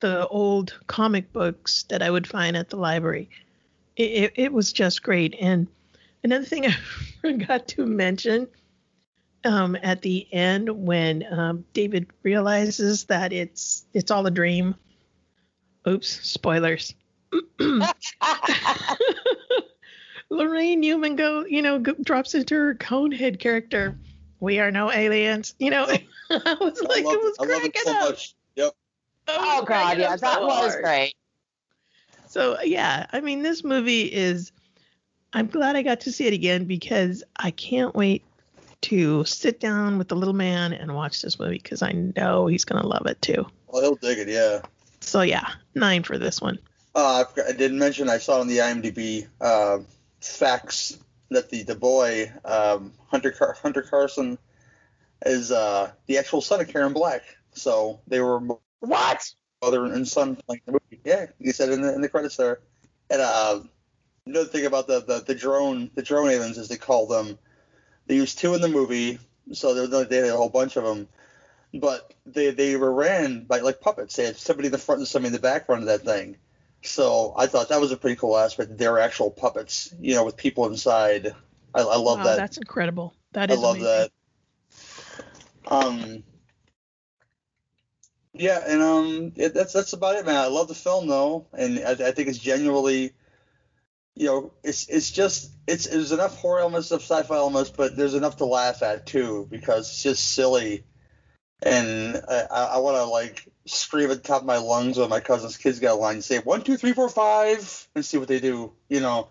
the 0.00 0.26
old 0.26 0.76
comic 0.88 1.32
books 1.32 1.84
that 1.84 2.02
I 2.02 2.10
would 2.10 2.26
find 2.26 2.56
at 2.56 2.68
the 2.68 2.78
library. 2.78 3.30
It, 3.94 4.10
it, 4.10 4.32
it 4.34 4.52
was 4.52 4.72
just 4.72 5.04
great. 5.04 5.36
And 5.40 5.68
another 6.24 6.44
thing 6.44 6.66
I 6.66 6.74
forgot 7.20 7.68
to 7.68 7.86
mention 7.86 8.48
um, 9.44 9.76
at 9.82 10.02
the 10.02 10.26
end 10.32 10.68
when 10.68 11.24
um, 11.30 11.64
David 11.72 12.08
realizes 12.22 13.04
that 13.04 13.32
it's 13.32 13.84
it's 13.92 14.10
all 14.10 14.26
a 14.26 14.30
dream. 14.30 14.74
Oops, 15.86 16.08
spoilers. 16.08 16.94
Laraine 20.30 20.78
Newman 20.78 21.16
go, 21.16 21.44
you 21.44 21.62
know, 21.62 21.78
go, 21.78 21.94
drops 22.02 22.34
into 22.34 22.54
her 22.54 22.74
Conehead 22.74 23.38
character. 23.38 23.96
We 24.40 24.58
are 24.60 24.70
no 24.70 24.90
aliens. 24.92 25.54
You 25.58 25.70
know, 25.70 25.84
I 26.30 26.56
was 26.60 26.80
like, 26.82 27.04
love 27.04 27.14
it 27.14 27.20
was 27.22 27.36
I 27.40 27.44
love 27.44 27.64
it 27.64 27.74
cracking 27.74 27.82
so 27.84 27.92
up. 27.92 28.10
much. 28.10 28.34
Yep. 28.56 28.72
Oh 29.28 29.64
god, 29.66 29.98
yeah, 29.98 30.16
that 30.16 30.20
so 30.20 30.46
was 30.46 30.72
hard. 30.72 30.82
great. 30.84 31.14
So 32.28 32.60
yeah, 32.62 33.06
I 33.12 33.20
mean, 33.20 33.42
this 33.42 33.64
movie 33.64 34.02
is. 34.02 34.52
I'm 35.34 35.46
glad 35.46 35.76
I 35.76 35.82
got 35.82 36.00
to 36.02 36.12
see 36.12 36.26
it 36.26 36.34
again 36.34 36.66
because 36.66 37.24
I 37.36 37.52
can't 37.52 37.94
wait 37.94 38.22
to 38.82 39.24
sit 39.24 39.60
down 39.60 39.98
with 39.98 40.08
the 40.08 40.16
little 40.16 40.34
man 40.34 40.72
and 40.72 40.94
watch 40.94 41.22
this 41.22 41.38
movie 41.38 41.58
because 41.62 41.82
I 41.82 41.92
know 41.92 42.46
he's 42.46 42.64
gonna 42.64 42.86
love 42.86 43.06
it 43.06 43.20
too. 43.22 43.46
Well, 43.68 43.82
he'll 43.82 43.94
dig 43.96 44.18
it. 44.18 44.28
Yeah. 44.28 44.62
So 45.00 45.22
yeah, 45.22 45.48
nine 45.74 46.02
for 46.02 46.18
this 46.18 46.40
one. 46.40 46.58
Uh, 46.94 47.24
I, 47.24 47.30
forgot, 47.30 47.48
I 47.48 47.52
didn't 47.52 47.78
mention 47.78 48.08
I 48.08 48.18
saw 48.18 48.40
on 48.40 48.48
the 48.48 48.58
IMDb 48.58 49.26
uh, 49.40 49.78
facts 50.20 50.98
that 51.30 51.50
the 51.50 51.62
the 51.62 51.74
boy 51.74 52.30
um, 52.44 52.92
Hunter 53.08 53.30
Car- 53.30 53.56
Hunter 53.62 53.82
Carson 53.82 54.38
is 55.24 55.50
uh, 55.50 55.92
the 56.06 56.18
actual 56.18 56.40
son 56.40 56.60
of 56.60 56.68
Karen 56.68 56.92
Black. 56.92 57.22
So 57.54 58.00
they 58.06 58.20
were 58.20 58.38
what 58.80 59.32
mother 59.62 59.84
and 59.84 60.06
son 60.06 60.36
playing 60.46 60.62
the 60.66 60.72
movie. 60.72 61.00
Yeah, 61.04 61.26
he 61.38 61.52
said 61.52 61.70
in 61.70 61.82
the 61.82 61.94
in 61.94 62.00
the 62.00 62.08
credits 62.08 62.36
there. 62.36 62.60
And 63.10 63.22
uh, 63.22 63.60
another 64.26 64.48
thing 64.48 64.66
about 64.66 64.86
the, 64.86 65.00
the 65.00 65.20
the 65.20 65.34
drone 65.34 65.90
the 65.94 66.02
drone 66.02 66.28
aliens 66.28 66.58
as 66.58 66.68
they 66.68 66.76
call 66.76 67.06
them, 67.06 67.38
they 68.12 68.18
used 68.18 68.38
two 68.38 68.52
in 68.52 68.60
the 68.60 68.68
movie, 68.68 69.18
so 69.52 69.72
there 69.72 69.88
was 69.88 70.08
they 70.08 70.16
had 70.18 70.26
a 70.26 70.36
whole 70.36 70.50
bunch 70.50 70.76
of 70.76 70.84
them. 70.84 71.08
But 71.72 72.12
they 72.26 72.50
they 72.50 72.76
were 72.76 72.92
ran 72.92 73.44
by 73.44 73.60
like 73.60 73.80
puppets. 73.80 74.16
They 74.16 74.26
had 74.26 74.36
somebody 74.36 74.66
in 74.66 74.72
the 74.72 74.76
front 74.76 74.98
and 74.98 75.08
somebody 75.08 75.28
in 75.28 75.32
the 75.32 75.38
background 75.38 75.80
of 75.80 75.88
that 75.88 76.02
thing. 76.02 76.36
So 76.82 77.32
I 77.38 77.46
thought 77.46 77.70
that 77.70 77.80
was 77.80 77.90
a 77.90 77.96
pretty 77.96 78.16
cool 78.16 78.36
aspect. 78.36 78.76
They're 78.76 78.98
actual 78.98 79.30
puppets, 79.30 79.94
you 79.98 80.14
know, 80.14 80.26
with 80.26 80.36
people 80.36 80.66
inside. 80.66 81.34
I, 81.74 81.80
I 81.80 81.96
love 81.96 82.18
wow, 82.18 82.24
that. 82.24 82.36
That's 82.36 82.58
incredible. 82.58 83.14
That 83.32 83.50
is. 83.50 83.56
I 83.56 83.62
love 83.62 83.76
amazing. 83.76 84.10
that. 85.68 85.74
Um. 85.74 86.22
Yeah, 88.34 88.62
and 88.66 88.82
um, 88.82 89.32
it, 89.36 89.54
that's 89.54 89.72
that's 89.72 89.94
about 89.94 90.16
it, 90.16 90.26
man. 90.26 90.36
I 90.36 90.48
love 90.48 90.68
the 90.68 90.74
film 90.74 91.06
though, 91.06 91.46
and 91.54 91.78
I, 91.78 91.92
I 91.92 92.10
think 92.10 92.28
it's 92.28 92.36
genuinely, 92.36 93.12
you 94.14 94.26
know, 94.26 94.52
it's 94.62 94.88
it's 94.88 95.10
just 95.10 95.50
it's 95.66 95.86
there's 95.86 96.12
enough 96.12 96.36
horror 96.36 96.60
elements, 96.60 96.90
of 96.90 97.00
sci-fi 97.00 97.34
elements, 97.34 97.70
but 97.70 97.96
there's 97.96 98.14
enough 98.14 98.36
to 98.38 98.44
laugh 98.44 98.82
at 98.82 99.06
too 99.06 99.46
because 99.50 99.88
it's 99.88 100.02
just 100.02 100.30
silly, 100.32 100.84
and 101.62 102.20
I, 102.28 102.68
I, 102.74 102.78
want 102.78 102.96
to 102.98 103.04
like 103.04 103.48
scream 103.66 104.10
at 104.10 104.22
the 104.22 104.28
top 104.28 104.42
of 104.42 104.46
my 104.46 104.58
lungs 104.58 104.98
when 104.98 105.08
my 105.08 105.20
cousin's 105.20 105.56
kids 105.56 105.80
got 105.80 105.92
a 105.92 105.94
line 105.94 106.16
and 106.16 106.24
say 106.24 106.38
one 106.40 106.62
two 106.62 106.76
three 106.76 106.92
four 106.92 107.08
five 107.08 107.88
and 107.94 108.04
see 108.04 108.18
what 108.18 108.28
they 108.28 108.40
do, 108.40 108.72
you 108.88 109.00
know. 109.00 109.28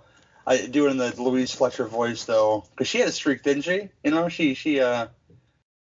I 0.47 0.65
do 0.65 0.87
it 0.87 0.91
in 0.91 0.97
the 0.97 1.21
Louise 1.21 1.53
Fletcher 1.53 1.85
voice 1.87 2.25
though, 2.25 2.65
because 2.71 2.87
she 2.87 2.97
had 2.97 3.07
a 3.07 3.11
streak, 3.11 3.43
didn't 3.43 3.63
she? 3.63 3.89
You 4.03 4.11
know, 4.11 4.29
she 4.29 4.55
she 4.55 4.79
uh 4.79 5.07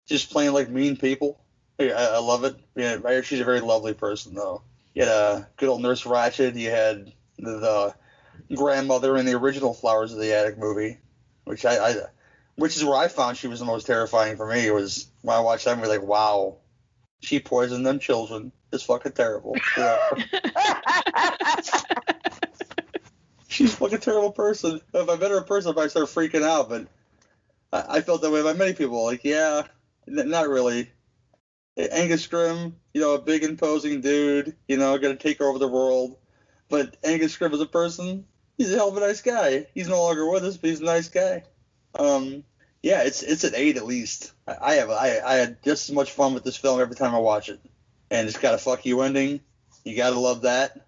just 0.06 0.30
playing 0.30 0.54
like 0.54 0.70
mean 0.70 0.96
people. 0.96 1.38
I, 1.78 1.90
I 1.90 2.18
love 2.18 2.44
it. 2.44 2.56
Yeah, 2.74 3.20
she's 3.20 3.40
a 3.40 3.44
very 3.44 3.60
lovely 3.60 3.92
person 3.92 4.34
though. 4.34 4.62
You 4.94 5.02
had 5.02 5.12
a 5.12 5.48
good 5.58 5.68
old 5.68 5.82
Nurse 5.82 6.04
Ratched. 6.04 6.56
You 6.56 6.70
had 6.70 7.12
the, 7.38 7.58
the 7.58 7.94
grandmother 8.54 9.16
in 9.16 9.26
the 9.26 9.34
original 9.34 9.74
Flowers 9.74 10.12
of 10.12 10.18
the 10.18 10.34
Attic 10.34 10.58
movie, 10.58 10.98
which 11.44 11.64
I, 11.64 11.76
I 11.76 11.94
which 12.56 12.76
is 12.76 12.84
where 12.84 12.96
I 12.96 13.08
found 13.08 13.36
she 13.36 13.48
was 13.48 13.60
the 13.60 13.66
most 13.66 13.86
terrifying 13.86 14.36
for 14.36 14.46
me. 14.46 14.70
Was 14.70 15.08
when 15.22 15.36
I 15.36 15.40
watched 15.40 15.64
that 15.66 15.76
movie, 15.76 15.88
like 15.88 16.02
wow, 16.02 16.56
she 17.20 17.40
poisoned 17.40 17.86
them 17.86 17.98
children. 17.98 18.52
It's 18.72 18.82
fucking 18.82 19.12
terrible. 19.12 19.56
Know? 19.76 19.98
she's 23.48 23.72
a 23.72 23.76
fucking 23.76 24.00
terrible 24.00 24.32
person. 24.32 24.80
If 24.92 25.08
I 25.08 25.16
met 25.16 25.30
her 25.30 25.38
in 25.38 25.44
person, 25.44 25.72
I 25.72 25.74
might 25.74 25.90
start 25.90 26.08
freaking 26.08 26.42
out. 26.42 26.68
But 26.68 26.86
I, 27.72 27.98
I 27.98 28.00
felt 28.00 28.22
that 28.22 28.30
way 28.30 28.40
about 28.40 28.56
many 28.56 28.72
people. 28.74 29.04
Like, 29.04 29.24
yeah, 29.24 29.62
n- 30.08 30.28
not 30.28 30.48
really. 30.48 30.90
Angus 31.76 32.26
Scrimm, 32.26 32.72
you 32.94 33.00
know, 33.02 33.14
a 33.14 33.20
big 33.20 33.44
imposing 33.44 34.00
dude, 34.00 34.56
you 34.66 34.78
know, 34.78 34.96
gonna 34.98 35.14
take 35.14 35.40
over 35.42 35.58
the 35.58 35.68
world. 35.68 36.16
But 36.68 36.96
Angus 37.04 37.36
Scrimm 37.36 37.52
as 37.52 37.60
a 37.60 37.66
person, 37.66 38.26
he's 38.58 38.72
a 38.72 38.76
hell 38.76 38.88
of 38.88 38.96
a 38.96 39.00
nice 39.00 39.22
guy. 39.22 39.66
He's 39.74 39.88
no 39.88 40.02
longer 40.02 40.28
with 40.28 40.44
us, 40.44 40.56
but 40.56 40.70
he's 40.70 40.80
a 40.80 40.84
nice 40.84 41.08
guy. 41.08 41.44
Um, 41.98 42.44
yeah, 42.82 43.02
it's 43.02 43.22
it's 43.22 43.44
an 43.44 43.54
eight 43.54 43.76
at 43.76 43.86
least. 43.86 44.32
I, 44.46 44.56
I 44.60 44.74
have 44.74 44.90
I, 44.90 45.20
I 45.24 45.34
had 45.34 45.62
just 45.62 45.88
as 45.88 45.94
much 45.94 46.12
fun 46.12 46.34
with 46.34 46.44
this 46.44 46.56
film 46.56 46.80
every 46.80 46.96
time 46.96 47.14
I 47.14 47.18
watch 47.18 47.48
it, 47.48 47.60
and 48.10 48.28
it's 48.28 48.38
got 48.38 48.54
a 48.54 48.58
fuck 48.58 48.84
you 48.86 49.00
ending. 49.02 49.40
You 49.84 49.96
gotta 49.96 50.18
love 50.18 50.42
that. 50.42 50.80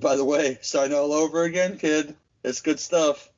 By 0.00 0.16
the 0.16 0.24
way, 0.24 0.58
starting 0.60 0.96
all 0.96 1.12
over 1.12 1.44
again, 1.44 1.78
kid. 1.78 2.14
It's 2.42 2.60
good 2.60 2.80
stuff. 2.80 3.28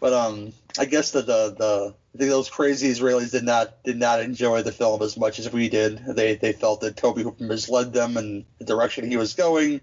But 0.00 0.12
um, 0.12 0.52
I 0.78 0.86
guess 0.86 1.12
that 1.12 1.26
the 1.26 1.54
the 1.56 1.94
I 2.14 2.18
think 2.18 2.30
those 2.30 2.48
crazy 2.48 2.90
Israelis 2.90 3.30
did 3.30 3.44
not 3.44 3.82
did 3.84 3.98
not 3.98 4.20
enjoy 4.20 4.62
the 4.62 4.72
film 4.72 5.02
as 5.02 5.16
much 5.16 5.38
as 5.38 5.52
we 5.52 5.68
did. 5.68 5.98
They 5.98 6.34
they 6.34 6.52
felt 6.52 6.80
that 6.80 6.96
Tobe 6.96 7.18
Hooper 7.18 7.44
misled 7.44 7.92
them 7.92 8.16
in 8.16 8.46
the 8.58 8.64
direction 8.64 9.08
he 9.08 9.16
was 9.16 9.34
going. 9.34 9.80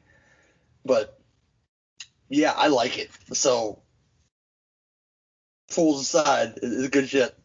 But 0.88 1.20
yeah, 2.30 2.54
I 2.56 2.68
like 2.68 2.98
it. 3.00 3.10
So 3.34 3.80
fools 5.70 6.02
aside, 6.02 6.58
it- 6.58 6.64
it's 6.64 6.90
good 6.90 7.10
shit. 7.10 7.36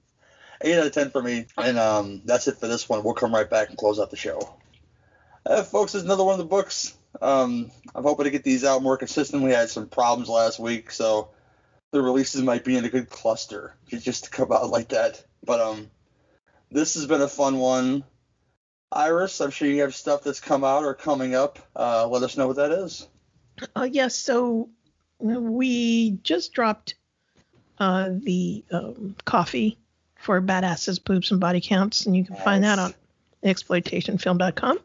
Eight 0.63 0.79
out 0.79 0.87
of 0.87 0.93
ten 0.93 1.11
for 1.11 1.23
me, 1.23 1.47
and 1.59 1.79
um, 1.79 2.23
that's 2.25 2.49
it 2.49 2.59
for 2.59 2.69
this 2.69 2.89
one. 2.89 3.05
We'll 3.05 3.15
come 3.15 3.35
right 3.35 3.51
back 3.51 3.69
and 3.71 3.79
close 3.79 4.01
out 4.01 4.11
the 4.11 4.17
show. 4.17 4.41
Uh, 5.47 5.63
folks, 5.63 5.93
there's 5.93 6.05
another 6.05 6.25
one 6.25 6.35
of 6.35 6.39
the 6.39 6.45
books. 6.45 6.97
Um, 7.21 7.71
I'm 7.95 8.05
hoping 8.05 8.25
to 8.25 8.31
get 8.31 8.45
these 8.45 8.65
out 8.65 8.83
more 8.83 8.97
consistently. 8.97 9.55
I 9.55 9.61
had 9.61 9.71
some 9.71 9.89
problems 9.89 10.29
last 10.29 10.59
week, 10.61 10.91
so 10.93 11.31
the 11.93 12.03
releases 12.03 12.43
might 12.43 12.65
be 12.65 12.77
in 12.77 12.85
a 12.85 12.91
good 12.91 13.11
cluster 13.11 13.75
just 13.89 14.25
to 14.25 14.31
come 14.31 14.53
out 14.53 14.71
like 14.71 14.89
that. 14.91 15.25
But 15.45 15.61
um, 15.61 15.91
this 16.71 16.95
has 16.95 17.07
been 17.07 17.23
a 17.23 17.29
fun 17.29 17.59
one. 17.59 18.05
Iris, 18.93 19.41
I'm 19.41 19.51
sure 19.51 19.69
you 19.69 19.83
have 19.83 19.95
stuff 19.95 20.23
that's 20.23 20.41
come 20.41 20.65
out 20.65 20.85
or 20.85 20.95
coming 20.95 21.35
up. 21.35 21.59
Uh, 21.77 22.07
let 22.09 22.23
us 22.23 22.37
know 22.37 22.47
what 22.47 22.57
that 22.57 22.73
is. 22.73 23.09
Uh, 23.77 23.89
yes, 23.91 24.15
so 24.17 24.69
we 25.19 26.13
just 26.23 26.53
dropped 26.53 26.95
uh, 27.79 28.11
the 28.13 28.65
um, 28.71 29.17
Coffy 29.25 29.79
for 30.17 30.41
badasses, 30.41 31.03
boobs, 31.03 31.31
and 31.31 31.41
body 31.41 31.61
counts, 31.61 32.07
and 32.07 32.17
you 32.17 32.25
can 32.25 32.37
find 32.37 32.65
that 32.65 32.79
on 32.79 32.95
exploitationfilm.com. 33.43 34.79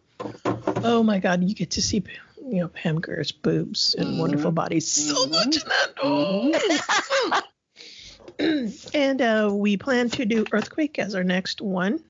Oh 0.84 1.04
my 1.04 1.20
God, 1.20 1.44
you 1.44 1.54
get 1.54 1.72
to 1.72 1.82
see 1.82 2.04
you 2.44 2.62
know 2.62 2.68
Pam 2.70 2.99
Grier's 2.99 3.32
boobs 3.32 3.95
and 3.95 4.20
wonderful 4.20 4.52
bodies. 4.52 4.88
So 4.88 5.28
much 5.28 5.58
in 5.58 5.62
that. 5.68 5.94
Oh. 6.02 7.41
and 8.94 9.22
uh, 9.22 9.49
we 9.54 9.78
plan 9.78 10.10
to 10.12 10.26
do 10.26 10.45
Earthquake 10.52 10.98
as 10.99 11.14
our 11.16 11.24
next 11.24 11.62
one, 11.62 12.04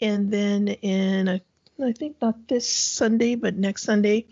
and 0.00 0.30
then 0.30 0.68
in 0.68 1.28
a, 1.28 1.40
I 1.82 1.92
think 1.92 2.16
not 2.20 2.48
this 2.48 2.68
Sunday, 2.68 3.34
but 3.34 3.56
next 3.56 3.84
Sunday 3.84 4.26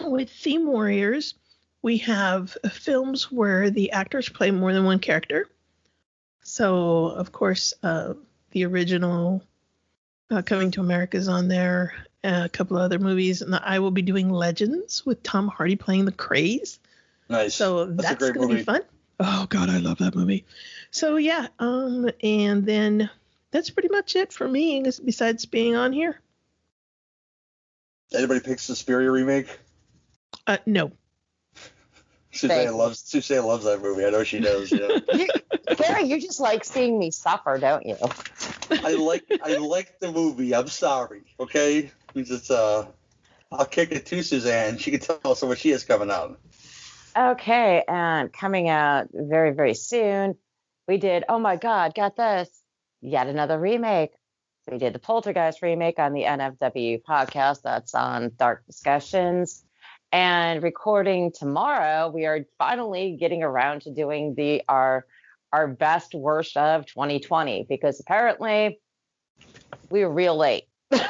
with 0.00 0.30
Theme 0.30 0.66
Warriors, 0.66 1.34
we 1.82 1.98
have 1.98 2.56
films 2.70 3.30
where 3.30 3.70
the 3.70 3.92
actors 3.92 4.28
play 4.28 4.50
more 4.50 4.72
than 4.72 4.84
one 4.84 4.98
character. 4.98 5.48
So, 6.42 7.06
of 7.06 7.32
course, 7.32 7.74
uh, 7.82 8.14
the 8.50 8.64
original 8.64 9.42
uh, 10.30 10.42
Coming 10.42 10.70
to 10.72 10.80
America 10.80 11.16
is 11.16 11.28
on 11.28 11.48
there, 11.48 11.94
uh, 12.24 12.42
a 12.44 12.48
couple 12.48 12.76
of 12.76 12.82
other 12.82 12.98
movies, 12.98 13.42
and 13.42 13.54
I 13.54 13.78
will 13.80 13.90
be 13.90 14.02
doing 14.02 14.30
Legends 14.30 15.04
with 15.04 15.22
Tom 15.22 15.48
Hardy 15.48 15.76
playing 15.76 16.04
the 16.04 16.12
Krays. 16.12 16.78
Nice. 17.28 17.54
So 17.54 17.86
That's 17.86 18.12
a 18.12 18.14
that's, 18.16 18.32
going 18.32 18.48
to 18.48 18.54
be 18.54 18.62
fun. 18.62 18.82
Oh 19.20 19.46
God, 19.48 19.68
I 19.68 19.78
love 19.78 19.98
that 19.98 20.14
movie. 20.14 20.46
So 20.90 21.16
yeah, 21.16 21.48
um, 21.58 22.08
and 22.22 22.64
then 22.64 23.10
that's 23.50 23.70
pretty 23.70 23.88
much 23.88 24.16
it 24.16 24.32
for 24.32 24.48
me. 24.48 24.82
Besides 25.04 25.46
being 25.46 25.76
on 25.76 25.92
here, 25.92 26.20
Anybody 28.14 28.40
pick 28.40 28.58
Suspiria 28.58 29.10
remake? 29.10 29.58
Uh, 30.46 30.58
no. 30.66 30.92
Suzanne 32.32 32.74
loves 32.74 32.98
Suzanne 33.00 33.44
loves 33.44 33.64
that 33.64 33.82
movie. 33.82 34.06
I 34.06 34.10
know 34.10 34.24
she 34.24 34.40
does. 34.40 34.72
Yeah. 34.72 35.26
Carrie, 35.76 36.04
you 36.04 36.20
just 36.20 36.40
like 36.40 36.64
seeing 36.64 36.98
me 36.98 37.10
suffer, 37.10 37.58
don't 37.58 37.84
you? 37.84 37.96
I 38.70 38.94
like 38.94 39.24
I 39.44 39.56
like 39.58 39.98
the 40.00 40.10
movie. 40.10 40.54
I'm 40.54 40.68
sorry. 40.68 41.22
Okay, 41.38 41.90
means 42.14 42.30
it's 42.30 42.50
uh. 42.50 42.86
I'll 43.52 43.66
kick 43.66 43.92
it 43.92 44.06
to 44.06 44.22
Suzanne. 44.22 44.78
She 44.78 44.90
can 44.90 45.00
tell 45.00 45.20
us 45.26 45.42
what 45.42 45.58
she 45.58 45.70
has 45.70 45.84
coming 45.84 46.10
out. 46.10 46.40
Okay, 47.16 47.84
and 47.86 48.32
coming 48.32 48.70
out 48.70 49.08
very, 49.12 49.50
very 49.50 49.74
soon, 49.74 50.36
we 50.88 50.96
did, 50.96 51.24
oh 51.28 51.38
my 51.38 51.56
God, 51.56 51.94
got 51.94 52.16
this, 52.16 52.48
yet 53.02 53.26
another 53.26 53.58
remake. 53.58 54.12
We 54.70 54.78
did 54.78 54.94
the 54.94 54.98
Poltergeist 54.98 55.60
remake 55.60 55.98
on 55.98 56.12
the 56.12 56.22
NFW 56.22 57.02
podcast. 57.02 57.62
That's 57.62 57.94
on 57.94 58.32
Dark 58.36 58.64
Discussions. 58.64 59.64
And 60.12 60.62
recording 60.62 61.32
tomorrow, 61.32 62.10
we 62.10 62.26
are 62.26 62.40
finally 62.58 63.16
getting 63.18 63.42
around 63.42 63.82
to 63.82 63.90
doing 63.90 64.34
the 64.34 64.62
our 64.68 65.06
our 65.52 65.66
best 65.66 66.14
worst 66.14 66.56
of 66.56 66.86
2020 66.86 67.66
because 67.68 68.00
apparently 68.00 68.80
we 69.90 70.04
were 70.04 70.12
real 70.12 70.36
late. 70.36 70.64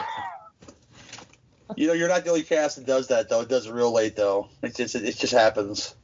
You 1.74 1.86
know, 1.86 1.94
you're 1.94 2.08
not 2.08 2.24
the 2.24 2.28
only 2.30 2.42
cast 2.42 2.76
that 2.76 2.84
does 2.84 3.08
that 3.08 3.30
though. 3.30 3.40
It 3.40 3.48
does 3.48 3.66
it 3.66 3.72
real 3.72 3.90
late 3.92 4.14
though. 4.14 4.48
It 4.62 4.76
just 4.76 4.94
it 4.94 5.16
just 5.16 5.32
happens. 5.32 5.94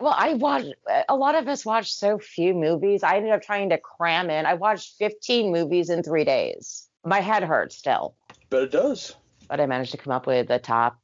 Well, 0.00 0.14
I 0.16 0.32
watched 0.34 0.72
a 1.06 1.14
lot 1.14 1.34
of 1.34 1.46
us 1.48 1.66
watched 1.66 1.92
so 1.94 2.18
few 2.18 2.54
movies. 2.54 3.02
I 3.02 3.16
ended 3.18 3.30
up 3.32 3.42
trying 3.42 3.68
to 3.70 3.78
cram 3.78 4.30
in. 4.30 4.46
I 4.46 4.54
watched 4.54 4.94
15 4.98 5.52
movies 5.52 5.90
in 5.90 6.02
three 6.02 6.24
days. 6.24 6.88
My 7.04 7.20
head 7.20 7.42
hurts 7.42 7.76
still, 7.76 8.16
But 8.48 8.62
it 8.62 8.70
does. 8.72 9.14
but 9.48 9.60
I 9.60 9.66
managed 9.66 9.90
to 9.92 9.98
come 9.98 10.14
up 10.14 10.26
with 10.26 10.48
a 10.50 10.58
top 10.58 10.98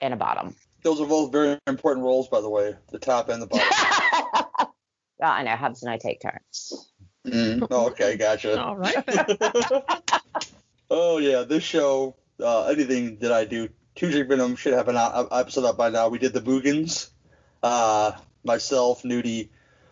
and 0.00 0.12
a 0.12 0.16
bottom. 0.16 0.56
Those 0.82 1.00
are 1.00 1.06
both 1.06 1.32
very 1.32 1.58
important 1.66 2.04
roles, 2.04 2.28
by 2.28 2.40
the 2.40 2.50
way, 2.50 2.74
the 2.90 2.98
top 2.98 3.28
and 3.28 3.40
the 3.42 3.46
bottom. 3.46 3.68
Well, 5.22 5.30
I 5.30 5.44
know 5.44 5.54
Hubs 5.54 5.84
and 5.84 5.92
I 5.92 5.98
take 5.98 6.20
turns. 6.20 6.90
Mm, 7.24 7.68
oh, 7.70 7.90
okay, 7.90 8.16
gotcha. 8.16 8.60
All 8.64 8.76
right. 8.76 8.96
oh 10.90 11.18
yeah, 11.18 11.42
this 11.42 11.62
show, 11.62 12.16
uh, 12.40 12.64
anything 12.64 13.18
that 13.18 13.30
I 13.30 13.44
do, 13.44 13.68
Two 13.94 14.10
Drink 14.10 14.28
Venom 14.28 14.56
should 14.56 14.72
have 14.72 14.88
an 14.88 14.96
o- 14.96 15.28
episode 15.30 15.64
up 15.64 15.76
by 15.76 15.90
now. 15.90 16.08
We 16.08 16.18
did 16.18 16.32
the 16.32 16.40
Boogens, 16.40 17.10
uh, 17.62 18.12
myself, 18.42 19.04
Nudie, 19.04 19.50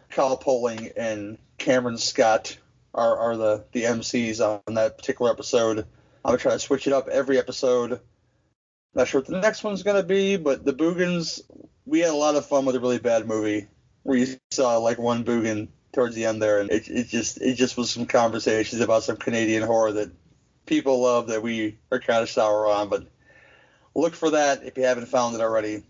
Kyle 0.09 0.37
Poling, 0.37 0.91
and 0.97 1.39
Cameron 1.59 1.99
Scott 1.99 2.59
are, 2.93 3.17
are 3.17 3.37
the 3.37 3.65
the 3.71 3.85
MCs 3.85 4.41
on 4.41 4.75
that 4.75 4.99
particular 4.99 5.31
episode. 5.31 5.79
I'm 6.25 6.33
gonna 6.33 6.39
try 6.39 6.53
to 6.55 6.59
switch 6.59 6.89
it 6.89 6.93
up 6.93 7.07
every 7.07 7.39
episode. 7.39 8.01
Not 8.95 9.09
sure 9.09 9.21
what 9.21 9.29
the 9.29 9.41
next 9.41 9.63
one's 9.63 9.83
gonna 9.83 10.03
be, 10.03 10.37
but 10.37 10.65
the 10.65 10.73
Boogens, 10.73 11.41
we 11.87 12.01
had 12.01 12.11
a 12.11 12.17
lot 12.17 12.35
of 12.35 12.47
fun 12.47 12.65
with 12.65 12.77
a 12.77 12.81
really 12.81 12.99
bad 12.99 13.27
movie 13.27 13.69
where 14.03 14.19
you 14.19 14.37
saw 14.51 14.79
like 14.79 14.99
one 14.99 15.25
Boogen 15.25 15.69
towards 15.93 16.15
the 16.15 16.25
end 16.25 16.43
there, 16.43 16.61
and 16.61 16.71
it, 16.71 16.89
it 16.89 17.09
just 17.09 17.41
it 17.41 17.55
just 17.55 17.77
was 17.77 17.91
some 17.91 18.07
conversations 18.07 18.81
about 18.81 19.03
some 19.03 19.17
Canadian 19.17 19.63
horror 19.63 19.93
that 19.93 20.11
people 20.67 21.01
love 21.01 21.29
that 21.29 21.43
we 21.43 21.79
are 21.91 22.01
kind 22.01 22.23
of 22.23 22.31
sour 22.31 22.67
on. 22.67 22.89
But 22.89 23.07
look 23.95 24.15
for 24.15 24.31
that 24.31 24.65
if 24.65 24.77
you 24.77 24.85
haven't 24.85 25.07
found 25.07 25.35
it 25.35 25.41
already. 25.41 25.83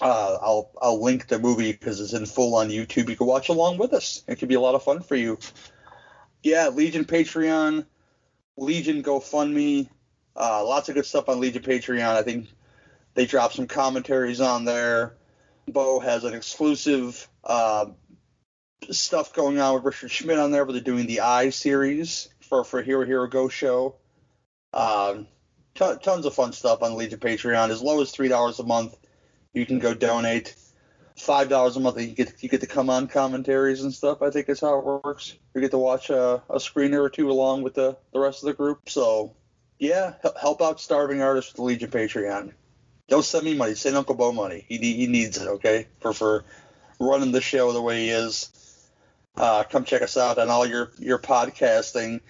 Uh, 0.00 0.38
I'll 0.40 0.70
I'll 0.80 1.02
link 1.02 1.28
the 1.28 1.38
movie 1.38 1.72
because 1.72 2.00
it's 2.00 2.12
in 2.12 2.26
full 2.26 2.54
on 2.54 2.70
YouTube. 2.70 3.08
You 3.08 3.16
can 3.16 3.26
watch 3.26 3.48
along 3.48 3.78
with 3.78 3.92
us. 3.92 4.22
It 4.26 4.36
could 4.36 4.48
be 4.48 4.54
a 4.54 4.60
lot 4.60 4.74
of 4.74 4.82
fun 4.82 5.02
for 5.02 5.16
you. 5.16 5.38
Yeah, 6.42 6.68
Legion 6.68 7.04
Patreon, 7.04 7.86
Legion 8.56 9.02
GoFundMe, 9.02 9.88
uh, 10.36 10.64
lots 10.64 10.88
of 10.88 10.94
good 10.94 11.06
stuff 11.06 11.28
on 11.28 11.40
Legion 11.40 11.62
Patreon. 11.62 12.16
I 12.16 12.22
think 12.22 12.48
they 13.14 13.26
drop 13.26 13.52
some 13.52 13.66
commentaries 13.66 14.40
on 14.40 14.64
there. 14.64 15.14
Bo 15.68 16.00
has 16.00 16.24
an 16.24 16.34
exclusive 16.34 17.28
uh, 17.44 17.86
stuff 18.90 19.32
going 19.32 19.58
on 19.58 19.74
with 19.74 19.84
Richard 19.84 20.10
Schmidt 20.10 20.38
on 20.38 20.50
there, 20.50 20.64
where 20.64 20.72
they're 20.72 20.82
doing 20.82 21.06
the 21.06 21.20
Eye 21.20 21.50
series 21.50 22.28
for 22.40 22.64
for 22.64 22.82
Hero 22.82 23.04
Hero 23.04 23.26
Go 23.26 23.48
show. 23.48 23.96
Um, 24.72 25.26
t- 25.74 25.94
tons 26.02 26.26
of 26.26 26.34
fun 26.34 26.52
stuff 26.52 26.82
on 26.82 26.96
Legion 26.96 27.20
Patreon. 27.20 27.70
As 27.70 27.82
low 27.82 28.00
as 28.00 28.10
three 28.10 28.28
dollars 28.28 28.58
a 28.58 28.64
month, 28.64 28.96
you 29.52 29.66
can 29.66 29.78
go 29.78 29.94
donate. 29.94 30.56
Five 31.16 31.50
dollars 31.50 31.76
a 31.76 31.80
month, 31.80 32.00
you 32.00 32.08
get 32.08 32.42
you 32.42 32.48
get 32.48 32.62
to 32.62 32.66
come 32.66 32.88
on 32.88 33.06
commentaries 33.06 33.82
and 33.82 33.92
stuff. 33.92 34.22
I 34.22 34.30
think 34.30 34.48
is 34.48 34.60
how 34.60 34.78
it 34.78 34.84
works. 35.04 35.36
You 35.54 35.60
get 35.60 35.70
to 35.72 35.78
watch 35.78 36.08
a, 36.08 36.42
a 36.48 36.56
screener 36.56 37.00
or 37.00 37.10
two 37.10 37.30
along 37.30 37.62
with 37.62 37.74
the 37.74 37.98
the 38.12 38.18
rest 38.18 38.42
of 38.42 38.46
the 38.46 38.54
group. 38.54 38.88
So 38.88 39.34
yeah, 39.82 40.14
help 40.40 40.62
out 40.62 40.80
starving 40.80 41.22
artists 41.22 41.50
with 41.50 41.56
the 41.56 41.62
Legion 41.64 41.90
Patreon. 41.90 42.52
Don't 43.08 43.24
send 43.24 43.44
me 43.44 43.54
money. 43.54 43.74
Send 43.74 43.96
Uncle 43.96 44.14
Bo 44.14 44.30
money. 44.30 44.64
He 44.68 44.78
he 44.78 45.08
needs 45.08 45.42
it. 45.42 45.48
Okay, 45.48 45.88
for 45.98 46.12
for 46.12 46.44
running 47.00 47.32
the 47.32 47.40
show 47.40 47.72
the 47.72 47.82
way 47.82 48.04
he 48.04 48.10
is. 48.10 48.48
Uh, 49.36 49.64
come 49.64 49.84
check 49.84 50.02
us 50.02 50.16
out 50.16 50.38
on 50.38 50.50
all 50.50 50.64
your 50.64 50.92
your 51.00 51.18
podcasting 51.18 52.20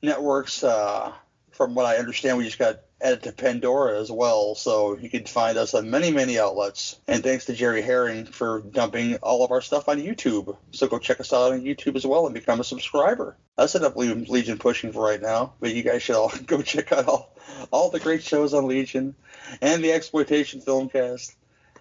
networks. 0.00 0.62
Uh, 0.62 1.12
from 1.50 1.74
what 1.74 1.86
I 1.86 1.96
understand, 1.96 2.38
we 2.38 2.44
just 2.44 2.58
got 2.58 2.78
added 3.00 3.22
to 3.24 3.32
Pandora 3.32 4.00
as 4.00 4.10
well, 4.10 4.54
so 4.54 4.96
you 4.96 5.10
can 5.10 5.24
find 5.24 5.58
us 5.58 5.74
on 5.74 5.90
many, 5.90 6.10
many 6.10 6.38
outlets. 6.38 6.98
And 7.06 7.22
thanks 7.22 7.44
to 7.46 7.52
Jerry 7.52 7.82
Herring 7.82 8.24
for 8.24 8.60
dumping 8.60 9.16
all 9.16 9.44
of 9.44 9.50
our 9.50 9.60
stuff 9.60 9.88
on 9.88 9.98
YouTube. 9.98 10.56
So 10.72 10.86
go 10.86 10.98
check 10.98 11.20
us 11.20 11.32
out 11.32 11.52
on 11.52 11.62
YouTube 11.62 11.96
as 11.96 12.06
well 12.06 12.26
and 12.26 12.34
become 12.34 12.60
a 12.60 12.64
subscriber. 12.64 13.36
That's 13.56 13.74
enough 13.74 13.96
Legion 13.96 14.58
pushing 14.58 14.92
for 14.92 15.04
right 15.04 15.20
now, 15.20 15.54
but 15.60 15.74
you 15.74 15.82
guys 15.82 16.02
should 16.02 16.16
all 16.16 16.32
go 16.46 16.62
check 16.62 16.92
out 16.92 17.06
all, 17.06 17.36
all 17.70 17.90
the 17.90 18.00
great 18.00 18.22
shows 18.22 18.54
on 18.54 18.66
Legion 18.66 19.14
and 19.60 19.84
the 19.84 19.92
Exploitation 19.92 20.60
Filmcast. 20.60 21.34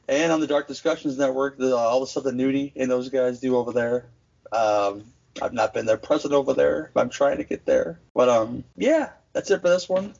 And 0.07 0.31
on 0.31 0.39
the 0.39 0.47
Dark 0.47 0.67
Discussions 0.67 1.17
Network, 1.17 1.57
the, 1.57 1.75
all 1.75 1.99
the 1.99 2.07
stuff 2.07 2.25
that 2.25 2.35
Nudie 2.35 2.73
and 2.75 2.91
those 2.91 3.09
guys 3.09 3.39
do 3.39 3.55
over 3.55 3.71
there. 3.71 4.05
Um, 4.51 5.03
I've 5.41 5.53
not 5.53 5.73
been 5.73 5.85
there 5.85 5.97
present 5.97 6.33
over 6.33 6.53
there. 6.53 6.91
But 6.93 7.01
I'm 7.01 7.09
trying 7.09 7.37
to 7.37 7.43
get 7.43 7.65
there. 7.65 7.99
But 8.13 8.29
um, 8.29 8.63
yeah, 8.77 9.09
that's 9.33 9.49
it 9.49 9.61
for 9.61 9.69
this 9.69 9.89
one. 9.89 10.13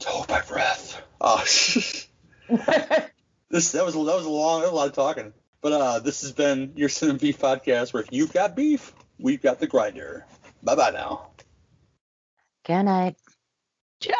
To 0.00 0.08
hold 0.08 0.28
my 0.28 0.42
breath. 0.42 1.02
Oh, 1.20 1.38
this 3.48 3.72
that 3.72 3.84
was 3.84 3.94
that 3.94 3.94
was 3.94 4.24
a 4.24 4.28
long, 4.28 4.60
that 4.60 4.66
was 4.66 4.72
a 4.72 4.74
lot 4.74 4.88
of 4.88 4.94
talking. 4.94 5.32
But 5.60 5.72
uh, 5.72 5.98
this 6.00 6.22
has 6.22 6.32
been 6.32 6.72
your 6.76 6.88
Sin 6.88 7.10
and 7.10 7.20
Beef 7.20 7.38
podcast, 7.38 7.92
where 7.92 8.02
if 8.02 8.08
you've 8.12 8.32
got 8.32 8.54
beef, 8.54 8.92
we've 9.18 9.42
got 9.42 9.58
the 9.58 9.66
grinder. 9.66 10.26
Bye 10.62 10.76
bye 10.76 10.90
now. 10.90 11.30
Good 12.64 12.82
night. 12.82 13.16
Ciao. 14.00 14.14